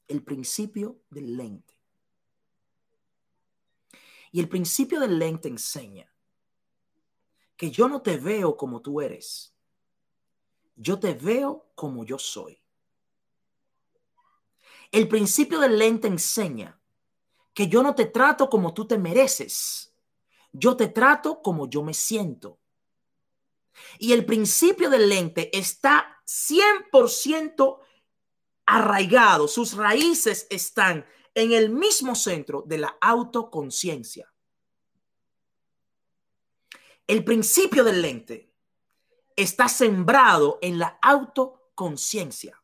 El 0.06 0.22
principio 0.22 1.00
del 1.10 1.36
lente. 1.36 1.74
Y 4.32 4.40
el 4.40 4.48
principio 4.48 5.00
del 5.00 5.18
lente 5.18 5.48
enseña 5.48 6.12
que 7.56 7.70
yo 7.70 7.88
no 7.88 8.02
te 8.02 8.16
veo 8.18 8.56
como 8.56 8.80
tú 8.80 9.00
eres. 9.00 9.54
Yo 10.76 10.98
te 10.98 11.14
veo 11.14 11.70
como 11.74 12.04
yo 12.04 12.18
soy. 12.18 12.62
El 14.92 15.08
principio 15.08 15.58
del 15.58 15.78
lente 15.78 16.08
enseña 16.08 16.80
que 17.52 17.68
yo 17.68 17.82
no 17.82 17.94
te 17.94 18.06
trato 18.06 18.48
como 18.48 18.72
tú 18.72 18.86
te 18.86 18.96
mereces. 18.96 19.92
Yo 20.52 20.76
te 20.76 20.88
trato 20.88 21.42
como 21.42 21.68
yo 21.68 21.82
me 21.82 21.92
siento. 21.92 22.60
Y 23.98 24.12
el 24.12 24.24
principio 24.24 24.88
del 24.88 25.08
lente 25.08 25.56
está 25.56 26.17
100% 26.28 27.80
arraigado, 28.66 29.48
sus 29.48 29.74
raíces 29.74 30.46
están 30.50 31.06
en 31.34 31.52
el 31.52 31.70
mismo 31.70 32.14
centro 32.14 32.62
de 32.66 32.78
la 32.78 32.98
autoconciencia. 33.00 34.30
El 37.06 37.24
principio 37.24 37.82
del 37.82 38.02
lente 38.02 38.52
está 39.34 39.68
sembrado 39.68 40.58
en 40.60 40.78
la 40.78 40.98
autoconciencia. 41.00 42.62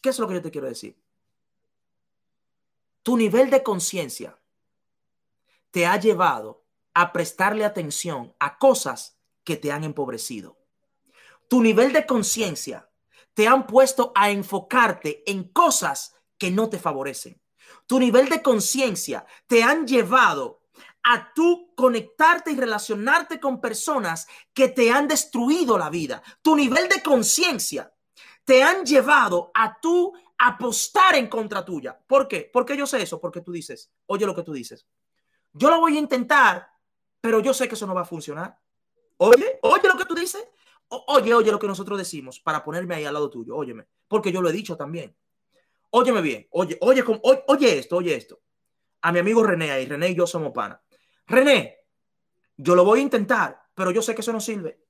¿Qué 0.00 0.10
es 0.10 0.18
lo 0.20 0.28
que 0.28 0.34
yo 0.34 0.42
te 0.42 0.52
quiero 0.52 0.68
decir? 0.68 0.96
Tu 3.02 3.16
nivel 3.16 3.50
de 3.50 3.64
conciencia 3.64 4.38
te 5.72 5.86
ha 5.86 5.98
llevado 5.98 6.64
a 6.94 7.12
prestarle 7.12 7.64
atención 7.64 8.32
a 8.38 8.58
cosas 8.58 9.18
que 9.42 9.56
te 9.56 9.72
han 9.72 9.82
empobrecido. 9.82 10.57
Tu 11.48 11.62
nivel 11.62 11.92
de 11.92 12.06
conciencia 12.06 12.88
te 13.34 13.46
han 13.46 13.66
puesto 13.66 14.12
a 14.14 14.30
enfocarte 14.30 15.22
en 15.30 15.44
cosas 15.44 16.14
que 16.36 16.50
no 16.50 16.68
te 16.68 16.78
favorecen. 16.78 17.40
Tu 17.86 17.98
nivel 17.98 18.28
de 18.28 18.42
conciencia 18.42 19.24
te 19.46 19.62
han 19.62 19.86
llevado 19.86 20.62
a 21.04 21.32
tú 21.32 21.72
conectarte 21.74 22.52
y 22.52 22.56
relacionarte 22.56 23.40
con 23.40 23.60
personas 23.60 24.26
que 24.52 24.68
te 24.68 24.90
han 24.90 25.08
destruido 25.08 25.78
la 25.78 25.88
vida. 25.88 26.22
Tu 26.42 26.54
nivel 26.54 26.88
de 26.88 27.02
conciencia 27.02 27.92
te 28.44 28.62
han 28.62 28.84
llevado 28.84 29.50
a 29.54 29.78
tú 29.80 30.12
apostar 30.36 31.14
en 31.14 31.28
contra 31.28 31.64
tuya. 31.64 31.98
¿Por 32.06 32.28
qué? 32.28 32.48
Porque 32.52 32.76
yo 32.76 32.86
sé 32.86 33.02
eso, 33.02 33.20
porque 33.20 33.40
tú 33.40 33.52
dices, 33.52 33.90
oye 34.06 34.26
lo 34.26 34.34
que 34.34 34.42
tú 34.42 34.52
dices. 34.52 34.86
Yo 35.52 35.70
lo 35.70 35.80
voy 35.80 35.96
a 35.96 36.00
intentar, 36.00 36.68
pero 37.20 37.40
yo 37.40 37.54
sé 37.54 37.68
que 37.68 37.74
eso 37.74 37.86
no 37.86 37.94
va 37.94 38.02
a 38.02 38.04
funcionar. 38.04 38.58
Oye, 39.16 39.58
oye 39.62 39.88
lo 39.88 39.96
que 39.96 40.04
tú 40.04 40.14
dices 40.14 40.46
oye, 40.88 41.34
oye 41.34 41.50
lo 41.50 41.58
que 41.58 41.66
nosotros 41.66 41.98
decimos 41.98 42.40
para 42.40 42.64
ponerme 42.64 42.94
ahí 42.94 43.04
al 43.04 43.14
lado 43.14 43.30
tuyo, 43.30 43.56
óyeme, 43.56 43.86
porque 44.06 44.32
yo 44.32 44.40
lo 44.40 44.48
he 44.48 44.52
dicho 44.52 44.76
también. 44.76 45.16
Óyeme 45.90 46.20
bien, 46.20 46.46
oye, 46.50 46.76
oye, 46.80 47.02
oye, 47.02 47.44
oye 47.46 47.78
esto, 47.78 47.96
oye 47.96 48.14
esto. 48.14 48.40
A 49.02 49.12
mi 49.12 49.20
amigo 49.20 49.42
René 49.42 49.70
ahí, 49.70 49.86
René 49.86 50.10
y 50.10 50.14
yo 50.14 50.26
somos 50.26 50.52
pana. 50.52 50.80
René, 51.26 51.78
yo 52.56 52.74
lo 52.74 52.84
voy 52.84 53.00
a 53.00 53.02
intentar, 53.02 53.62
pero 53.74 53.90
yo 53.90 54.02
sé 54.02 54.14
que 54.14 54.20
eso 54.20 54.32
no 54.32 54.40
sirve. 54.40 54.84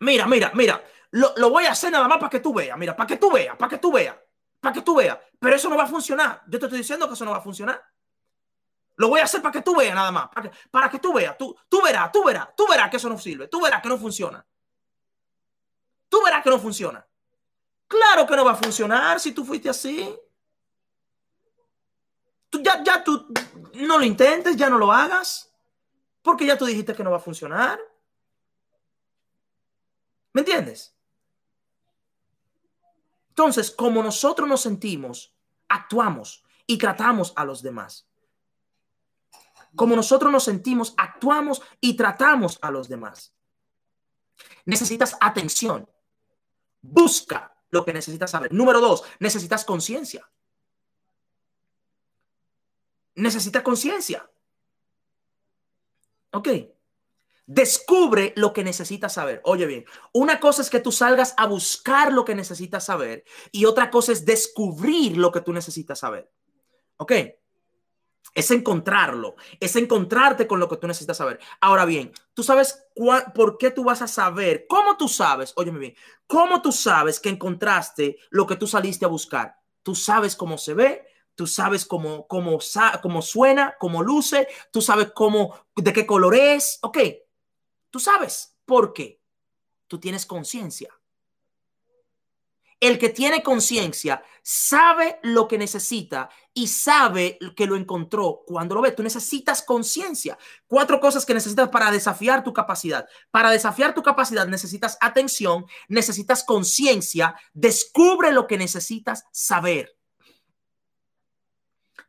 Mira, 0.00 0.26
mira, 0.26 0.52
mira, 0.54 0.82
lo, 1.12 1.32
lo 1.36 1.50
voy 1.50 1.64
a 1.64 1.72
hacer 1.72 1.90
nada 1.90 2.06
más 2.08 2.18
para 2.18 2.30
que 2.30 2.40
tú 2.40 2.52
veas, 2.52 2.76
mira, 2.78 2.94
para 2.94 3.06
que 3.06 3.16
tú 3.16 3.30
veas, 3.30 3.56
para 3.56 3.70
que 3.70 3.78
tú 3.78 3.92
veas, 3.92 4.16
para 4.60 4.72
que 4.72 4.82
tú 4.82 4.96
veas, 4.96 5.18
pero 5.38 5.56
eso 5.56 5.68
no 5.68 5.76
va 5.76 5.84
a 5.84 5.88
funcionar. 5.88 6.42
Yo 6.46 6.58
te 6.58 6.66
estoy 6.66 6.78
diciendo 6.78 7.06
que 7.08 7.14
eso 7.14 7.24
no 7.24 7.30
va 7.30 7.38
a 7.38 7.42
funcionar. 7.42 7.82
Lo 8.96 9.08
voy 9.08 9.20
a 9.20 9.24
hacer 9.24 9.42
para 9.42 9.52
que 9.52 9.62
tú 9.62 9.74
veas 9.76 9.94
nada 9.94 10.12
más, 10.12 10.28
para 10.28 10.50
que, 10.50 10.56
para 10.70 10.88
que 10.88 10.98
tú 10.98 11.12
veas, 11.12 11.36
tú, 11.36 11.56
tú 11.68 11.82
verás, 11.82 12.12
tú 12.12 12.24
verás, 12.24 12.48
tú 12.56 12.66
verás 12.68 12.90
que 12.90 12.96
eso 12.96 13.08
no 13.08 13.18
sirve, 13.18 13.48
tú 13.48 13.60
verás 13.60 13.82
que 13.82 13.88
no 13.88 13.98
funciona. 13.98 14.44
Tú 16.14 16.22
verás 16.22 16.44
que 16.44 16.50
no 16.50 16.60
funciona. 16.60 17.04
Claro 17.88 18.24
que 18.24 18.36
no 18.36 18.44
va 18.44 18.52
a 18.52 18.54
funcionar 18.54 19.18
si 19.18 19.32
tú 19.32 19.44
fuiste 19.44 19.68
así. 19.68 20.16
Ya, 22.52 22.84
ya 22.84 23.02
tú 23.02 23.26
no 23.74 23.98
lo 23.98 24.04
intentes, 24.04 24.54
ya 24.54 24.70
no 24.70 24.78
lo 24.78 24.92
hagas, 24.92 25.52
porque 26.22 26.46
ya 26.46 26.56
tú 26.56 26.66
dijiste 26.66 26.94
que 26.94 27.02
no 27.02 27.10
va 27.10 27.16
a 27.16 27.20
funcionar. 27.20 27.80
¿Me 30.32 30.42
entiendes? 30.42 30.94
Entonces, 33.30 33.72
como 33.72 34.00
nosotros 34.00 34.48
nos 34.48 34.60
sentimos, 34.60 35.34
actuamos 35.66 36.44
y 36.64 36.78
tratamos 36.78 37.32
a 37.34 37.44
los 37.44 37.60
demás. 37.60 38.08
Como 39.74 39.96
nosotros 39.96 40.30
nos 40.30 40.44
sentimos, 40.44 40.94
actuamos 40.96 41.60
y 41.80 41.96
tratamos 41.96 42.60
a 42.62 42.70
los 42.70 42.88
demás. 42.88 43.34
Necesitas 44.64 45.16
atención. 45.20 45.88
Busca 46.86 47.56
lo 47.70 47.84
que 47.84 47.92
necesitas 47.92 48.30
saber. 48.30 48.52
Número 48.52 48.80
dos, 48.80 49.04
necesitas 49.18 49.64
conciencia. 49.64 50.30
Necesitas 53.16 53.62
conciencia. 53.62 54.30
Ok. 56.32 56.48
Descubre 57.46 58.32
lo 58.36 58.52
que 58.52 58.64
necesitas 58.64 59.14
saber. 59.14 59.40
Oye 59.44 59.66
bien, 59.66 59.84
una 60.12 60.40
cosa 60.40 60.62
es 60.62 60.70
que 60.70 60.80
tú 60.80 60.92
salgas 60.92 61.34
a 61.36 61.46
buscar 61.46 62.12
lo 62.12 62.24
que 62.24 62.34
necesitas 62.34 62.86
saber 62.86 63.24
y 63.52 63.66
otra 63.66 63.90
cosa 63.90 64.12
es 64.12 64.24
descubrir 64.24 65.16
lo 65.16 65.32
que 65.32 65.40
tú 65.40 65.52
necesitas 65.52 65.98
saber. 65.98 66.30
Ok 66.96 67.12
es 68.34 68.50
encontrarlo, 68.50 69.36
es 69.60 69.76
encontrarte 69.76 70.46
con 70.46 70.58
lo 70.58 70.68
que 70.68 70.76
tú 70.76 70.86
necesitas 70.86 71.16
saber. 71.16 71.38
Ahora 71.60 71.84
bien, 71.84 72.12
tú 72.32 72.42
sabes 72.42 72.84
por 73.34 73.58
qué 73.58 73.70
tú 73.70 73.84
vas 73.84 74.02
a 74.02 74.08
saber, 74.08 74.66
cómo 74.68 74.96
tú 74.96 75.08
sabes, 75.08 75.52
óyeme 75.56 75.78
bien, 75.78 75.94
cómo 76.26 76.62
tú 76.62 76.72
sabes 76.72 77.20
que 77.20 77.28
encontraste 77.28 78.18
lo 78.30 78.46
que 78.46 78.56
tú 78.56 78.66
saliste 78.66 79.04
a 79.04 79.08
buscar. 79.08 79.56
Tú 79.82 79.94
sabes 79.94 80.34
cómo 80.34 80.58
se 80.58 80.74
ve, 80.74 81.06
tú 81.34 81.46
sabes 81.46 81.84
cómo, 81.84 82.26
cómo, 82.26 82.58
cómo 83.02 83.22
suena, 83.22 83.76
cómo 83.78 84.02
luce, 84.02 84.48
tú 84.72 84.80
sabes 84.80 85.12
cómo, 85.14 85.66
de 85.76 85.92
qué 85.92 86.06
color 86.06 86.34
es, 86.34 86.78
ok. 86.82 86.98
Tú 87.90 88.00
sabes 88.00 88.56
por 88.64 88.92
qué. 88.92 89.20
Tú 89.86 90.00
tienes 90.00 90.26
conciencia. 90.26 90.88
El 92.84 92.98
que 92.98 93.08
tiene 93.08 93.42
conciencia 93.42 94.22
sabe 94.42 95.18
lo 95.22 95.48
que 95.48 95.56
necesita 95.56 96.28
y 96.52 96.68
sabe 96.68 97.38
que 97.56 97.64
lo 97.64 97.76
encontró 97.76 98.42
cuando 98.46 98.74
lo 98.74 98.82
ve. 98.82 98.92
Tú 98.92 99.02
necesitas 99.02 99.62
conciencia. 99.62 100.36
Cuatro 100.66 101.00
cosas 101.00 101.24
que 101.24 101.32
necesitas 101.32 101.70
para 101.70 101.90
desafiar 101.90 102.44
tu 102.44 102.52
capacidad. 102.52 103.08
Para 103.30 103.50
desafiar 103.50 103.94
tu 103.94 104.02
capacidad 104.02 104.46
necesitas 104.46 104.98
atención, 105.00 105.64
necesitas 105.88 106.44
conciencia, 106.44 107.34
descubre 107.54 108.32
lo 108.32 108.46
que 108.46 108.58
necesitas 108.58 109.24
saber. 109.32 109.96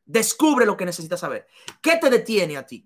Descubre 0.04 0.66
lo 0.66 0.76
que 0.76 0.84
necesitas 0.84 1.22
saber. 1.22 1.48
¿Qué 1.82 1.96
te 1.96 2.10
detiene 2.10 2.58
a 2.58 2.66
ti? 2.66 2.86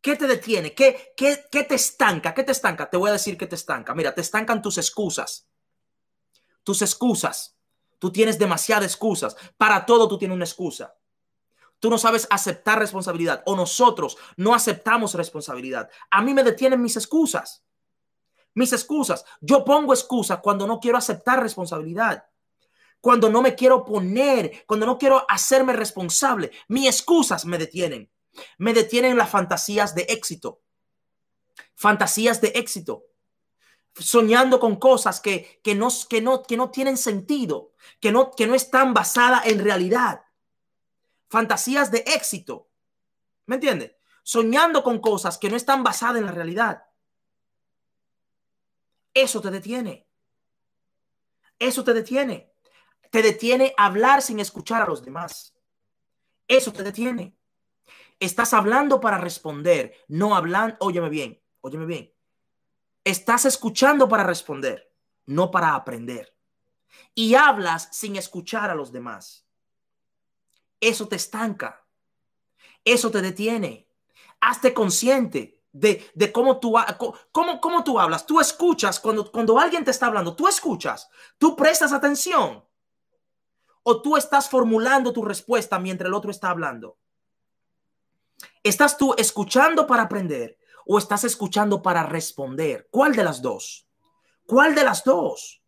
¿Qué 0.00 0.16
te 0.16 0.26
detiene? 0.26 0.72
¿Qué, 0.72 1.12
qué, 1.18 1.44
qué 1.52 1.64
te 1.64 1.74
estanca? 1.74 2.32
¿Qué 2.32 2.44
te 2.44 2.52
estanca? 2.52 2.88
Te 2.88 2.96
voy 2.96 3.10
a 3.10 3.12
decir 3.12 3.36
que 3.36 3.46
te 3.46 3.56
estanca. 3.56 3.94
Mira, 3.94 4.14
te 4.14 4.22
estancan 4.22 4.62
tus 4.62 4.78
excusas 4.78 5.51
tus 6.62 6.82
excusas. 6.82 7.56
Tú 7.98 8.10
tienes 8.10 8.38
demasiadas 8.38 8.84
excusas. 8.84 9.36
Para 9.56 9.86
todo 9.86 10.08
tú 10.08 10.18
tienes 10.18 10.34
una 10.34 10.44
excusa. 10.44 10.96
Tú 11.78 11.90
no 11.90 11.98
sabes 11.98 12.26
aceptar 12.30 12.78
responsabilidad 12.78 13.42
o 13.46 13.56
nosotros 13.56 14.16
no 14.36 14.54
aceptamos 14.54 15.14
responsabilidad. 15.14 15.90
A 16.10 16.22
mí 16.22 16.34
me 16.34 16.44
detienen 16.44 16.82
mis 16.82 16.96
excusas. 16.96 17.64
Mis 18.54 18.72
excusas. 18.72 19.24
Yo 19.40 19.64
pongo 19.64 19.92
excusas 19.92 20.40
cuando 20.40 20.66
no 20.66 20.78
quiero 20.80 20.98
aceptar 20.98 21.42
responsabilidad. 21.42 22.24
Cuando 23.00 23.30
no 23.30 23.42
me 23.42 23.54
quiero 23.54 23.84
poner, 23.84 24.64
cuando 24.66 24.86
no 24.86 24.98
quiero 24.98 25.24
hacerme 25.28 25.72
responsable. 25.72 26.52
Mis 26.68 26.86
excusas 26.86 27.44
me 27.44 27.58
detienen. 27.58 28.10
Me 28.58 28.74
detienen 28.74 29.16
las 29.16 29.30
fantasías 29.30 29.94
de 29.94 30.02
éxito. 30.02 30.60
Fantasías 31.74 32.40
de 32.40 32.48
éxito 32.54 33.06
soñando 33.98 34.58
con 34.60 34.76
cosas 34.76 35.20
que, 35.20 35.60
que, 35.62 35.74
no, 35.74 35.88
que, 36.08 36.20
no, 36.20 36.42
que 36.42 36.56
no 36.56 36.70
tienen 36.70 36.96
sentido, 36.96 37.72
que 38.00 38.12
no, 38.12 38.30
que 38.32 38.46
no 38.46 38.54
están 38.54 38.94
basadas 38.94 39.46
en 39.46 39.62
realidad. 39.62 40.22
Fantasías 41.28 41.90
de 41.90 42.04
éxito. 42.06 42.68
¿Me 43.46 43.56
entiendes? 43.56 43.92
soñando 44.22 44.82
con 44.82 45.00
cosas 45.00 45.38
que 45.38 45.50
no 45.50 45.56
están 45.56 45.82
basadas 45.82 46.18
en 46.18 46.26
la 46.26 46.32
realidad. 46.32 46.84
Eso 49.14 49.40
te 49.40 49.50
detiene. 49.50 50.06
Eso 51.58 51.84
te 51.84 51.92
detiene. 51.92 52.52
Te 53.10 53.22
detiene 53.22 53.74
hablar 53.76 54.22
sin 54.22 54.40
escuchar 54.40 54.82
a 54.82 54.86
los 54.86 55.04
demás. 55.04 55.54
Eso 56.48 56.72
te 56.72 56.82
detiene. 56.82 57.36
Estás 58.20 58.54
hablando 58.54 59.00
para 59.00 59.18
responder, 59.18 59.94
no 60.08 60.36
hablando, 60.36 60.76
óyeme 60.80 61.08
bien, 61.08 61.42
óyeme 61.60 61.86
bien. 61.86 62.12
Estás 63.04 63.44
escuchando 63.44 64.08
para 64.08 64.22
responder, 64.22 64.92
no 65.26 65.50
para 65.50 65.74
aprender. 65.74 66.36
Y 67.14 67.34
hablas 67.34 67.88
sin 67.92 68.16
escuchar 68.16 68.70
a 68.70 68.74
los 68.74 68.92
demás. 68.92 69.46
Eso 70.80 71.08
te 71.08 71.16
estanca. 71.16 71.84
Eso 72.84 73.10
te 73.10 73.22
detiene. 73.22 73.88
Hazte 74.40 74.72
consciente 74.72 75.62
de, 75.72 76.32
cómo, 76.32 76.58
tú, 76.58 76.74
cómo, 77.32 77.60
cómo 77.60 77.84
tú 77.84 77.98
hablas. 77.98 78.26
Tú 78.26 78.40
escuchas 78.40 79.00
cuando, 79.00 79.30
cuando 79.30 79.58
alguien 79.58 79.84
te 79.84 79.90
está 79.90 80.06
hablando. 80.06 80.36
Tú 80.36 80.48
escuchas. 80.48 81.08
Tú 81.38 81.56
prestas 81.56 81.92
atención. 81.92 82.64
O 83.82 84.00
tú 84.00 84.16
estás 84.16 84.48
formulando 84.48 85.12
tu 85.12 85.24
respuesta 85.24 85.78
mientras 85.78 86.06
el 86.06 86.14
otro 86.14 86.30
está 86.30 86.50
hablando. 86.50 86.98
¿Estás 88.62 88.96
tú 88.96 89.14
escuchando 89.18 89.86
para 89.86 90.04
aprender 90.04 90.58
o 90.86 90.98
estás 90.98 91.24
escuchando 91.24 91.82
para 91.82 92.04
responder? 92.04 92.88
¿Cuál 92.90 93.14
de 93.14 93.24
las 93.24 93.42
dos? 93.42 93.88
¿Cuál 94.46 94.74
de 94.74 94.84
las 94.84 95.04
dos? 95.04 95.62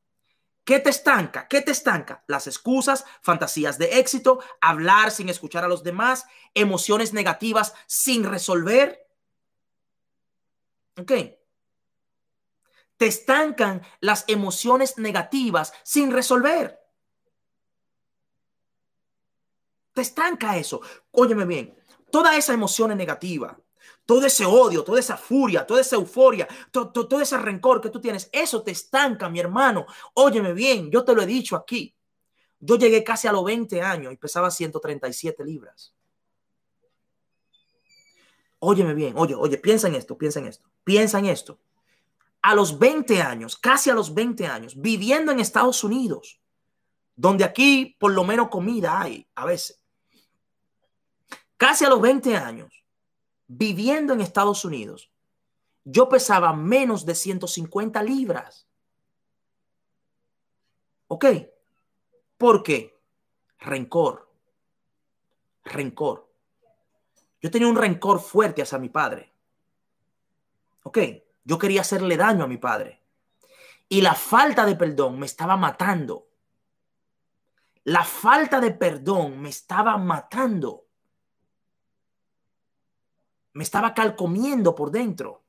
¿Qué 0.65 0.81
te 0.81 0.91
estanca? 0.91 1.47
¿Qué 1.47 1.61
te 1.61 1.73
estanca? 1.73 2.25
Las 2.27 2.47
excusas, 2.47 3.05
fantasías 3.21 3.79
de 3.79 3.99
éxito, 3.99 4.41
hablar 4.61 5.11
sin 5.11 5.29
escuchar 5.29 5.65
a 5.65 5.69
los 5.69 5.83
demás, 5.83 6.25
emociones 6.55 7.13
negativas 7.13 7.75
sin 7.87 8.25
resolver. 8.25 9.07
¿Ok? 10.99 11.13
Te 12.97 13.07
estancan 13.07 13.83
las 14.01 14.25
emociones 14.29 14.97
negativas 14.97 15.73
sin 15.83 16.13
resolver. 16.13 16.81
Te 19.93 20.01
estanca 20.01 20.57
eso. 20.57 20.81
Óyeme 21.11 21.45
bien, 21.45 21.77
toda 22.11 22.37
esa 22.37 22.55
emoción 22.55 22.97
negativa, 22.97 23.59
todo 24.07 24.27
ese 24.27 24.45
odio, 24.45 24.85
toda 24.85 25.01
esa 25.01 25.17
furia, 25.17 25.67
toda 25.67 25.81
esa 25.81 25.97
euforia, 25.97 26.47
todo, 26.71 27.21
ese 27.21 27.39
rencor 27.39 27.81
que 27.81 27.91
tú 27.91 28.01
tienes, 28.01 28.29
eso 28.33 28.63
te 28.63 28.71
estanca, 28.71 29.29
mi 29.29 29.41
hermano. 29.41 29.87
Óyeme 30.15 30.53
bien, 30.53 30.91
yo 30.91 31.05
te 31.05 31.15
lo 31.15 31.23
he 31.23 31.27
dicho 31.27 31.57
aquí. 31.57 31.95
Yo 32.61 32.77
llegué 32.77 33.03
casi 33.03 33.29
a 33.29 33.33
los 33.33 33.45
20 33.45 33.83
años 33.83 34.13
y 34.13 34.17
pesaba 34.17 34.51
137 34.51 35.45
libras. 35.45 35.95
Óyeme 38.59 38.95
bien, 38.95 39.15
oye, 39.17 39.35
oye, 39.35 39.59
piensa 39.59 39.89
en 39.89 39.95
esto, 39.95 40.17
piensa 40.17 40.41
en 40.41 40.47
esto, 40.47 40.71
piensa 40.85 41.19
en 41.19 41.27
esto. 41.27 41.59
A 42.41 42.55
los 42.55 42.79
20 42.79 43.21
años, 43.21 43.57
casi 43.57 43.91
a 43.91 43.95
los 43.95 44.15
20 44.15 44.47
años, 44.47 44.81
viviendo 44.81 45.33
en 45.33 45.41
Estados 45.41 45.85
Unidos, 45.85 46.41
donde 47.17 47.45
aquí 47.45 47.97
por 47.99 48.13
lo 48.13 48.25
menos 48.25 48.49
comida 48.49 49.01
hay 49.01 49.27
a 49.35 49.45
veces 49.45 49.81
casi 51.57 51.85
a 51.85 51.89
los 51.89 52.01
20 52.01 52.37
años, 52.37 52.84
viviendo 53.47 54.13
en 54.13 54.21
Estados 54.21 54.65
Unidos, 54.65 55.11
yo 55.85 56.09
pesaba 56.09 56.53
menos 56.53 57.05
de 57.05 57.15
150 57.15 58.03
libras. 58.03 58.67
¿Ok? 61.09 61.27
¿Por 62.39 62.63
qué? 62.63 62.99
Rencor. 63.59 64.31
Rencor. 65.65 66.31
Yo 67.41 67.51
tenía 67.51 67.69
un 67.69 67.77
rencor 67.77 68.21
fuerte 68.21 68.63
hacia 68.63 68.79
mi 68.79 68.89
padre. 68.89 69.31
¿Ok? 70.83 70.99
Yo 71.45 71.59
quería 71.59 71.83
hacerle 71.83 72.17
daño 72.17 72.45
a 72.45 72.49
mi 72.49 72.57
padre. 72.57 73.03
Y 73.89 74.01
la 74.01 74.15
falta 74.15 74.65
de 74.65 74.77
perdón 74.77 75.19
me 75.19 75.27
estaba 75.27 75.57
matando. 75.57 76.27
La 77.85 78.03
falta 78.03 78.61
de 78.61 78.71
perdón 78.71 79.41
me 79.41 79.51
estaba 79.51 79.99
matando 79.99 80.84
me 83.55 83.65
estaba 83.65 83.95
calcomiendo 83.95 84.75
por 84.75 84.91
dentro. 84.91 85.45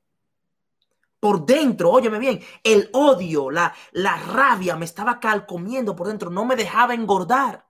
Por 1.19 1.45
dentro, 1.45 1.91
óyeme 1.91 2.19
bien, 2.19 2.39
el 2.63 2.89
odio, 2.93 3.49
la, 3.49 3.73
la 3.91 4.15
rabia 4.17 4.75
me 4.75 4.85
estaba 4.85 5.19
calcomiendo 5.19 5.95
por 5.95 6.07
dentro, 6.07 6.29
no 6.29 6.45
me 6.45 6.55
dejaba 6.55 6.93
engordar, 6.93 7.67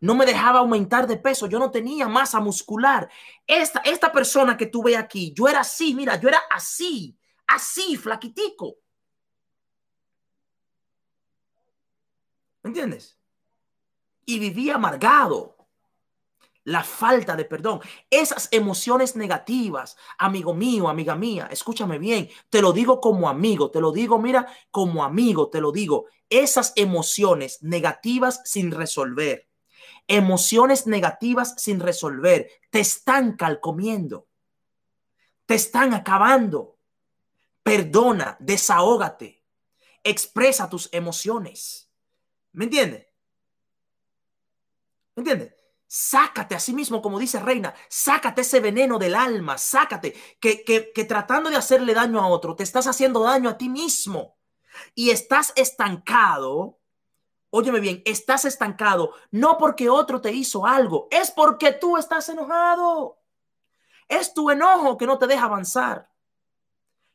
no 0.00 0.14
me 0.14 0.26
dejaba 0.26 0.58
aumentar 0.58 1.06
de 1.06 1.16
peso, 1.16 1.46
yo 1.46 1.58
no 1.58 1.70
tenía 1.70 2.06
masa 2.06 2.38
muscular. 2.38 3.08
Esta, 3.46 3.80
esta 3.80 4.12
persona 4.12 4.56
que 4.58 4.66
tú 4.66 4.82
ves 4.82 4.96
aquí, 4.96 5.32
yo 5.34 5.48
era 5.48 5.60
así, 5.60 5.94
mira, 5.94 6.20
yo 6.20 6.28
era 6.28 6.42
así, 6.50 7.18
así, 7.46 7.96
flaquitico. 7.96 8.76
¿Me 12.62 12.68
entiendes? 12.68 13.18
Y 14.26 14.38
vivía 14.38 14.74
amargado 14.74 15.57
la 16.68 16.84
falta 16.84 17.34
de 17.34 17.46
perdón, 17.46 17.80
esas 18.10 18.48
emociones 18.50 19.16
negativas, 19.16 19.96
amigo 20.18 20.52
mío, 20.52 20.88
amiga 20.88 21.16
mía, 21.16 21.48
escúchame 21.50 21.98
bien, 21.98 22.28
te 22.50 22.60
lo 22.60 22.72
digo 22.72 23.00
como 23.00 23.28
amigo, 23.28 23.70
te 23.70 23.80
lo 23.80 23.90
digo, 23.90 24.18
mira, 24.18 24.46
como 24.70 25.02
amigo, 25.02 25.48
te 25.48 25.62
lo 25.62 25.72
digo, 25.72 26.06
esas 26.28 26.74
emociones 26.76 27.62
negativas 27.62 28.42
sin 28.44 28.70
resolver, 28.70 29.48
emociones 30.06 30.86
negativas 30.86 31.54
sin 31.56 31.80
resolver, 31.80 32.50
te 32.70 32.80
están 32.80 33.36
calcomiendo, 33.36 34.28
te 35.46 35.54
están 35.54 35.94
acabando. 35.94 36.76
Perdona, 37.62 38.36
desahógate, 38.40 39.42
expresa 40.04 40.68
tus 40.68 40.88
emociones. 40.92 41.90
¿Me 42.52 42.64
entiendes? 42.64 43.06
¿Me 45.14 45.20
entiendes? 45.22 45.57
Sácate 45.90 46.54
a 46.54 46.60
sí 46.60 46.74
mismo, 46.74 47.00
como 47.00 47.18
dice 47.18 47.40
Reina, 47.40 47.74
sácate 47.88 48.42
ese 48.42 48.60
veneno 48.60 48.98
del 48.98 49.14
alma, 49.14 49.56
sácate, 49.56 50.14
que, 50.38 50.62
que, 50.62 50.92
que 50.92 51.04
tratando 51.04 51.48
de 51.48 51.56
hacerle 51.56 51.94
daño 51.94 52.20
a 52.20 52.28
otro, 52.28 52.54
te 52.54 52.62
estás 52.62 52.86
haciendo 52.86 53.22
daño 53.22 53.48
a 53.48 53.56
ti 53.56 53.70
mismo 53.70 54.36
y 54.94 55.10
estás 55.10 55.54
estancado. 55.56 56.78
Óyeme 57.48 57.80
bien, 57.80 58.02
estás 58.04 58.44
estancado 58.44 59.14
no 59.30 59.56
porque 59.56 59.88
otro 59.88 60.20
te 60.20 60.30
hizo 60.30 60.66
algo, 60.66 61.08
es 61.10 61.30
porque 61.30 61.72
tú 61.72 61.96
estás 61.96 62.28
enojado. 62.28 63.22
Es 64.08 64.34
tu 64.34 64.50
enojo 64.50 64.98
que 64.98 65.06
no 65.06 65.18
te 65.18 65.26
deja 65.26 65.46
avanzar. 65.46 66.10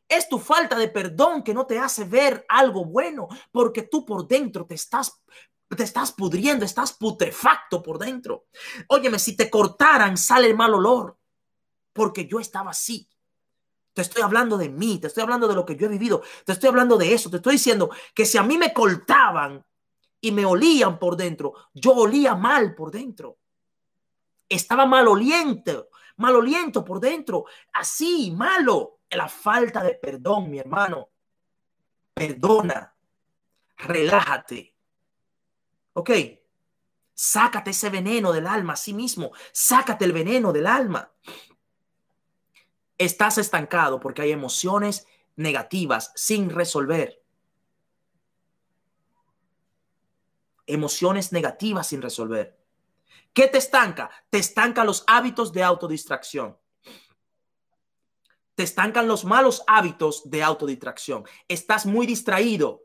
Es 0.07 0.27
tu 0.27 0.39
falta 0.39 0.77
de 0.77 0.87
perdón 0.87 1.43
que 1.43 1.53
no 1.53 1.67
te 1.67 1.77
hace 1.77 2.05
ver 2.05 2.43
algo 2.49 2.85
bueno, 2.85 3.27
porque 3.51 3.83
tú 3.83 4.03
por 4.03 4.27
dentro 4.27 4.65
te 4.65 4.73
estás 4.73 5.21
te 5.75 5.83
estás 5.83 6.11
pudriendo, 6.11 6.65
estás 6.65 6.93
putrefacto 6.93 7.81
por 7.81 7.97
dentro. 7.97 8.45
Óyeme, 8.87 9.19
si 9.19 9.35
te 9.35 9.49
cortaran, 9.49 10.17
sale 10.17 10.47
el 10.47 10.55
mal 10.55 10.73
olor. 10.73 11.17
Porque 11.93 12.27
yo 12.27 12.39
estaba 12.39 12.71
así. 12.71 13.07
Te 13.93 14.01
estoy 14.01 14.23
hablando 14.23 14.57
de 14.57 14.69
mí, 14.69 14.99
te 14.99 15.07
estoy 15.07 15.23
hablando 15.23 15.47
de 15.47 15.55
lo 15.55 15.65
que 15.65 15.75
yo 15.75 15.85
he 15.85 15.89
vivido, 15.89 16.23
te 16.45 16.51
estoy 16.51 16.69
hablando 16.69 16.97
de 16.97 17.13
eso, 17.13 17.29
te 17.29 17.37
estoy 17.37 17.53
diciendo 17.53 17.91
que 18.15 18.25
si 18.25 18.39
a 18.39 18.43
mí 18.43 18.57
me 18.57 18.73
cortaban 18.73 19.63
y 20.19 20.31
me 20.31 20.45
olían 20.45 20.97
por 20.97 21.15
dentro, 21.15 21.53
yo 21.73 21.93
olía 21.93 22.33
mal 22.33 22.73
por 22.73 22.91
dentro. 22.91 23.37
Estaba 24.49 24.87
maloliente, 24.87 25.85
maloliento 26.17 26.83
por 26.83 26.99
dentro, 26.99 27.45
así, 27.73 28.31
malo. 28.31 29.01
La 29.11 29.29
falta 29.29 29.83
de 29.83 29.93
perdón, 29.93 30.49
mi 30.49 30.57
hermano. 30.57 31.09
Perdona, 32.15 32.95
relájate 33.77 34.72
Ok, 35.93 36.09
sácate 37.13 37.71
ese 37.71 37.89
veneno 37.89 38.31
del 38.31 38.47
alma 38.47 38.73
a 38.73 38.77
sí 38.77 38.93
mismo, 38.93 39.31
sácate 39.51 40.05
el 40.05 40.11
veneno 40.11 40.51
del 40.51 40.67
alma. 40.67 41.11
Estás 42.97 43.37
estancado 43.37 43.99
porque 43.99 44.23
hay 44.23 44.31
emociones 44.31 45.07
negativas 45.35 46.11
sin 46.15 46.49
resolver. 46.49 47.23
Emociones 50.65 51.31
negativas 51.31 51.87
sin 51.87 52.01
resolver. 52.01 52.57
¿Qué 53.33 53.47
te 53.47 53.57
estanca? 53.57 54.09
Te 54.29 54.37
estancan 54.37 54.87
los 54.87 55.03
hábitos 55.07 55.51
de 55.51 55.63
autodistracción. 55.63 56.57
Te 58.55 58.63
estancan 58.63 59.07
los 59.07 59.25
malos 59.25 59.63
hábitos 59.67 60.29
de 60.29 60.43
autodistracción. 60.43 61.25
Estás 61.47 61.85
muy 61.85 62.05
distraído 62.05 62.82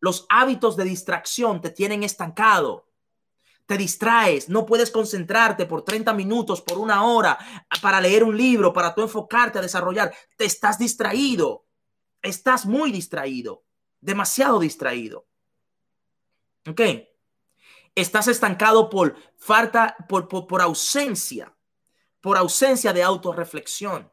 los 0.00 0.26
hábitos 0.28 0.76
de 0.76 0.84
distracción 0.84 1.60
te 1.60 1.70
tienen 1.70 2.02
estancado. 2.02 2.88
Te 3.66 3.76
distraes, 3.76 4.48
no 4.48 4.64
puedes 4.64 4.90
concentrarte 4.90 5.66
por 5.66 5.82
30 5.82 6.12
minutos, 6.14 6.62
por 6.62 6.78
una 6.78 7.04
hora, 7.04 7.36
para 7.82 8.00
leer 8.00 8.22
un 8.22 8.36
libro, 8.36 8.72
para 8.72 8.94
tú 8.94 9.02
enfocarte 9.02 9.58
a 9.58 9.62
desarrollar. 9.62 10.14
Te 10.36 10.44
estás 10.44 10.78
distraído. 10.78 11.66
Estás 12.22 12.64
muy 12.64 12.92
distraído, 12.92 13.64
demasiado 14.00 14.60
distraído. 14.60 15.26
¿Ok? 16.68 16.80
Estás 17.94 18.28
estancado 18.28 18.88
por 18.88 19.16
falta, 19.36 19.96
por, 20.08 20.28
por, 20.28 20.46
por 20.46 20.62
ausencia 20.62 21.56
por 22.26 22.36
ausencia 22.36 22.92
de 22.92 23.04
autorreflexión. 23.04 24.12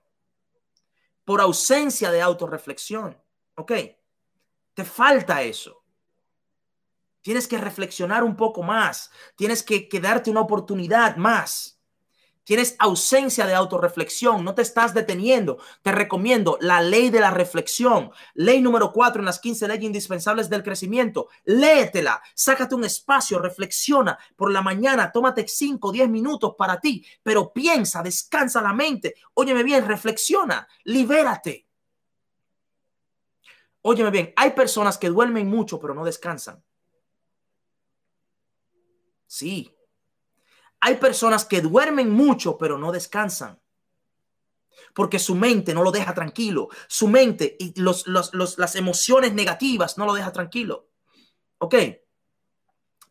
Por 1.26 1.42
ausencia 1.42 2.12
de 2.12 2.22
autorreflexión. 2.22 3.20
¿Ok? 3.56 3.72
Te 4.74 4.84
falta 4.84 5.42
eso. 5.42 5.84
Tienes 7.22 7.48
que 7.48 7.58
reflexionar 7.58 8.24
un 8.24 8.36
poco 8.36 8.64
más. 8.64 9.12
Tienes 9.36 9.64
que, 9.64 9.88
que 9.88 10.00
darte 10.00 10.30
una 10.30 10.42
oportunidad 10.42 11.16
más. 11.16 11.74
Tienes 12.46 12.76
ausencia 12.80 13.46
de 13.46 13.54
autorreflexión, 13.54 14.44
no 14.44 14.54
te 14.54 14.62
estás 14.62 14.94
deteniendo. 14.94 15.60
Te 15.82 15.94
recomiendo 15.94 16.58
la 16.60 16.82
ley 16.82 17.10
de 17.10 17.22
la 17.22 17.32
reflexión, 17.32 18.12
ley 18.34 18.62
número 18.62 18.92
cuatro 18.92 19.22
en 19.22 19.26
las 19.26 19.40
15 19.40 19.66
leyes 19.70 19.86
indispensables 19.86 20.50
del 20.50 20.62
crecimiento. 20.62 21.30
Léetela, 21.46 22.22
sácate 22.34 22.76
un 22.76 22.84
espacio, 22.84 23.40
reflexiona 23.40 24.20
por 24.36 24.52
la 24.52 24.62
mañana, 24.62 25.10
tómate 25.14 25.48
5 25.48 25.88
o 25.88 25.92
10 25.94 26.10
minutos 26.10 26.56
para 26.58 26.82
ti, 26.82 27.06
pero 27.24 27.54
piensa, 27.54 28.04
descansa 28.04 28.62
la 28.62 28.74
mente. 28.74 29.16
Óyeme 29.36 29.64
bien, 29.64 29.88
reflexiona, 29.88 30.68
libérate. 30.84 31.68
Óyeme 33.84 34.10
bien, 34.10 34.34
hay 34.36 34.52
personas 34.52 34.98
que 34.98 35.10
duermen 35.10 35.48
mucho 35.48 35.80
pero 35.80 35.94
no 35.94 36.04
descansan. 36.04 36.64
Sí, 39.28 39.74
hay 40.86 40.98
personas 40.98 41.46
que 41.46 41.62
duermen 41.62 42.10
mucho, 42.10 42.58
pero 42.58 42.78
no 42.78 42.92
descansan. 42.92 43.58
Porque 44.94 45.18
su 45.18 45.34
mente 45.34 45.74
no 45.74 45.82
lo 45.82 45.92
deja 45.92 46.14
tranquilo. 46.14 46.68
Su 46.90 47.08
mente 47.08 47.56
y 47.58 47.80
los, 47.80 48.06
las 48.06 48.76
emociones 48.76 49.34
negativas 49.34 49.98
no 49.98 50.06
lo 50.06 50.14
deja 50.14 50.34
tranquilo. 50.34 50.90
¿Ok? 51.60 51.76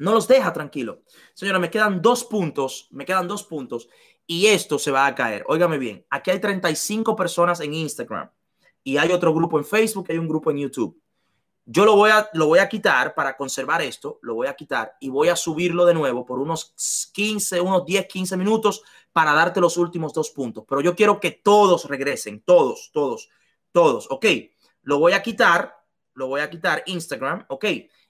No 0.01 0.13
los 0.13 0.29
deja 0.29 0.53
tranquilo. 0.53 1.03
Señora, 1.33 1.59
me 1.59 1.71
quedan 1.71 2.03
dos 2.03 2.25
puntos. 2.25 2.89
Me 2.91 3.07
quedan 3.07 3.27
dos 3.27 3.45
puntos. 3.45 3.89
Y 4.27 4.49
esto 4.49 4.79
se 4.79 4.91
va 4.91 5.07
a 5.07 5.15
caer. 5.15 5.43
Óigame 5.49 5.79
bien. 5.79 6.05
Aquí 6.11 6.31
hay 6.31 6.41
35 6.41 7.17
personas 7.17 7.61
en 7.61 7.73
Instagram. 7.73 8.31
Y 8.85 8.97
hay 8.97 9.13
otro 9.13 9.33
grupo 9.35 9.59
en 9.59 9.65
Facebook. 9.65 10.07
Hay 10.09 10.19
un 10.19 10.29
grupo 10.29 10.51
en 10.51 10.59
YouTube. 10.59 11.03
Yo 11.65 11.85
lo 11.85 11.95
voy, 11.95 12.11
a, 12.11 12.29
lo 12.33 12.49
voy 12.49 12.59
a 12.59 12.69
quitar 12.69 13.15
para 13.15 13.37
conservar 13.37 13.83
esto, 13.83 14.19
lo 14.23 14.35
voy 14.35 14.49
a 14.49 14.57
quitar 14.57 14.97
y 14.99 15.11
voy 15.11 15.29
a 15.29 15.37
subirlo 15.37 15.85
de 15.85 15.95
nuevo 15.95 16.27
por 16.27 16.41
unos 16.41 16.75
15, 17.13 17.61
unos 17.61 17.85
10, 17.87 18.07
15 18.09 18.37
minutos 18.37 18.83
para 19.13 19.33
darte 19.33 19.61
los 19.61 19.77
últimos 19.77 20.13
dos 20.13 20.31
puntos. 20.31 20.65
Pero 20.69 20.81
yo 20.81 20.97
quiero 20.97 21.21
que 21.21 21.31
todos 21.31 21.85
regresen, 21.89 22.43
todos, 22.45 22.91
todos, 22.93 23.29
todos, 23.71 24.09
¿ok? 24.11 24.27
Lo 24.83 24.99
voy 24.99 25.13
a 25.13 25.23
quitar, 25.23 25.77
lo 26.15 26.27
voy 26.27 26.41
a 26.41 26.51
quitar 26.51 26.83
Instagram, 26.87 27.45
¿ok? 27.49 27.65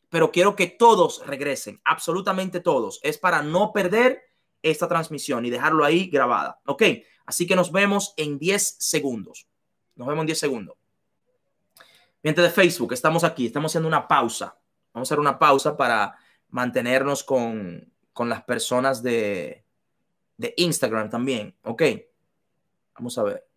Pero 0.09 0.33
quiero 0.33 0.57
que 0.57 0.69
todos 0.69 1.23
regresen, 1.27 1.79
absolutamente 1.85 2.61
todos. 2.61 3.01
Es 3.03 3.19
para 3.19 3.43
no 3.43 3.73
perder 3.75 4.23
esta 4.63 4.89
transmisión 4.89 5.45
y 5.45 5.51
dejarlo 5.51 5.85
ahí 5.85 6.07
grabada, 6.07 6.63
¿ok? 6.65 6.85
Así 7.27 7.47
que 7.47 7.57
nos 7.57 7.71
vemos 7.71 8.15
en 8.17 8.39
10 8.39 8.77
segundos. 8.79 9.47
Nos 9.95 10.09
vemos 10.09 10.23
en 10.23 10.27
10 10.27 10.39
segundos. 10.39 10.77
Mientras 12.23 12.47
de 12.47 12.53
Facebook, 12.53 12.93
estamos 12.93 13.25
aquí, 13.25 13.47
estamos 13.47 13.73
haciendo 13.73 13.89
una 13.89 14.07
pausa. 14.07 14.57
Vamos 14.93 15.09
a 15.09 15.15
hacer 15.15 15.21
una 15.21 15.39
pausa 15.39 15.77
para 15.77 16.17
mantenernos 16.51 17.25
con, 17.25 17.93
con 18.13 18.29
las 18.29 18.43
personas 18.45 19.03
de, 19.03 19.65
de 20.37 20.55
Instagram 20.57 21.11
también. 21.11 21.57
Ok. 21.63 21.83
Vamos 22.95 23.19
a 23.19 23.23
ver. 23.25 23.52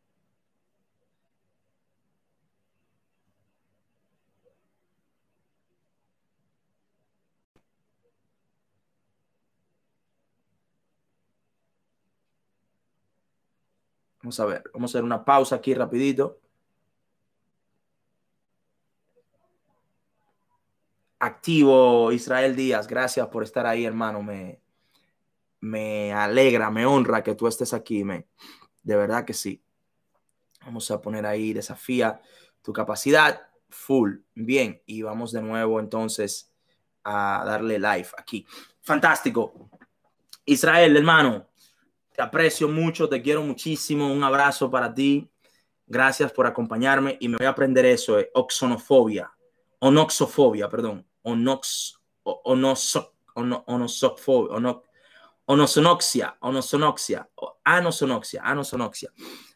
Vamos 14.26 14.40
a 14.40 14.46
ver, 14.46 14.64
vamos 14.74 14.90
a 14.90 14.98
hacer 14.98 15.04
una 15.04 15.24
pausa 15.24 15.58
aquí 15.58 15.76
rapidito. 15.76 16.40
activo, 21.20 22.12
Israel 22.12 22.56
Díaz. 22.56 22.88
Gracias 22.88 23.28
por 23.28 23.44
estar 23.44 23.68
ahí, 23.68 23.86
hermano. 23.86 24.24
Me, 24.24 24.60
me 25.60 26.12
alegra, 26.12 26.72
me 26.72 26.88
honra 26.88 27.22
que 27.22 27.36
tú 27.36 27.46
estés 27.46 27.72
aquí. 27.72 28.04
Me, 28.04 28.28
de 28.82 28.96
verdad 28.96 29.26
que 29.26 29.36
sí. 29.36 29.64
Vamos 30.62 30.90
a 30.90 31.00
poner 31.00 31.28
ahí, 31.28 31.54
desafía 31.54 32.20
tu 32.64 32.74
capacidad 32.74 33.48
full. 33.70 34.22
Bien, 34.34 34.82
y 34.88 35.04
vamos 35.04 35.34
de 35.34 35.44
nuevo 35.44 35.80
entonces 35.80 36.52
a 37.04 37.44
darle 37.46 37.78
live 37.78 38.10
aquí. 38.18 38.44
Fantástico. 38.82 39.70
Israel, 40.46 40.98
hermano, 40.98 41.48
te 42.16 42.22
aprecio 42.22 42.68
mucho, 42.68 43.10
te 43.10 43.22
quiero 43.22 43.44
muchísimo. 43.44 44.12
Un 44.12 44.24
abrazo 44.24 44.70
para 44.70 44.94
ti. 44.94 45.30
Gracias 45.88 46.32
por 46.32 46.48
acompañarme 46.48 47.18
y 47.20 47.28
me 47.28 47.38
voy 47.38 47.46
a 47.46 47.52
aprender 47.52 47.86
eso, 47.86 48.20
eh, 48.20 48.32
oxonofobia, 48.34 49.32
onoxofobia, 49.80 50.68
perdón 50.68 51.06
onox, 51.26 52.00
onosoc, 52.24 53.14
onosofobia, 53.34 54.82
onosonoxia, 55.46 56.38
onosonoxia, 56.40 57.30
anosonoxia, 57.64 58.42
anosonoxia. 58.44 59.12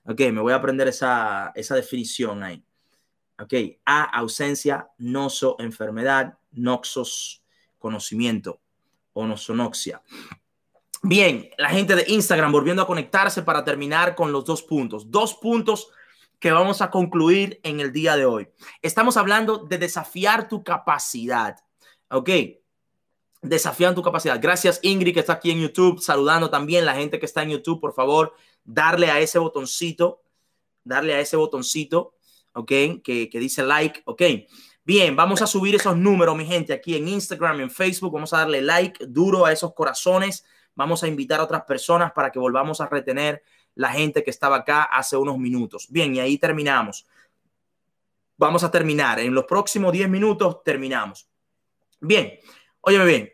Ok, 0.05 0.20
me 0.32 0.41
voy 0.41 0.53
a 0.53 0.57
aprender 0.57 0.88
esa, 0.88 1.51
esa 1.55 1.76
definición 1.76 2.43
ahí. 2.43 2.64
Ok, 3.39 3.53
A, 3.86 4.03
ausencia, 4.20 4.89
noso, 4.97 5.55
enfermedad, 5.60 6.38
noxos, 6.51 7.43
conocimiento, 7.78 8.60
onosonoxia. 9.14 10.01
Bien, 11.02 11.50
la 11.58 11.70
gente 11.70 11.95
de 11.95 12.06
Instagram 12.08 12.52
volviendo 12.52 12.82
a 12.82 12.88
conectarse 12.88 13.41
para 13.41 13.64
terminar 13.64 14.16
con 14.16 14.34
los 14.34 14.43
dos 14.43 14.62
puntos. 14.62 15.10
Dos 15.10 15.34
puntos 15.34 15.89
que 16.39 16.52
vamos 16.52 16.82
a 16.82 16.91
concluir 16.91 17.60
en 17.64 17.80
el 17.80 17.91
día 17.91 18.18
de 18.18 18.26
hoy. 18.26 18.50
Estamos 18.82 19.16
hablando 19.16 19.60
de 19.60 19.78
desafiar 19.78 20.50
tu 20.50 20.64
capacidad. 20.64 21.56
¿Ok? 22.10 22.30
Desafiar 23.41 23.95
tu 23.95 24.02
capacidad. 24.02 24.39
Gracias 24.41 24.80
Ingrid 24.84 25.14
que 25.14 25.22
está 25.22 25.34
aquí 25.34 25.52
en 25.52 25.62
YouTube, 25.62 26.02
saludando 26.02 26.50
también 26.50 26.86
la 26.86 26.95
gente 26.95 27.18
que 27.18 27.26
está 27.26 27.43
en 27.43 27.52
YouTube, 27.52 27.80
por 27.80 27.93
favor, 27.93 28.34
darle 28.66 29.10
a 29.10 29.20
ese 29.22 29.39
botoncito, 29.39 30.22
darle 30.84 31.14
a 31.14 31.22
ese 31.22 31.38
botoncito, 31.38 32.16
¿ok? 32.54 32.68
Que, 33.02 33.30
que 33.32 33.39
dice 33.39 33.64
like, 33.64 34.02
¿ok? 34.04 34.22
Bien, 34.84 35.16
vamos 35.16 35.41
a 35.41 35.47
subir 35.47 35.76
esos 35.76 35.95
números, 35.95 36.36
mi 36.36 36.45
gente, 36.45 36.74
aquí 36.74 36.97
en 36.97 37.08
Instagram, 37.08 37.62
en 37.62 37.72
Facebook. 37.72 38.12
Vamos 38.12 38.34
a 38.34 38.39
darle 38.39 38.62
like 38.62 39.06
duro 39.08 39.45
a 39.45 39.54
esos 39.54 39.74
corazones. 39.74 40.43
Vamos 40.80 41.03
a 41.03 41.09
invitar 41.09 41.41
a 41.41 41.43
otras 41.43 41.63
personas 41.63 42.13
para 42.13 42.32
que 42.32 42.39
volvamos 42.39 42.80
a 42.80 42.88
retener 42.88 43.43
la 43.75 43.91
gente 43.91 44.23
que 44.23 44.30
estaba 44.30 44.55
acá 44.55 44.84
hace 44.84 45.17
unos 45.17 45.38
minutos. 45.38 45.88
Bien, 45.89 46.15
y 46.15 46.21
ahí 46.21 46.38
terminamos. 46.38 47.05
Vamos 48.38 48.63
a 48.63 48.71
terminar. 48.71 49.19
En 49.19 49.34
los 49.34 49.43
próximos 49.43 49.91
10 49.91 50.07
minutos 50.07 50.63
terminamos. 50.63 51.30
Bien, 51.99 52.39
óyeme 52.80 53.03
bien. 53.03 53.34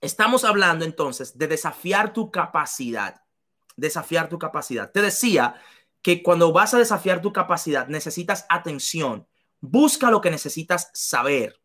Estamos 0.00 0.42
hablando 0.42 0.84
entonces 0.84 1.38
de 1.38 1.46
desafiar 1.46 2.12
tu 2.12 2.32
capacidad. 2.32 3.22
Desafiar 3.76 4.28
tu 4.28 4.36
capacidad. 4.36 4.90
Te 4.90 5.02
decía 5.02 5.54
que 6.02 6.20
cuando 6.20 6.52
vas 6.52 6.74
a 6.74 6.78
desafiar 6.78 7.22
tu 7.22 7.32
capacidad 7.32 7.86
necesitas 7.86 8.44
atención. 8.48 9.28
Busca 9.60 10.10
lo 10.10 10.20
que 10.20 10.32
necesitas 10.32 10.90
saber. 10.94 11.60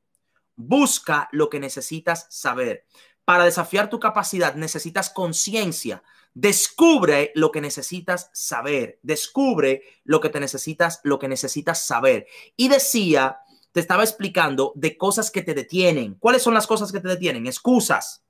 Busca 0.56 1.28
lo 1.32 1.50
que 1.50 1.60
necesitas 1.60 2.28
saber. 2.30 2.86
Para 3.30 3.44
desafiar 3.46 3.92
tu 3.92 4.00
capacidad 4.00 4.56
necesitas 4.56 5.12
conciencia 5.12 6.02
Descubre 6.34 7.32
lo 7.36 7.52
que 7.52 7.62
necesitas 7.62 8.32
saber, 8.34 9.00
descubre 9.04 9.84
lo 10.04 10.20
que 10.20 10.30
te 10.30 10.40
necesitas, 10.40 11.00
lo 11.04 11.20
que 11.20 11.28
necesitas 11.28 11.86
saber. 11.86 12.26
Y 12.56 12.70
decía, 12.70 13.40
te 13.72 13.82
estaba 13.82 14.04
explicando 14.04 14.72
de 14.76 14.98
cosas 14.98 15.32
que 15.32 15.42
te 15.42 15.54
detienen. 15.54 16.16
¿Cuáles 16.16 16.42
son 16.42 16.54
las 16.54 16.66
cosas 16.66 16.92
que 16.92 17.00
te 17.00 17.08
detienen? 17.08 17.46
Excusas, 17.46 18.24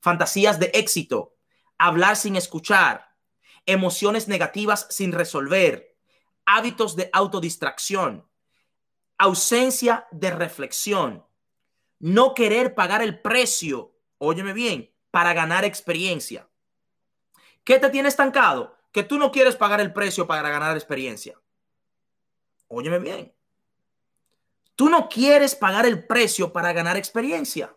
fantasías 0.00 0.58
de 0.58 0.70
éxito, 0.74 1.34
hablar 1.78 2.16
sin 2.16 2.36
escuchar, 2.36 3.08
emociones 3.66 4.28
negativas 4.28 4.86
sin 4.88 5.12
resolver, 5.12 5.96
hábitos 6.46 6.96
de 6.96 7.10
autodistracción, 7.12 8.26
ausencia 9.18 10.06
de 10.10 10.30
reflexión, 10.30 11.26
no 11.98 12.34
querer 12.34 12.74
pagar 12.74 13.02
el 13.02 13.20
precio, 13.20 13.97
óyeme 14.18 14.52
bien, 14.52 14.92
para 15.10 15.32
ganar 15.32 15.64
experiencia. 15.64 16.48
¿Qué 17.64 17.78
te 17.78 17.90
tiene 17.90 18.08
estancado? 18.08 18.76
Que 18.92 19.02
tú 19.02 19.18
no 19.18 19.30
quieres 19.30 19.56
pagar 19.56 19.80
el 19.80 19.92
precio 19.92 20.26
para 20.26 20.48
ganar 20.48 20.76
experiencia. 20.76 21.40
Óyeme 22.68 22.98
bien. 22.98 23.32
Tú 24.74 24.88
no 24.88 25.08
quieres 25.08 25.54
pagar 25.54 25.86
el 25.86 26.06
precio 26.06 26.52
para 26.52 26.72
ganar 26.72 26.96
experiencia. 26.96 27.74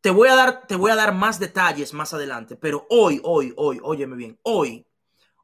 Te 0.00 0.10
voy 0.10 0.28
a 0.28 0.36
dar, 0.36 0.66
te 0.66 0.76
voy 0.76 0.90
a 0.90 0.96
dar 0.96 1.12
más 1.12 1.38
detalles 1.40 1.92
más 1.92 2.14
adelante, 2.14 2.56
pero 2.56 2.86
hoy, 2.88 3.20
hoy, 3.24 3.52
hoy, 3.56 3.80
óyeme 3.82 4.14
bien, 4.14 4.38
hoy, 4.42 4.86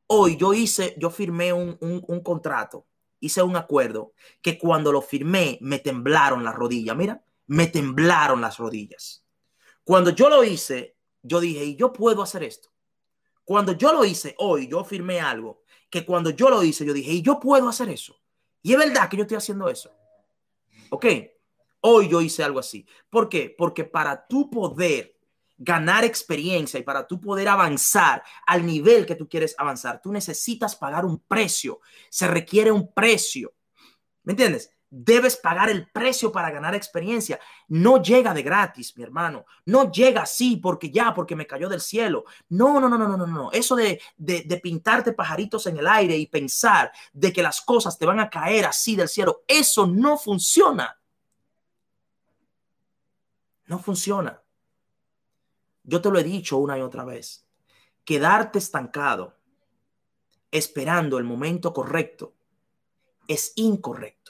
hoy 0.06 0.36
yo 0.36 0.54
hice, 0.54 0.94
yo 0.96 1.10
firmé 1.10 1.52
un, 1.52 1.76
un 1.80 2.22
contrato, 2.22 2.86
hice 3.18 3.42
un 3.42 3.56
acuerdo 3.56 4.12
que 4.40 4.56
cuando 4.56 4.92
lo 4.92 5.02
firmé 5.02 5.58
me 5.60 5.80
temblaron 5.80 6.44
las 6.44 6.54
rodillas. 6.54 6.96
Mira, 6.96 7.23
me 7.46 7.66
temblaron 7.66 8.40
las 8.40 8.58
rodillas. 8.58 9.24
Cuando 9.84 10.10
yo 10.10 10.28
lo 10.28 10.44
hice, 10.44 10.96
yo 11.22 11.40
dije, 11.40 11.64
y 11.64 11.76
yo 11.76 11.92
puedo 11.92 12.22
hacer 12.22 12.42
esto. 12.42 12.70
Cuando 13.44 13.72
yo 13.72 13.92
lo 13.92 14.04
hice 14.04 14.34
hoy, 14.38 14.68
yo 14.68 14.84
firmé 14.84 15.20
algo 15.20 15.62
que 15.90 16.04
cuando 16.04 16.30
yo 16.30 16.50
lo 16.50 16.62
hice, 16.62 16.84
yo 16.84 16.92
dije, 16.92 17.12
y 17.12 17.22
yo 17.22 17.38
puedo 17.38 17.68
hacer 17.68 17.88
eso. 17.88 18.20
Y 18.62 18.72
es 18.72 18.78
verdad 18.78 19.08
que 19.08 19.16
yo 19.16 19.22
estoy 19.22 19.36
haciendo 19.36 19.68
eso. 19.68 19.94
¿Ok? 20.90 21.06
Hoy 21.80 22.08
yo 22.08 22.20
hice 22.20 22.42
algo 22.42 22.58
así. 22.58 22.86
¿Por 23.10 23.28
qué? 23.28 23.54
Porque 23.56 23.84
para 23.84 24.26
tu 24.26 24.50
poder 24.50 25.16
ganar 25.56 26.02
experiencia 26.04 26.80
y 26.80 26.82
para 26.82 27.06
tú 27.06 27.20
poder 27.20 27.48
avanzar 27.48 28.24
al 28.46 28.66
nivel 28.66 29.06
que 29.06 29.14
tú 29.14 29.28
quieres 29.28 29.54
avanzar, 29.58 30.00
tú 30.02 30.10
necesitas 30.10 30.74
pagar 30.74 31.04
un 31.04 31.20
precio. 31.20 31.80
Se 32.10 32.26
requiere 32.26 32.72
un 32.72 32.92
precio. 32.92 33.54
¿Me 34.24 34.32
entiendes? 34.32 34.73
Debes 34.96 35.36
pagar 35.36 35.70
el 35.70 35.90
precio 35.90 36.30
para 36.30 36.52
ganar 36.52 36.72
experiencia. 36.72 37.40
No 37.66 38.00
llega 38.00 38.32
de 38.32 38.44
gratis, 38.44 38.96
mi 38.96 39.02
hermano. 39.02 39.44
No 39.66 39.90
llega 39.90 40.22
así 40.22 40.56
porque 40.56 40.88
ya, 40.88 41.12
porque 41.12 41.34
me 41.34 41.48
cayó 41.48 41.68
del 41.68 41.80
cielo. 41.80 42.26
No, 42.50 42.78
no, 42.78 42.88
no, 42.88 42.96
no, 42.96 43.16
no, 43.16 43.26
no. 43.26 43.50
Eso 43.50 43.74
de, 43.74 44.00
de, 44.16 44.42
de 44.42 44.56
pintarte 44.58 45.12
pajaritos 45.12 45.66
en 45.66 45.78
el 45.78 45.88
aire 45.88 46.16
y 46.16 46.28
pensar 46.28 46.92
de 47.12 47.32
que 47.32 47.42
las 47.42 47.60
cosas 47.60 47.98
te 47.98 48.06
van 48.06 48.20
a 48.20 48.30
caer 48.30 48.66
así 48.66 48.94
del 48.94 49.08
cielo, 49.08 49.42
eso 49.48 49.84
no 49.84 50.16
funciona. 50.16 50.96
No 53.66 53.80
funciona. 53.80 54.40
Yo 55.82 56.00
te 56.00 56.08
lo 56.08 56.20
he 56.20 56.24
dicho 56.24 56.58
una 56.58 56.78
y 56.78 56.82
otra 56.82 57.02
vez. 57.04 57.44
Quedarte 58.04 58.60
estancado 58.60 59.34
esperando 60.52 61.18
el 61.18 61.24
momento 61.24 61.72
correcto 61.72 62.32
es 63.26 63.54
incorrecto 63.56 64.23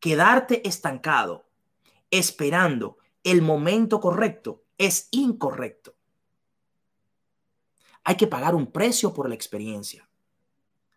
quedarte 0.00 0.66
estancado 0.66 1.46
esperando 2.10 2.98
el 3.22 3.42
momento 3.42 4.00
correcto 4.00 4.64
es 4.78 5.08
incorrecto. 5.12 5.94
Hay 8.02 8.16
que 8.16 8.26
pagar 8.26 8.54
un 8.54 8.72
precio 8.72 9.12
por 9.12 9.28
la 9.28 9.34
experiencia. 9.34 10.08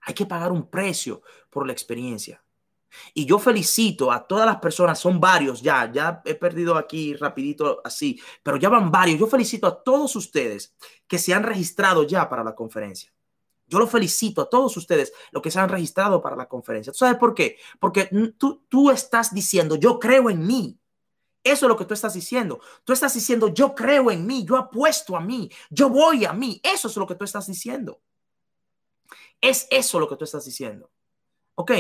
Hay 0.02 0.14
que 0.14 0.26
pagar 0.26 0.52
un 0.52 0.70
precio 0.70 1.22
por 1.50 1.68
la 1.68 1.74
experiencia. 1.74 2.44
Y 3.14 3.26
yo 3.26 3.40
felicito 3.40 4.12
a 4.12 4.26
todas 4.26 4.46
las 4.46 4.58
personas, 4.58 5.00
son 5.00 5.20
varios 5.20 5.62
ya, 5.62 5.92
ya 5.92 6.22
he 6.26 6.36
perdido 6.36 6.78
aquí 6.78 7.16
rapidito 7.16 7.82
así, 7.84 8.22
pero 8.42 8.58
ya 8.58 8.70
van 8.70 8.92
varios. 8.92 9.20
Yo 9.20 9.28
felicito 9.28 9.68
a 9.68 9.84
todos 9.84 10.16
ustedes 10.16 10.76
que 11.08 11.18
se 11.18 11.34
han 11.34 11.44
registrado 11.44 12.04
ya 12.04 12.30
para 12.30 12.44
la 12.44 12.56
conferencia. 12.56 13.12
Yo 13.74 13.80
lo 13.80 13.88
felicito 13.88 14.44
a 14.44 14.50
todos 14.52 14.78
ustedes, 14.78 15.12
los 15.32 15.42
que 15.42 15.50
se 15.50 15.60
han 15.60 15.68
registrado 15.68 16.22
para 16.22 16.36
la 16.36 16.48
conferencia. 16.48 16.94
¿Tú 16.94 17.00
sabes 17.00 17.18
por 17.18 17.34
qué? 17.34 17.58
Porque 17.80 18.08
tú, 18.38 18.64
tú 18.70 18.92
estás 18.92 19.34
diciendo, 19.34 19.78
yo 19.78 20.00
creo 20.00 20.30
en 20.30 20.46
mí. 20.46 20.80
Eso 21.44 21.66
es 21.66 21.70
lo 21.70 21.76
que 21.76 21.86
tú 21.86 21.96
estás 21.96 22.14
diciendo. 22.14 22.62
Tú 22.84 22.94
estás 22.94 23.16
diciendo, 23.16 23.48
yo 23.48 23.74
creo 23.74 24.12
en 24.12 24.28
mí, 24.28 24.46
yo 24.46 24.58
apuesto 24.58 25.18
a 25.18 25.22
mí, 25.22 25.50
yo 25.72 25.90
voy 25.90 26.24
a 26.24 26.34
mí. 26.34 26.62
Eso 26.64 26.88
es 26.88 26.96
lo 26.96 27.08
que 27.08 27.16
tú 27.16 27.24
estás 27.24 27.48
diciendo. 27.48 28.00
Es 29.42 29.66
eso 29.72 30.00
lo 30.00 30.08
que 30.08 30.18
tú 30.18 30.24
estás 30.24 30.46
diciendo. 30.46 30.92
Ok. 31.56 31.72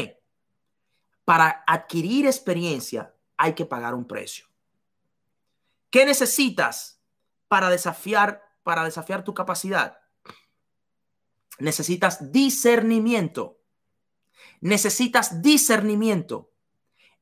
Para 1.23 1.63
adquirir 1.67 2.25
experiencia 2.25 3.13
hay 3.37 3.53
que 3.53 3.67
pagar 3.67 3.93
un 3.93 4.07
precio. 4.07 4.47
¿Qué 5.91 6.05
necesitas 6.05 6.99
para 7.47 7.69
desafiar, 7.69 8.41
para 8.63 8.83
desafiar 8.83 9.23
tu 9.23 9.35
capacidad? 9.35 10.02
Necesitas 11.59 12.31
discernimiento. 12.31 13.59
Necesitas 14.61 15.41
discernimiento. 15.41 16.51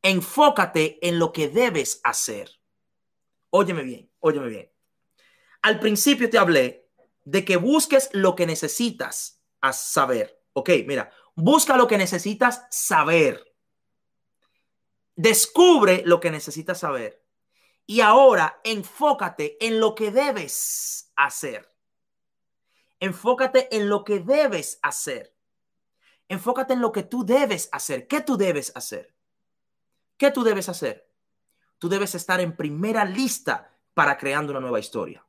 Enfócate 0.02 1.00
en 1.08 1.20
lo 1.20 1.32
que 1.32 1.48
debes 1.48 2.02
hacer. 2.04 2.50
Óyeme 3.50 3.84
bien, 3.84 4.12
óyeme 4.20 4.48
bien. 4.48 4.72
Al 5.62 5.80
principio 5.80 6.30
te 6.30 6.38
hablé 6.38 6.90
de 7.24 7.46
que 7.46 7.58
busques 7.58 8.10
lo 8.14 8.36
que 8.36 8.46
necesitas 8.46 9.42
a 9.60 9.74
saber. 9.74 10.42
Ok, 10.54 10.70
mira, 10.86 11.12
busca 11.36 11.78
lo 11.78 11.88
que 11.88 11.98
necesitas 11.98 12.66
saber. 12.72 13.46
Descubre 15.16 16.02
lo 16.06 16.20
que 16.20 16.32
necesitas 16.32 16.80
saber. 16.80 17.24
Y 17.86 18.02
ahora 18.02 18.60
enfócate 18.64 19.58
en 19.66 19.80
lo 19.80 19.94
que 19.94 20.12
debes 20.12 21.12
hacer. 21.16 21.71
Enfócate 23.02 23.76
en 23.76 23.90
lo 23.90 24.04
que 24.04 24.20
debes 24.20 24.80
hacer. 24.84 25.36
Enfócate 26.30 26.74
en 26.74 26.82
lo 26.82 26.92
que 26.92 27.02
tú 27.02 27.26
debes 27.26 27.68
hacer. 27.72 28.08
¿Qué 28.08 28.22
tú 28.22 28.38
debes 28.38 28.72
hacer? 28.76 29.16
¿Qué 30.18 30.30
tú 30.30 30.44
debes 30.44 30.70
hacer? 30.70 31.10
Tú 31.80 31.90
debes 31.90 32.14
estar 32.14 32.40
en 32.40 32.56
primera 32.56 33.04
lista 33.04 33.76
para 33.96 34.20
creando 34.20 34.52
una 34.52 34.60
nueva 34.60 34.80
historia. 34.80 35.26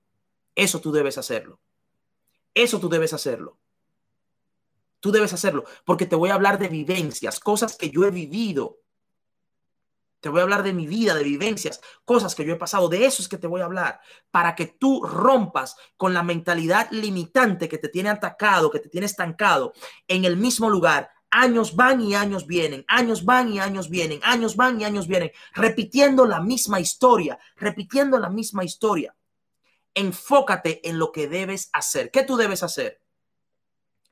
Eso 0.55 0.83
tú 0.83 0.93
debes 0.93 1.17
hacerlo. 1.17 1.61
Eso 2.53 2.79
tú 2.79 2.91
debes 2.91 3.15
hacerlo. 3.15 3.59
Tú 5.01 5.11
debes 5.11 5.33
hacerlo 5.33 5.65
porque 5.87 6.05
te 6.05 6.15
voy 6.15 6.29
a 6.29 6.35
hablar 6.35 6.59
de 6.59 6.69
vivencias, 6.69 7.41
cosas 7.41 7.77
que 7.77 7.89
yo 7.89 8.05
he 8.05 8.11
vivido 8.11 8.82
te 10.23 10.29
voy 10.29 10.39
a 10.39 10.45
hablar 10.45 10.63
de 10.63 10.73
mi 10.73 10.87
vida, 10.87 11.15
de 11.15 11.25
vivencias, 11.25 11.81
cosas 12.05 12.37
que 12.37 12.45
yo 12.45 12.55
he 12.55 12.57
pasado. 12.57 12.89
De 12.89 13.05
eso 13.05 13.21
es 13.21 13.29
que 13.29 13.39
te 13.39 13.49
voy 13.49 13.61
a 13.61 13.65
hablar. 13.65 14.01
Para 14.31 14.55
que 14.55 14.67
tú 14.67 15.03
rompas 15.03 15.75
con 15.97 16.15
la 16.15 16.23
mentalidad 16.23 16.89
limitante 16.93 17.69
que 17.69 17.77
te 17.77 17.89
tiene 17.89 18.09
atacado, 18.09 18.71
que 18.71 18.79
te 18.79 18.89
tiene 18.89 19.07
estancado 19.07 19.73
en 20.07 20.25
el 20.25 20.37
mismo 20.37 20.71
lugar. 20.71 21.11
Años 21.29 21.75
van 21.75 22.01
y 22.01 22.15
años 22.15 22.47
vienen, 22.47 22.85
años 22.87 23.25
van 23.25 23.53
y 23.53 23.59
años 23.59 23.91
vienen, 23.91 24.21
años 24.23 24.55
van 24.55 24.81
y 24.81 24.85
años 24.85 25.09
vienen, 25.09 25.33
repitiendo 25.55 26.25
la 26.25 26.41
misma 26.41 26.79
historia, 26.79 27.37
repitiendo 27.57 28.21
la 28.21 28.29
misma 28.29 28.63
historia. 28.63 29.17
Enfócate 29.93 30.89
en 30.89 31.01
lo 31.01 31.11
que 31.11 31.27
debes 31.27 31.69
hacer. 31.73 32.13
¿Qué 32.13 32.23
tú 32.23 32.37
debes 32.37 32.63
hacer? 32.63 33.01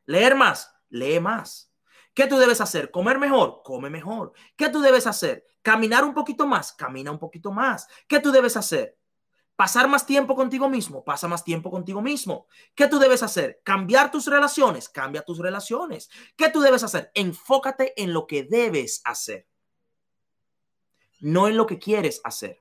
Leer 0.06 0.34
más, 0.34 0.74
lee 0.88 1.20
más. 1.20 1.69
¿Qué 2.14 2.26
tú 2.26 2.38
debes 2.38 2.60
hacer? 2.60 2.90
¿Comer 2.90 3.18
mejor? 3.18 3.62
Come 3.64 3.88
mejor. 3.88 4.32
¿Qué 4.56 4.68
tú 4.68 4.80
debes 4.80 5.06
hacer? 5.06 5.46
¿Caminar 5.62 6.04
un 6.04 6.14
poquito 6.14 6.46
más? 6.46 6.72
Camina 6.72 7.10
un 7.10 7.18
poquito 7.18 7.52
más. 7.52 7.86
¿Qué 8.08 8.20
tú 8.20 8.32
debes 8.32 8.56
hacer? 8.56 8.98
¿Pasar 9.54 9.88
más 9.88 10.06
tiempo 10.06 10.34
contigo 10.34 10.68
mismo? 10.68 11.04
Pasa 11.04 11.28
más 11.28 11.44
tiempo 11.44 11.70
contigo 11.70 12.00
mismo. 12.00 12.48
¿Qué 12.74 12.88
tú 12.88 12.98
debes 12.98 13.22
hacer? 13.22 13.60
¿Cambiar 13.62 14.10
tus 14.10 14.26
relaciones? 14.26 14.88
Cambia 14.88 15.22
tus 15.22 15.38
relaciones. 15.38 16.10
¿Qué 16.36 16.48
tú 16.48 16.60
debes 16.60 16.82
hacer? 16.82 17.10
Enfócate 17.14 18.00
en 18.02 18.12
lo 18.12 18.26
que 18.26 18.42
debes 18.42 19.02
hacer. 19.04 19.46
No 21.20 21.46
en 21.46 21.56
lo 21.56 21.66
que 21.66 21.78
quieres 21.78 22.22
hacer. 22.24 22.58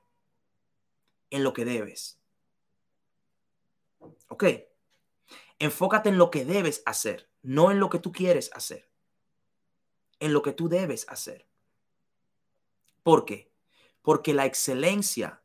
En 1.30 1.42
lo 1.42 1.54
que 1.54 1.64
debes. 1.64 2.20
¿Ok? 4.28 4.44
Enfócate 5.58 6.10
en 6.10 6.18
lo 6.18 6.30
que 6.30 6.44
debes 6.44 6.82
hacer, 6.86 7.30
no 7.42 7.70
en 7.70 7.80
lo 7.80 7.90
que 7.90 7.98
tú 7.98 8.12
quieres 8.12 8.50
hacer 8.54 8.89
en 10.20 10.32
lo 10.32 10.42
que 10.42 10.52
tú 10.52 10.68
debes 10.68 11.08
hacer. 11.08 11.48
¿Por 13.02 13.24
qué? 13.24 13.50
Porque 14.02 14.32
la 14.32 14.46
excelencia, 14.46 15.42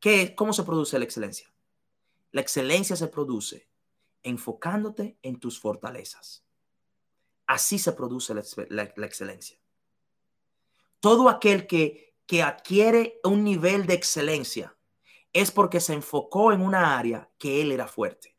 ¿qué, 0.00 0.34
¿cómo 0.34 0.52
se 0.52 0.64
produce 0.64 0.98
la 0.98 1.04
excelencia? 1.04 1.52
La 2.32 2.40
excelencia 2.40 2.96
se 2.96 3.08
produce 3.08 3.68
enfocándote 4.22 5.16
en 5.22 5.38
tus 5.38 5.60
fortalezas. 5.60 6.44
Así 7.46 7.78
se 7.78 7.92
produce 7.92 8.34
la, 8.34 8.82
excelencia. 8.82 9.58
Todo 10.98 11.28
aquel 11.28 11.66
que, 11.66 12.16
que 12.26 12.42
adquiere 12.42 13.20
un 13.22 13.44
nivel 13.44 13.86
de 13.86 13.94
excelencia 13.94 14.76
es 15.32 15.50
porque 15.50 15.80
se 15.80 15.92
enfocó 15.92 16.52
en 16.52 16.62
una 16.62 16.98
área 16.98 17.30
que 17.38 17.60
él 17.60 17.70
era 17.70 17.86
fuerte. 17.86 18.34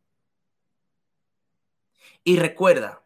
Y 2.23 2.37
recuerda, 2.37 3.04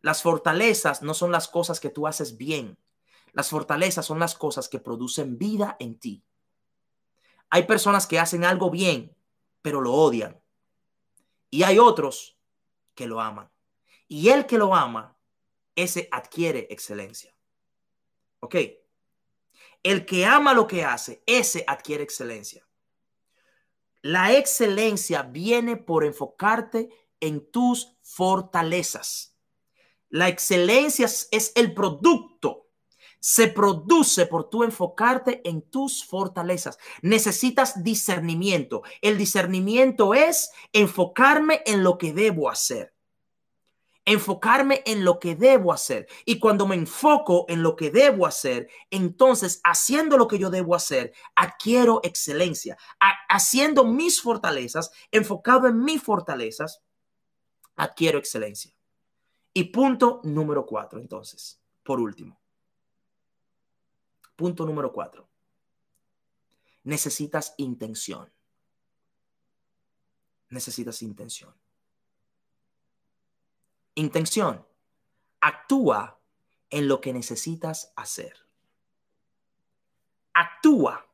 las 0.00 0.22
fortalezas 0.22 1.02
no 1.02 1.14
son 1.14 1.32
las 1.32 1.48
cosas 1.48 1.80
que 1.80 1.90
tú 1.90 2.06
haces 2.06 2.36
bien. 2.36 2.78
Las 3.32 3.50
fortalezas 3.50 4.06
son 4.06 4.18
las 4.18 4.34
cosas 4.34 4.68
que 4.68 4.78
producen 4.78 5.38
vida 5.38 5.76
en 5.80 5.98
ti. 5.98 6.24
Hay 7.50 7.64
personas 7.64 8.06
que 8.06 8.18
hacen 8.18 8.44
algo 8.44 8.70
bien, 8.70 9.16
pero 9.62 9.80
lo 9.80 9.92
odian. 9.92 10.40
Y 11.50 11.62
hay 11.62 11.78
otros 11.78 12.38
que 12.94 13.06
lo 13.06 13.20
aman. 13.20 13.50
Y 14.06 14.28
el 14.28 14.46
que 14.46 14.58
lo 14.58 14.74
ama, 14.74 15.16
ese 15.74 16.08
adquiere 16.10 16.66
excelencia. 16.70 17.34
¿Ok? 18.40 18.56
El 19.82 20.04
que 20.06 20.26
ama 20.26 20.54
lo 20.54 20.66
que 20.66 20.84
hace, 20.84 21.22
ese 21.26 21.64
adquiere 21.66 22.04
excelencia. 22.04 22.66
La 24.02 24.32
excelencia 24.32 25.22
viene 25.22 25.76
por 25.76 26.04
enfocarte 26.04 26.88
en 27.20 27.50
tus 27.50 27.96
fortalezas. 28.02 29.37
La 30.10 30.28
excelencia 30.28 31.06
es 31.06 31.52
el 31.54 31.74
producto. 31.74 32.66
Se 33.20 33.48
produce 33.48 34.26
por 34.26 34.48
tu 34.48 34.62
enfocarte 34.62 35.42
en 35.44 35.62
tus 35.62 36.04
fortalezas. 36.04 36.78
Necesitas 37.02 37.82
discernimiento. 37.82 38.82
El 39.02 39.18
discernimiento 39.18 40.14
es 40.14 40.50
enfocarme 40.72 41.62
en 41.66 41.82
lo 41.82 41.98
que 41.98 42.12
debo 42.12 42.48
hacer. 42.48 42.94
Enfocarme 44.04 44.82
en 44.86 45.04
lo 45.04 45.18
que 45.18 45.34
debo 45.34 45.72
hacer. 45.72 46.06
Y 46.24 46.38
cuando 46.38 46.66
me 46.66 46.76
enfoco 46.76 47.44
en 47.48 47.62
lo 47.62 47.76
que 47.76 47.90
debo 47.90 48.24
hacer, 48.24 48.68
entonces 48.90 49.60
haciendo 49.64 50.16
lo 50.16 50.28
que 50.28 50.38
yo 50.38 50.48
debo 50.48 50.74
hacer, 50.74 51.12
adquiero 51.34 52.00
excelencia. 52.02 52.78
haciendo 53.28 53.84
mis 53.84 54.22
fortalezas, 54.22 54.90
enfocado 55.10 55.68
en 55.68 55.84
mis 55.84 56.02
fortalezas, 56.02 56.80
adquiero 57.76 58.18
excelencia. 58.18 58.77
Y 59.52 59.64
punto 59.64 60.20
número 60.24 60.64
cuatro, 60.66 61.00
entonces, 61.00 61.60
por 61.82 62.00
último. 62.00 62.40
Punto 64.36 64.64
número 64.64 64.92
cuatro. 64.92 65.28
Necesitas 66.84 67.54
intención. 67.56 68.32
Necesitas 70.48 71.02
intención. 71.02 71.54
Intención. 73.94 74.64
Actúa 75.40 76.20
en 76.70 76.88
lo 76.88 77.00
que 77.00 77.12
necesitas 77.12 77.92
hacer. 77.96 78.46
Actúa 80.32 81.06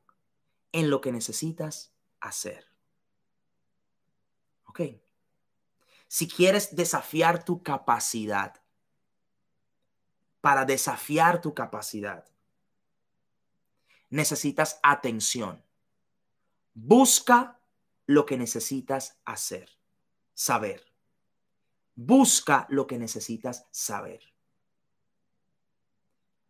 en 0.73 0.91
lo 0.91 1.01
que 1.01 1.13
necesitas 1.13 1.95
hacer. 2.21 2.67
¿Ok? 4.67 4.81
Si 6.15 6.29
quieres 6.29 6.77
desafiar 6.77 7.45
tu 7.45 7.65
capacidad, 7.65 8.63
para 10.41 10.65
desafiar 10.65 11.41
tu 11.41 11.55
capacidad, 11.55 12.25
necesitas 14.11 14.79
atención. 14.85 15.65
Busca 16.73 17.59
lo 18.07 18.27
que 18.27 18.37
necesitas 18.37 19.19
hacer, 19.25 19.69
saber. 20.35 20.85
Busca 21.97 22.69
lo 22.69 22.87
que 22.87 22.97
necesitas 22.97 23.67
saber. 23.73 24.34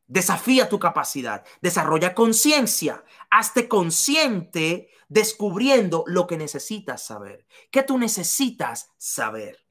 Desafía 0.07 0.68
tu 0.68 0.78
capacidad, 0.78 1.44
desarrolla 1.62 2.14
conciencia, 2.14 3.05
hazte 3.30 3.68
consciente 3.68 4.90
descubriendo 5.09 6.05
lo 6.07 6.26
que 6.26 6.36
necesitas 6.36 7.07
saber. 7.07 7.46
¿Qué 7.70 7.82
tú 7.82 7.98
necesitas 7.98 8.90
saber? 8.98 9.64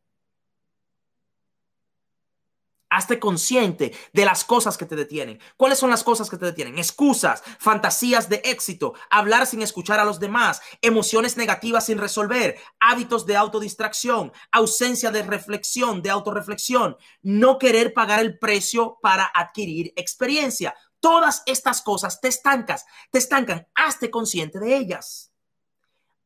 Hazte 2.94 3.20
consciente 3.20 3.92
de 4.14 4.24
las 4.24 4.44
cosas 4.44 4.78
que 4.78 4.86
te 4.86 4.96
detienen. 4.96 5.40
¿Cuáles 5.58 5.80
son 5.80 5.90
las 5.90 6.04
cosas 6.04 6.30
que 6.30 6.38
te 6.38 6.46
detienen? 6.46 6.78
Excusas, 6.78 7.42
fantasías 7.58 8.30
de 8.30 8.42
éxito, 8.46 8.94
hablar 9.10 9.48
sin 9.48 9.64
escuchar 9.64 10.00
a 10.00 10.06
los 10.06 10.20
demás, 10.20 10.62
emociones 10.80 11.36
negativas 11.36 11.88
sin 11.88 11.98
resolver, 11.98 12.56
hábitos 12.80 13.26
de 13.26 13.36
autodistracción, 13.36 14.32
ausencia 14.52 15.10
de 15.10 15.24
reflexión, 15.24 16.04
de 16.04 16.12
autorreflexión, 16.12 16.96
no 17.24 17.58
querer 17.58 17.96
pagar 17.96 18.20
el 18.20 18.38
precio 18.38 19.00
para 19.02 19.26
adquirir 19.34 19.92
experiencia. 19.96 20.76
Todas 21.00 21.42
estas 21.48 21.82
cosas 21.82 22.22
te 22.22 22.28
estancas, 22.28 22.86
te 23.10 23.18
estancan. 23.18 23.68
Hazte 23.74 24.12
consciente 24.12 24.60
de 24.60 24.78
ellas. 24.78 25.34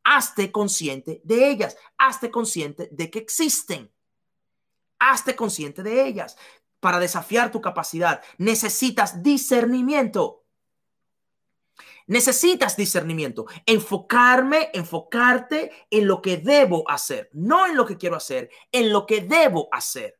Hazte 0.04 0.52
consciente 0.52 1.22
de 1.24 1.50
ellas. 1.50 1.78
Hazte 1.98 2.30
consciente 2.30 2.90
de 2.92 3.10
que 3.10 3.20
existen. 3.20 3.90
Hazte 5.00 5.36
consciente 5.36 5.84
de 5.84 6.08
ellas. 6.08 6.38
Para 6.80 7.00
desafiar 7.00 7.52
tu 7.52 7.62
capacidad 7.62 8.22
necesitas 8.38 9.24
discernimiento. 9.24 10.44
Necesitas 12.08 12.78
discernimiento. 12.78 13.46
Enfocarme, 13.66 14.70
enfocarte 14.74 15.72
en 15.90 16.08
lo 16.08 16.22
que 16.22 16.38
debo 16.38 16.90
hacer, 16.90 17.30
no 17.34 17.66
en 17.66 17.76
lo 17.76 17.86
que 17.86 17.98
quiero 17.98 18.16
hacer, 18.16 18.50
en 18.72 18.94
lo 18.94 19.06
que 19.06 19.22
debo 19.22 19.68
hacer. 19.72 20.18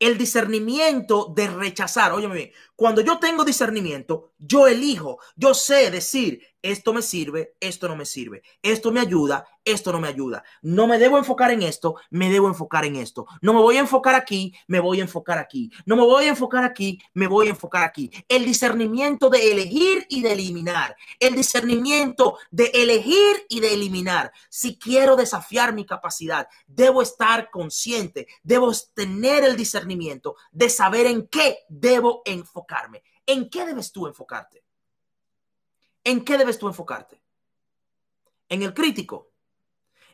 El 0.00 0.18
discernimiento 0.18 1.32
de 1.34 1.46
rechazar, 1.46 2.12
óyeme 2.12 2.52
cuando 2.76 3.00
yo 3.00 3.18
tengo 3.18 3.44
discernimiento, 3.44 4.32
yo 4.38 4.66
elijo, 4.66 5.18
yo 5.36 5.54
sé 5.54 5.90
decir, 5.90 6.42
esto 6.64 6.94
me 6.94 7.02
sirve, 7.02 7.54
esto 7.60 7.88
no 7.88 7.94
me 7.94 8.06
sirve, 8.06 8.42
esto 8.62 8.90
me 8.90 9.00
ayuda, 9.00 9.46
esto 9.66 9.92
no 9.92 10.00
me 10.00 10.08
ayuda. 10.08 10.44
No 10.62 10.86
me 10.86 10.98
debo 10.98 11.18
enfocar 11.18 11.50
en 11.50 11.60
esto, 11.62 11.96
me 12.08 12.30
debo 12.30 12.48
enfocar 12.48 12.86
en 12.86 12.96
esto. 12.96 13.26
No 13.42 13.52
me 13.52 13.60
voy 13.60 13.76
a 13.76 13.80
enfocar 13.80 14.14
aquí, 14.14 14.54
me 14.66 14.80
voy 14.80 15.00
a 15.00 15.02
enfocar 15.02 15.36
aquí. 15.36 15.70
No 15.84 15.94
me 15.94 16.02
voy 16.02 16.24
a 16.24 16.30
enfocar 16.30 16.64
aquí, 16.64 16.98
me 17.12 17.26
voy 17.26 17.48
a 17.48 17.50
enfocar 17.50 17.82
aquí. 17.82 18.10
El 18.28 18.46
discernimiento 18.46 19.28
de 19.28 19.52
elegir 19.52 20.06
y 20.08 20.22
de 20.22 20.32
eliminar. 20.32 20.96
El 21.20 21.34
discernimiento 21.34 22.38
de 22.50 22.70
elegir 22.72 23.44
y 23.50 23.60
de 23.60 23.74
eliminar. 23.74 24.32
Si 24.48 24.78
quiero 24.78 25.16
desafiar 25.16 25.74
mi 25.74 25.84
capacidad, 25.84 26.48
debo 26.66 27.02
estar 27.02 27.50
consciente, 27.50 28.26
debo 28.42 28.72
tener 28.94 29.44
el 29.44 29.56
discernimiento 29.56 30.36
de 30.50 30.70
saber 30.70 31.04
en 31.06 31.28
qué 31.28 31.58
debo 31.68 32.22
¿En 33.26 33.50
qué 33.50 33.64
debes 33.66 33.92
tú 33.92 34.06
enfocarte? 34.06 34.64
¿En 36.04 36.24
qué 36.24 36.36
debes 36.36 36.58
tú 36.58 36.68
enfocarte? 36.68 37.22
En 38.48 38.62
el 38.62 38.74
crítico. 38.74 39.32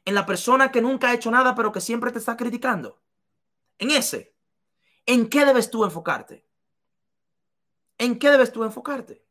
En 0.04 0.14
la 0.14 0.24
persona 0.24 0.70
que 0.70 0.80
nunca 0.80 1.10
ha 1.10 1.14
hecho 1.14 1.30
nada 1.30 1.54
pero 1.54 1.72
que 1.72 1.80
siempre 1.80 2.12
te 2.12 2.18
está 2.18 2.36
criticando. 2.36 3.02
En 3.78 3.90
ese. 3.90 4.34
¿En 5.06 5.28
qué 5.28 5.44
debes 5.44 5.70
tú 5.70 5.84
enfocarte? 5.84 6.46
¿En 7.98 8.18
qué 8.18 8.30
debes 8.30 8.52
tú 8.52 8.64
enfocarte? 8.64 9.24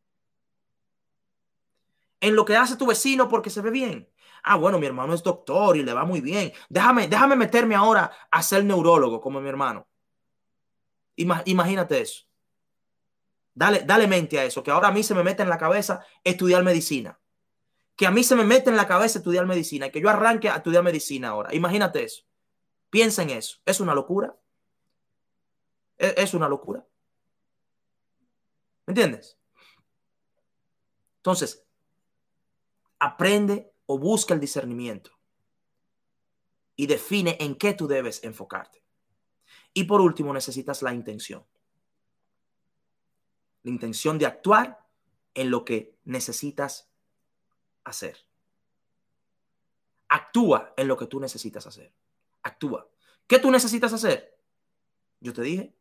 En 2.21 2.35
lo 2.35 2.45
que 2.45 2.55
hace 2.55 2.75
tu 2.75 2.85
vecino 2.85 3.29
porque 3.29 3.49
se 3.49 3.61
ve 3.61 3.71
bien. 3.71 4.11
Ah, 4.43 4.57
bueno, 4.57 4.79
mi 4.79 4.85
hermano 4.85 5.13
es 5.13 5.23
doctor 5.23 5.77
y 5.77 5.83
le 5.83 5.93
va 5.93 6.05
muy 6.05 6.21
bien. 6.21 6.51
Déjame, 6.69 7.07
déjame 7.07 7.35
meterme 7.35 7.75
ahora 7.75 8.11
a 8.29 8.43
ser 8.43 8.63
neurólogo 8.63 9.21
como 9.21 9.41
mi 9.41 9.49
hermano. 9.49 9.87
Imagínate 11.15 12.01
eso. 12.01 12.28
Dale, 13.59 13.81
dale 13.81 14.07
mente 14.07 14.39
a 14.39 14.45
eso, 14.45 14.63
que 14.63 14.71
ahora 14.71 14.87
a 14.87 14.91
mí 14.93 15.03
se 15.03 15.13
me 15.13 15.21
mete 15.21 15.43
en 15.43 15.49
la 15.49 15.57
cabeza 15.57 16.05
estudiar 16.23 16.63
medicina. 16.63 17.19
Que 17.97 18.07
a 18.07 18.11
mí 18.11 18.23
se 18.23 18.37
me 18.37 18.45
mete 18.45 18.69
en 18.69 18.77
la 18.77 18.87
cabeza 18.87 19.19
estudiar 19.19 19.45
medicina 19.45 19.89
que 19.89 19.99
yo 19.99 20.09
arranque 20.09 20.47
a 20.47 20.55
estudiar 20.55 20.81
medicina 20.81 21.27
ahora. 21.27 21.53
Imagínate 21.53 22.01
eso. 22.05 22.23
Piensa 22.89 23.21
en 23.21 23.31
eso. 23.31 23.57
¿Es 23.65 23.81
una 23.81 23.93
locura? 23.93 24.39
Es 25.97 26.33
una 26.33 26.47
locura. 26.47 26.87
¿Me 28.85 28.91
entiendes? 28.91 29.37
Entonces, 31.17 31.65
aprende 32.97 33.73
o 33.87 33.99
busca 33.99 34.33
el 34.33 34.39
discernimiento 34.39 35.11
y 36.77 36.87
define 36.87 37.35
en 37.41 37.55
qué 37.55 37.73
tú 37.73 37.89
debes 37.89 38.23
enfocarte. 38.23 38.81
Y 39.73 39.83
por 39.83 39.99
último, 39.99 40.33
necesitas 40.33 40.81
la 40.81 40.93
intención 40.93 41.45
la 43.63 43.71
intención 43.71 44.17
de 44.17 44.25
actuar 44.25 44.85
en 45.33 45.51
lo 45.51 45.65
que 45.65 45.97
necesitas 46.05 46.89
hacer. 47.83 48.17
Actúa 50.07 50.73
en 50.75 50.87
lo 50.87 50.97
que 50.97 51.05
tú 51.05 51.19
necesitas 51.19 51.67
hacer. 51.67 51.93
Actúa. 52.43 52.89
¿Qué 53.27 53.39
tú 53.39 53.51
necesitas 53.51 53.93
hacer? 53.93 54.39
Yo 55.19 55.33
te 55.33 55.41
dije, 55.41 55.75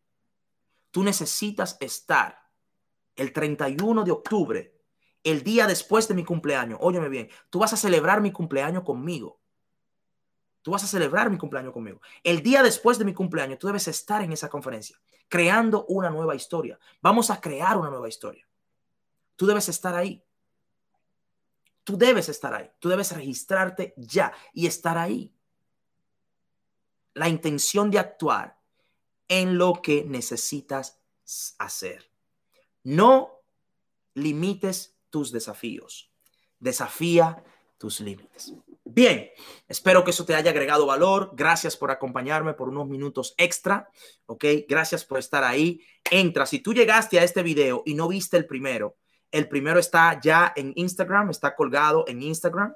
tú 0.90 1.02
necesitas 1.02 1.76
estar 1.80 2.50
el 3.16 3.32
31 3.32 4.04
de 4.04 4.10
octubre, 4.10 4.74
el 5.24 5.42
día 5.42 5.66
después 5.66 6.08
de 6.08 6.14
mi 6.14 6.24
cumpleaños. 6.24 6.78
Óyeme 6.82 7.08
bien, 7.08 7.28
tú 7.50 7.58
vas 7.58 7.72
a 7.72 7.76
celebrar 7.76 8.20
mi 8.20 8.32
cumpleaños 8.32 8.84
conmigo. 8.84 9.37
Tú 10.68 10.72
vas 10.72 10.84
a 10.84 10.86
celebrar 10.86 11.30
mi 11.30 11.38
cumpleaños 11.38 11.72
conmigo. 11.72 12.02
El 12.22 12.42
día 12.42 12.62
después 12.62 12.98
de 12.98 13.06
mi 13.06 13.14
cumpleaños, 13.14 13.58
tú 13.58 13.68
debes 13.68 13.88
estar 13.88 14.20
en 14.20 14.32
esa 14.34 14.50
conferencia, 14.50 15.00
creando 15.26 15.86
una 15.86 16.10
nueva 16.10 16.34
historia. 16.34 16.78
Vamos 17.00 17.30
a 17.30 17.40
crear 17.40 17.78
una 17.78 17.88
nueva 17.88 18.06
historia. 18.06 18.46
Tú 19.34 19.46
debes 19.46 19.70
estar 19.70 19.94
ahí. 19.94 20.22
Tú 21.84 21.96
debes 21.96 22.28
estar 22.28 22.52
ahí. 22.52 22.70
Tú 22.80 22.90
debes 22.90 23.12
registrarte 23.12 23.94
ya 23.96 24.34
y 24.52 24.66
estar 24.66 24.98
ahí. 24.98 25.32
La 27.14 27.30
intención 27.30 27.90
de 27.90 28.00
actuar 28.00 28.60
en 29.26 29.56
lo 29.56 29.80
que 29.80 30.04
necesitas 30.04 31.00
hacer. 31.56 32.10
No 32.82 33.40
limites 34.12 34.98
tus 35.08 35.32
desafíos. 35.32 36.10
Desafía 36.60 37.42
tus 37.78 38.00
límites. 38.00 38.52
Bien, 38.90 39.28
espero 39.68 40.02
que 40.02 40.12
eso 40.12 40.24
te 40.24 40.34
haya 40.34 40.50
agregado 40.50 40.86
valor. 40.86 41.32
Gracias 41.34 41.76
por 41.76 41.90
acompañarme 41.90 42.54
por 42.54 42.70
unos 42.70 42.88
minutos 42.88 43.34
extra. 43.36 43.90
Ok, 44.24 44.44
gracias 44.66 45.04
por 45.04 45.18
estar 45.18 45.44
ahí. 45.44 45.82
Entra, 46.10 46.46
si 46.46 46.60
tú 46.60 46.72
llegaste 46.72 47.20
a 47.20 47.22
este 47.22 47.42
video 47.42 47.82
y 47.84 47.92
no 47.92 48.08
viste 48.08 48.38
el 48.38 48.46
primero, 48.46 48.96
el 49.30 49.46
primero 49.46 49.78
está 49.78 50.18
ya 50.18 50.54
en 50.56 50.72
Instagram, 50.74 51.28
está 51.28 51.54
colgado 51.54 52.06
en 52.08 52.22
Instagram. 52.22 52.74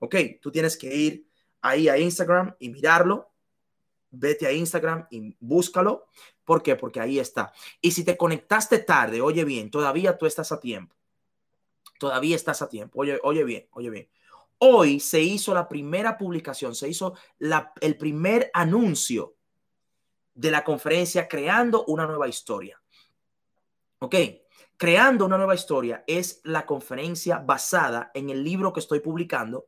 Ok, 0.00 0.16
tú 0.42 0.50
tienes 0.52 0.76
que 0.76 0.94
ir 0.94 1.26
ahí 1.62 1.88
a 1.88 1.96
Instagram 1.96 2.54
y 2.58 2.68
mirarlo. 2.68 3.32
Vete 4.10 4.46
a 4.46 4.52
Instagram 4.52 5.06
y 5.10 5.34
búscalo. 5.40 6.08
¿Por 6.44 6.62
qué? 6.62 6.76
Porque 6.76 7.00
ahí 7.00 7.18
está. 7.18 7.54
Y 7.80 7.92
si 7.92 8.04
te 8.04 8.18
conectaste 8.18 8.80
tarde, 8.80 9.22
oye 9.22 9.44
bien, 9.46 9.70
todavía 9.70 10.18
tú 10.18 10.26
estás 10.26 10.52
a 10.52 10.60
tiempo. 10.60 10.94
Todavía 11.98 12.36
estás 12.36 12.60
a 12.60 12.68
tiempo. 12.68 13.00
Oye, 13.00 13.18
oye 13.22 13.44
bien, 13.44 13.66
oye 13.70 13.88
bien 13.88 14.08
Hoy 14.58 15.00
se 15.00 15.20
hizo 15.20 15.52
la 15.54 15.68
primera 15.68 16.16
publicación, 16.16 16.74
se 16.74 16.88
hizo 16.88 17.14
el 17.80 17.96
primer 17.96 18.50
anuncio 18.54 19.36
de 20.34 20.50
la 20.50 20.64
conferencia 20.64 21.28
Creando 21.28 21.84
una 21.86 22.06
nueva 22.06 22.28
historia. 22.28 22.80
¿Ok? 23.98 24.16
Creando 24.76 25.26
una 25.26 25.36
nueva 25.36 25.54
historia 25.54 26.04
es 26.06 26.40
la 26.44 26.66
conferencia 26.66 27.38
basada 27.38 28.10
en 28.14 28.30
el 28.30 28.42
libro 28.42 28.72
que 28.72 28.80
estoy 28.80 29.00
publicando 29.00 29.66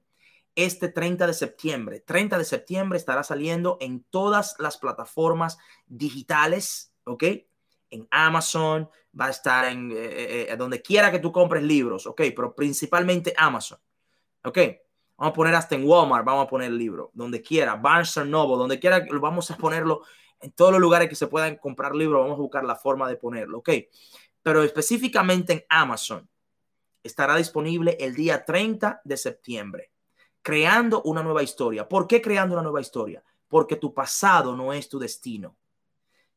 este 0.56 0.88
30 0.88 1.26
de 1.26 1.34
septiembre. 1.34 2.00
30 2.00 2.38
de 2.38 2.44
septiembre 2.44 2.98
estará 2.98 3.22
saliendo 3.22 3.76
en 3.80 4.04
todas 4.10 4.56
las 4.58 4.78
plataformas 4.78 5.58
digitales, 5.86 6.92
¿ok? 7.04 7.24
En 7.90 8.08
Amazon, 8.10 8.88
va 9.18 9.26
a 9.26 9.30
estar 9.30 9.66
en 9.66 9.92
eh, 9.92 9.94
eh, 9.96 10.46
eh, 10.50 10.56
donde 10.56 10.82
quiera 10.82 11.10
que 11.10 11.18
tú 11.18 11.30
compres 11.30 11.62
libros, 11.62 12.06
¿ok? 12.06 12.22
Pero 12.34 12.54
principalmente 12.54 13.34
Amazon, 13.36 13.78
¿ok? 14.46 14.58
Vamos 15.16 15.32
a 15.32 15.34
poner 15.34 15.54
hasta 15.54 15.74
en 15.74 15.86
Walmart, 15.86 16.24
vamos 16.24 16.46
a 16.46 16.48
poner 16.48 16.68
el 16.68 16.78
libro, 16.78 17.10
donde 17.14 17.40
quiera, 17.42 17.76
Barnes 17.76 18.16
Noble, 18.26 18.56
donde 18.56 18.78
quiera, 18.78 19.06
vamos 19.20 19.50
a 19.50 19.56
ponerlo 19.56 20.02
en 20.40 20.52
todos 20.52 20.72
los 20.72 20.80
lugares 20.80 21.08
que 21.08 21.14
se 21.14 21.26
puedan 21.26 21.56
comprar 21.56 21.94
libros, 21.94 22.20
vamos 22.20 22.38
a 22.38 22.42
buscar 22.42 22.64
la 22.64 22.76
forma 22.76 23.08
de 23.08 23.16
ponerlo, 23.16 23.58
¿ok? 23.58 23.70
Pero 24.42 24.62
específicamente 24.62 25.52
en 25.52 25.64
Amazon 25.68 26.28
estará 27.02 27.36
disponible 27.36 27.96
el 28.00 28.14
día 28.14 28.44
30 28.44 29.00
de 29.04 29.16
septiembre 29.16 29.92
creando 30.46 31.02
una 31.02 31.24
nueva 31.24 31.42
historia. 31.42 31.88
¿Por 31.88 32.06
qué 32.06 32.22
creando 32.22 32.54
una 32.54 32.62
nueva 32.62 32.80
historia? 32.80 33.20
Porque 33.48 33.74
tu 33.74 33.92
pasado 33.92 34.54
no 34.54 34.72
es 34.72 34.88
tu 34.88 34.96
destino. 34.96 35.56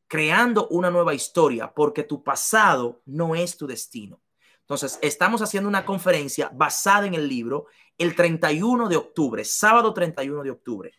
Creando 0.08 0.66
una 0.66 0.90
nueva 0.90 1.14
historia 1.14 1.72
porque 1.72 2.02
tu 2.02 2.24
pasado 2.24 3.02
no 3.06 3.36
es 3.36 3.56
tu 3.56 3.68
destino. 3.68 4.20
Entonces, 4.62 4.98
estamos 5.00 5.42
haciendo 5.42 5.68
una 5.68 5.84
conferencia 5.84 6.50
basada 6.52 7.06
en 7.06 7.14
el 7.14 7.28
libro 7.28 7.66
el 8.00 8.16
31 8.16 8.88
de 8.88 8.96
octubre, 8.96 9.44
sábado 9.44 9.92
31 9.92 10.42
de 10.42 10.50
octubre. 10.50 10.92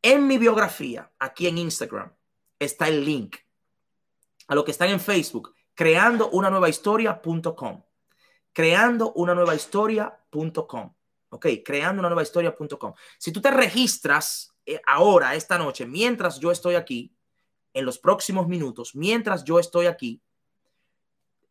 En 0.00 0.26
mi 0.26 0.38
biografía, 0.38 1.12
aquí 1.18 1.46
en 1.48 1.58
Instagram, 1.58 2.10
está 2.58 2.88
el 2.88 3.04
link 3.04 3.36
a 4.46 4.54
lo 4.54 4.64
que 4.64 4.70
están 4.70 4.88
en 4.88 5.00
Facebook, 5.00 5.54
creando 5.74 6.30
una 6.30 6.48
nueva 6.48 6.70
historia.com. 6.70 7.84
Creando 8.54 9.12
una 9.12 9.34
nueva 9.34 9.54
historia.com. 9.54 10.94
Ok, 11.28 11.46
creando 11.62 12.00
una 12.00 12.08
nueva 12.08 12.22
historia.com. 12.22 12.94
Si 13.18 13.30
tú 13.30 13.42
te 13.42 13.50
registras 13.50 14.56
eh, 14.64 14.80
ahora, 14.86 15.34
esta 15.34 15.58
noche, 15.58 15.84
mientras 15.84 16.40
yo 16.40 16.50
estoy 16.50 16.74
aquí, 16.76 17.14
en 17.74 17.84
los 17.84 17.98
próximos 17.98 18.48
minutos, 18.48 18.94
mientras 18.94 19.44
yo 19.44 19.58
estoy 19.58 19.86
aquí, 19.86 20.22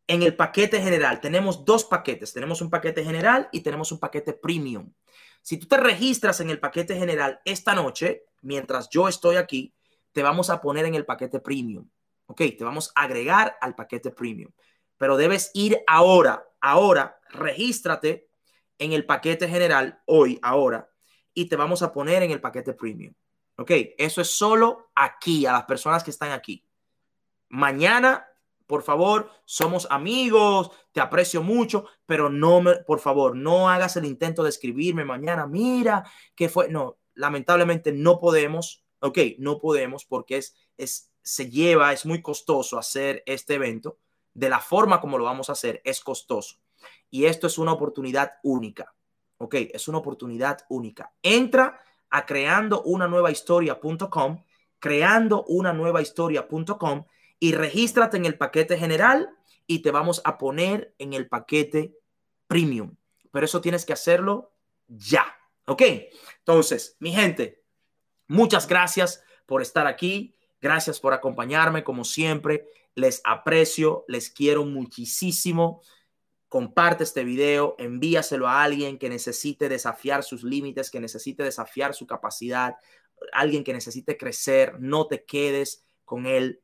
en 0.08 0.22
el 0.22 0.34
paquete 0.34 0.80
general, 0.80 1.20
tenemos 1.20 1.64
dos 1.66 1.84
paquetes. 1.84 2.32
Tenemos 2.32 2.62
un 2.62 2.70
paquete 2.70 3.04
general 3.04 3.48
y 3.52 3.60
tenemos 3.60 3.92
un 3.92 4.00
paquete 4.00 4.32
premium. 4.32 4.90
Si 5.42 5.58
tú 5.58 5.68
te 5.68 5.76
registras 5.76 6.40
en 6.40 6.48
el 6.50 6.58
paquete 6.58 6.96
general 6.96 7.40
esta 7.44 7.74
noche, 7.74 8.24
mientras 8.40 8.88
yo 8.88 9.06
estoy 9.06 9.36
aquí, 9.36 9.74
te 10.12 10.22
vamos 10.22 10.48
a 10.48 10.62
poner 10.62 10.86
en 10.86 10.94
el 10.94 11.04
paquete 11.04 11.40
premium. 11.40 11.88
Ok, 12.26 12.38
te 12.56 12.64
vamos 12.64 12.90
a 12.94 13.02
agregar 13.02 13.58
al 13.60 13.74
paquete 13.74 14.10
premium. 14.10 14.50
Pero 14.96 15.18
debes 15.18 15.50
ir 15.52 15.78
ahora, 15.86 16.42
ahora, 16.60 17.20
regístrate 17.28 18.30
en 18.78 18.92
el 18.92 19.04
paquete 19.04 19.46
general 19.46 20.00
hoy, 20.06 20.38
ahora, 20.42 20.90
y 21.34 21.46
te 21.50 21.56
vamos 21.56 21.82
a 21.82 21.92
poner 21.92 22.22
en 22.22 22.30
el 22.30 22.40
paquete 22.40 22.72
premium. 22.72 23.12
Ok, 23.56 23.72
eso 23.98 24.22
es 24.22 24.30
solo 24.30 24.90
aquí, 24.94 25.44
a 25.44 25.52
las 25.52 25.64
personas 25.64 26.02
que 26.02 26.10
están 26.10 26.32
aquí. 26.32 26.64
Mañana, 27.50 28.26
por 28.68 28.82
favor, 28.82 29.30
somos 29.46 29.88
amigos, 29.90 30.70
te 30.92 31.00
aprecio 31.00 31.42
mucho, 31.42 31.86
pero 32.04 32.28
no 32.28 32.60
me, 32.60 32.76
por 32.76 33.00
favor, 33.00 33.34
no 33.34 33.70
hagas 33.70 33.96
el 33.96 34.04
intento 34.04 34.42
de 34.42 34.50
escribirme 34.50 35.06
mañana, 35.06 35.46
mira, 35.46 36.04
que 36.36 36.50
fue, 36.50 36.68
no, 36.68 36.98
lamentablemente 37.14 37.92
no 37.92 38.20
podemos, 38.20 38.84
ok, 39.00 39.18
no 39.38 39.58
podemos 39.58 40.04
porque 40.04 40.36
es, 40.36 40.54
es, 40.76 41.10
se 41.22 41.48
lleva, 41.48 41.94
es 41.94 42.04
muy 42.04 42.20
costoso 42.20 42.78
hacer 42.78 43.22
este 43.24 43.54
evento. 43.54 43.98
De 44.34 44.50
la 44.50 44.60
forma 44.60 45.00
como 45.00 45.16
lo 45.16 45.24
vamos 45.24 45.48
a 45.48 45.52
hacer, 45.52 45.80
es 45.82 46.00
costoso. 46.00 46.58
Y 47.10 47.24
esto 47.24 47.46
es 47.46 47.56
una 47.56 47.72
oportunidad 47.72 48.34
única. 48.42 48.94
Ok, 49.38 49.54
es 49.72 49.88
una 49.88 49.98
oportunidad 49.98 50.58
única. 50.68 51.12
Entra 51.22 51.80
a 52.10 52.26
creando 52.26 52.82
una 52.82 53.08
nueva 53.08 53.30
historia.com, 53.30 54.44
creando 54.78 55.44
una 55.44 55.72
nueva 55.72 56.02
historia.com 56.02 57.04
y 57.40 57.52
regístrate 57.52 58.16
en 58.16 58.24
el 58.24 58.36
paquete 58.36 58.78
general 58.78 59.30
y 59.66 59.80
te 59.80 59.90
vamos 59.90 60.20
a 60.24 60.38
poner 60.38 60.94
en 60.98 61.12
el 61.12 61.28
paquete 61.28 61.94
premium. 62.46 62.96
Pero 63.30 63.46
eso 63.46 63.60
tienes 63.60 63.84
que 63.84 63.92
hacerlo 63.92 64.52
ya. 64.88 65.26
Ok, 65.66 65.82
entonces, 66.38 66.96
mi 66.98 67.12
gente, 67.12 67.62
muchas 68.26 68.66
gracias 68.66 69.22
por 69.46 69.62
estar 69.62 69.86
aquí. 69.86 70.34
Gracias 70.60 70.98
por 70.98 71.12
acompañarme 71.12 71.84
como 71.84 72.04
siempre. 72.04 72.66
Les 72.94 73.20
aprecio, 73.24 74.04
les 74.08 74.30
quiero 74.30 74.64
muchísimo 74.64 75.82
comparte 76.48 77.04
este 77.04 77.24
video, 77.24 77.76
envíaselo 77.78 78.48
a 78.48 78.62
alguien 78.62 78.98
que 78.98 79.08
necesite 79.08 79.68
desafiar 79.68 80.24
sus 80.24 80.42
límites, 80.42 80.90
que 80.90 81.00
necesite 81.00 81.42
desafiar 81.42 81.94
su 81.94 82.06
capacidad, 82.06 82.76
alguien 83.32 83.62
que 83.62 83.74
necesite 83.74 84.16
crecer, 84.16 84.80
no 84.80 85.06
te 85.06 85.24
quedes 85.24 85.84
con 86.04 86.26
él. 86.26 86.62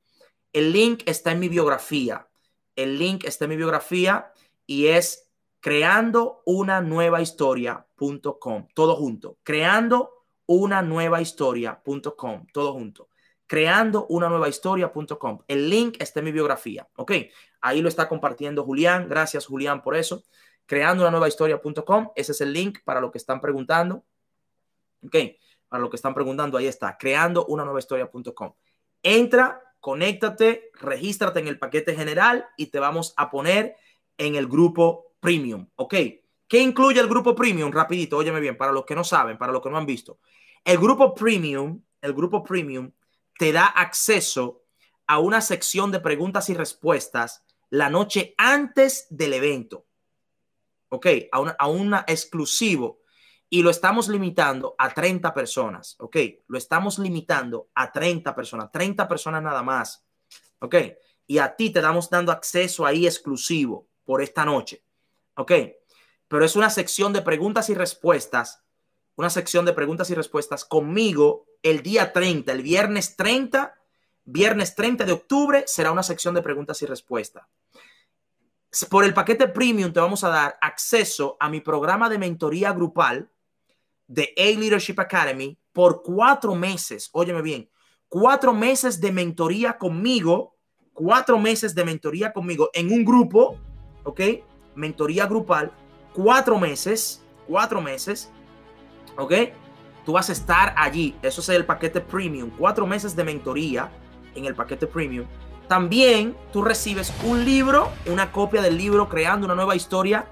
El 0.54 0.72
link 0.72 1.02
está 1.04 1.32
en 1.32 1.40
mi 1.40 1.50
biografía. 1.50 2.26
El 2.74 2.98
link 2.98 3.24
está 3.24 3.44
en 3.44 3.50
mi 3.50 3.56
biografía 3.56 4.32
y 4.66 4.86
es 4.86 5.30
creando 5.60 6.40
una 6.46 6.80
nueva 6.80 7.20
historia.com, 7.20 8.68
todo 8.72 8.96
junto. 8.96 9.36
Creando 9.42 10.24
una 10.46 10.80
nueva 10.80 11.20
historia.com, 11.20 12.46
todo 12.52 12.72
junto 12.72 13.08
creando 13.46 14.06
una 14.08 14.28
nueva 14.28 14.48
historia.com. 14.48 15.40
El 15.46 15.68
link 15.70 15.96
está 16.00 16.20
en 16.20 16.24
mi 16.26 16.32
biografía, 16.32 16.88
¿ok? 16.96 17.12
Ahí 17.60 17.82
lo 17.82 17.88
está 17.88 18.08
compartiendo 18.08 18.64
Julián. 18.64 19.08
Gracias, 19.08 19.46
Julián, 19.46 19.82
por 19.82 19.96
eso. 19.96 20.24
Creando 20.66 21.02
una 21.02 21.10
nueva 21.10 21.28
historia.com. 21.28 22.10
Ese 22.16 22.32
es 22.32 22.40
el 22.40 22.52
link 22.52 22.78
para 22.84 23.00
lo 23.00 23.10
que 23.10 23.18
están 23.18 23.40
preguntando. 23.40 24.04
¿Ok? 25.04 25.16
Para 25.68 25.82
lo 25.82 25.90
que 25.90 25.96
están 25.96 26.14
preguntando, 26.14 26.56
ahí 26.56 26.66
está. 26.66 26.96
Creando 26.98 27.46
una 27.46 27.64
nueva 27.64 27.78
historia.com. 27.78 28.54
Entra, 29.02 29.60
conéctate, 29.84 30.70
regístrate 30.80 31.40
en 31.40 31.46
el 31.46 31.58
paquete 31.58 31.94
general 31.94 32.48
y 32.56 32.68
te 32.68 32.78
vamos 32.78 33.12
a 33.18 33.30
poner 33.30 33.76
en 34.16 34.34
el 34.34 34.46
grupo 34.46 35.12
premium. 35.20 35.68
¿Ok? 35.76 35.94
¿Qué 36.48 36.58
incluye 36.58 36.98
el 36.98 37.06
grupo 37.06 37.34
premium? 37.34 37.70
Rapidito, 37.70 38.16
óyeme 38.16 38.40
bien, 38.40 38.56
para 38.56 38.72
los 38.72 38.86
que 38.86 38.94
no 38.94 39.04
saben, 39.04 39.36
para 39.36 39.52
los 39.52 39.60
que 39.60 39.68
no 39.68 39.76
han 39.76 39.84
visto. 39.84 40.20
El 40.64 40.78
grupo 40.78 41.14
premium, 41.14 41.82
el 42.00 42.14
grupo 42.14 42.42
premium 42.42 42.92
te 43.38 43.52
da 43.52 43.66
acceso 43.66 44.62
a 45.06 45.18
una 45.18 45.42
sección 45.42 45.92
de 45.92 46.00
preguntas 46.00 46.48
y 46.48 46.54
respuestas 46.54 47.44
la 47.68 47.90
noche 47.90 48.34
antes 48.38 49.06
del 49.10 49.34
evento. 49.34 49.84
¿Ok? 50.88 51.08
A 51.30 51.40
una, 51.40 51.56
a 51.58 51.68
una 51.68 52.04
exclusivo. 52.08 53.00
Y 53.54 53.62
lo 53.62 53.70
estamos 53.70 54.08
limitando 54.08 54.74
a 54.78 54.92
30 54.92 55.32
personas. 55.32 55.94
¿Ok? 56.00 56.16
Lo 56.48 56.58
estamos 56.58 56.98
limitando 56.98 57.68
a 57.72 57.92
30 57.92 58.34
personas. 58.34 58.72
30 58.72 59.06
personas 59.06 59.44
nada 59.44 59.62
más. 59.62 60.04
¿Ok? 60.58 60.74
Y 61.28 61.38
a 61.38 61.54
ti 61.54 61.70
te 61.70 61.80
damos 61.80 62.10
dando 62.10 62.32
acceso 62.32 62.84
ahí 62.84 63.06
exclusivo 63.06 63.86
por 64.04 64.22
esta 64.22 64.44
noche. 64.44 64.82
¿Ok? 65.36 65.52
Pero 66.26 66.44
es 66.44 66.56
una 66.56 66.68
sección 66.68 67.12
de 67.12 67.22
preguntas 67.22 67.70
y 67.70 67.74
respuestas. 67.74 68.64
Una 69.14 69.30
sección 69.30 69.64
de 69.64 69.72
preguntas 69.72 70.10
y 70.10 70.16
respuestas 70.16 70.64
conmigo 70.64 71.46
el 71.62 71.80
día 71.84 72.12
30, 72.12 72.50
el 72.50 72.62
viernes 72.62 73.14
30, 73.14 73.72
viernes 74.24 74.74
30 74.74 75.04
de 75.04 75.12
octubre, 75.12 75.62
será 75.68 75.92
una 75.92 76.02
sección 76.02 76.34
de 76.34 76.42
preguntas 76.42 76.82
y 76.82 76.86
respuestas. 76.86 77.46
Por 78.90 79.04
el 79.04 79.14
paquete 79.14 79.46
premium 79.46 79.92
te 79.92 80.00
vamos 80.00 80.24
a 80.24 80.30
dar 80.30 80.58
acceso 80.60 81.36
a 81.38 81.48
mi 81.48 81.60
programa 81.60 82.08
de 82.08 82.18
mentoría 82.18 82.72
grupal 82.72 83.30
de 84.06 84.32
A 84.36 84.58
Leadership 84.58 84.98
Academy 84.98 85.58
por 85.72 86.02
cuatro 86.02 86.54
meses. 86.54 87.10
Óyeme 87.12 87.42
bien, 87.42 87.70
cuatro 88.08 88.52
meses 88.52 89.00
de 89.00 89.12
mentoría 89.12 89.76
conmigo, 89.76 90.56
cuatro 90.92 91.38
meses 91.38 91.74
de 91.74 91.84
mentoría 91.84 92.32
conmigo 92.32 92.70
en 92.72 92.92
un 92.92 93.04
grupo, 93.04 93.58
¿ok? 94.04 94.20
Mentoría 94.74 95.26
grupal, 95.26 95.72
cuatro 96.12 96.58
meses, 96.58 97.24
cuatro 97.46 97.80
meses, 97.80 98.30
¿ok? 99.16 99.32
Tú 100.04 100.12
vas 100.12 100.28
a 100.28 100.32
estar 100.32 100.74
allí. 100.76 101.16
Eso 101.22 101.40
es 101.40 101.48
el 101.48 101.64
paquete 101.64 102.00
premium. 102.00 102.50
Cuatro 102.58 102.86
meses 102.86 103.16
de 103.16 103.24
mentoría 103.24 103.90
en 104.34 104.44
el 104.44 104.54
paquete 104.54 104.86
premium. 104.86 105.26
También 105.68 106.36
tú 106.52 106.62
recibes 106.62 107.12
un 107.24 107.44
libro, 107.44 107.90
una 108.06 108.30
copia 108.30 108.60
del 108.60 108.76
libro 108.76 109.08
creando 109.08 109.46
una 109.46 109.54
nueva 109.54 109.74
historia 109.74 110.26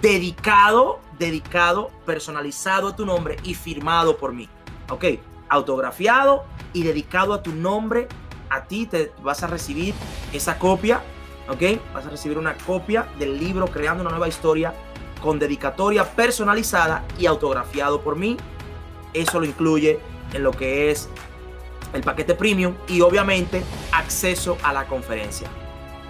dedicado, 0.00 1.00
dedicado, 1.18 1.90
personalizado 2.06 2.88
a 2.88 2.96
tu 2.96 3.06
nombre 3.06 3.36
y 3.42 3.54
firmado 3.54 4.16
por 4.16 4.32
mí. 4.32 4.48
Ok, 4.90 5.04
autografiado 5.48 6.44
y 6.72 6.82
dedicado 6.82 7.34
a 7.34 7.42
tu 7.42 7.52
nombre. 7.52 8.08
A 8.50 8.64
ti 8.64 8.86
te 8.86 9.12
vas 9.22 9.42
a 9.42 9.46
recibir 9.46 9.94
esa 10.32 10.58
copia. 10.58 11.02
Ok, 11.48 11.62
vas 11.92 12.06
a 12.06 12.10
recibir 12.10 12.38
una 12.38 12.54
copia 12.54 13.06
del 13.18 13.38
libro 13.38 13.66
creando 13.66 14.02
una 14.02 14.10
nueva 14.10 14.28
historia 14.28 14.74
con 15.22 15.38
dedicatoria 15.38 16.04
personalizada 16.04 17.04
y 17.18 17.26
autografiado 17.26 18.00
por 18.02 18.16
mí 18.16 18.36
eso 19.14 19.38
lo 19.38 19.46
incluye 19.46 19.98
en 20.32 20.42
lo 20.42 20.50
que 20.50 20.90
es 20.90 21.08
el 21.92 22.02
paquete 22.02 22.34
premium 22.34 22.74
y 22.88 23.00
obviamente 23.00 23.62
acceso 23.92 24.58
a 24.62 24.72
la 24.72 24.86
conferencia. 24.86 25.48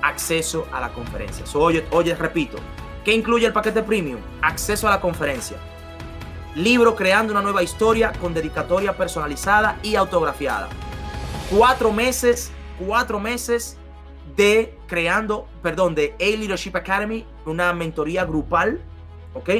Acceso 0.02 0.66
a 0.72 0.80
la 0.80 0.92
conferencia. 0.92 1.44
oye, 1.54 1.86
oye, 1.90 2.14
repito, 2.14 2.56
¿qué 3.04 3.12
incluye 3.12 3.46
el 3.46 3.52
paquete 3.52 3.82
premium? 3.82 4.20
Acceso 4.42 4.88
a 4.88 4.90
la 4.90 5.00
conferencia. 5.00 5.58
Libro 6.54 6.94
Creando 6.94 7.32
una 7.32 7.42
nueva 7.42 7.62
historia 7.62 8.12
con 8.20 8.32
dedicatoria 8.32 8.96
personalizada 8.96 9.78
y 9.82 9.96
autografiada. 9.96 10.68
Cuatro 11.50 11.92
meses, 11.92 12.52
cuatro 12.84 13.20
meses 13.20 13.76
de 14.36 14.78
creando, 14.86 15.46
perdón, 15.62 15.94
de 15.94 16.14
A 16.20 16.24
Leadership 16.24 16.76
Academy, 16.76 17.26
una 17.44 17.72
mentoría 17.72 18.24
grupal, 18.24 18.80
¿ok? 19.34 19.50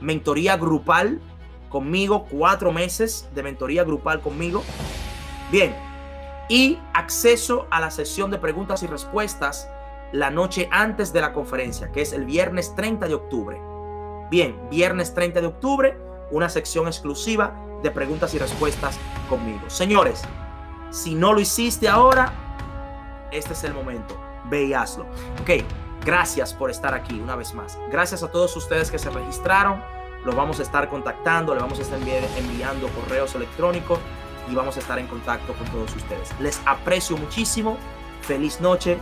Mentoría 0.00 0.56
grupal 0.56 1.20
conmigo, 1.68 2.26
cuatro 2.30 2.72
meses 2.72 3.28
de 3.34 3.42
mentoría 3.42 3.84
grupal 3.84 4.20
conmigo. 4.20 4.62
Bien, 5.50 5.74
y 6.48 6.78
acceso 6.94 7.66
a 7.70 7.80
la 7.80 7.90
sesión 7.90 8.30
de 8.30 8.38
preguntas 8.38 8.82
y 8.82 8.86
respuestas 8.86 9.68
la 10.12 10.30
noche 10.30 10.68
antes 10.70 11.12
de 11.12 11.20
la 11.20 11.32
conferencia, 11.32 11.90
que 11.92 12.02
es 12.02 12.12
el 12.12 12.24
viernes 12.24 12.74
30 12.74 13.08
de 13.08 13.14
octubre. 13.14 13.60
Bien, 14.30 14.58
viernes 14.70 15.14
30 15.14 15.40
de 15.40 15.46
octubre, 15.46 15.98
una 16.30 16.48
sección 16.48 16.86
exclusiva 16.86 17.54
de 17.82 17.90
preguntas 17.90 18.34
y 18.34 18.38
respuestas 18.38 18.98
conmigo. 19.28 19.68
Señores, 19.68 20.22
si 20.90 21.14
no 21.14 21.32
lo 21.32 21.40
hiciste 21.40 21.88
ahora, 21.88 22.32
este 23.30 23.52
es 23.52 23.64
el 23.64 23.74
momento. 23.74 24.18
Ve 24.46 24.64
y 24.64 24.74
hazlo. 24.74 25.04
Ok, 25.42 25.64
gracias 26.04 26.54
por 26.54 26.70
estar 26.70 26.94
aquí 26.94 27.20
una 27.20 27.36
vez 27.36 27.54
más. 27.54 27.78
Gracias 27.90 28.22
a 28.22 28.30
todos 28.30 28.56
ustedes 28.56 28.90
que 28.90 28.98
se 28.98 29.10
registraron. 29.10 29.82
Los 30.24 30.34
vamos 30.34 30.58
a 30.58 30.62
estar 30.62 30.88
contactando, 30.88 31.54
le 31.54 31.60
vamos 31.60 31.78
a 31.78 31.82
estar 31.82 31.98
enviando 31.98 32.88
correos 32.88 33.34
electrónicos 33.34 33.98
y 34.50 34.54
vamos 34.54 34.76
a 34.76 34.80
estar 34.80 34.98
en 34.98 35.06
contacto 35.06 35.52
con 35.54 35.66
todos 35.68 35.94
ustedes. 35.94 36.28
Les 36.40 36.60
aprecio 36.66 37.16
muchísimo. 37.16 37.76
Feliz 38.22 38.60
noche. 38.60 38.98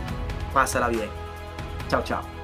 Pásala 0.57 0.87
bien. 0.87 1.07
Chao, 1.87 2.01
chao. 2.03 2.36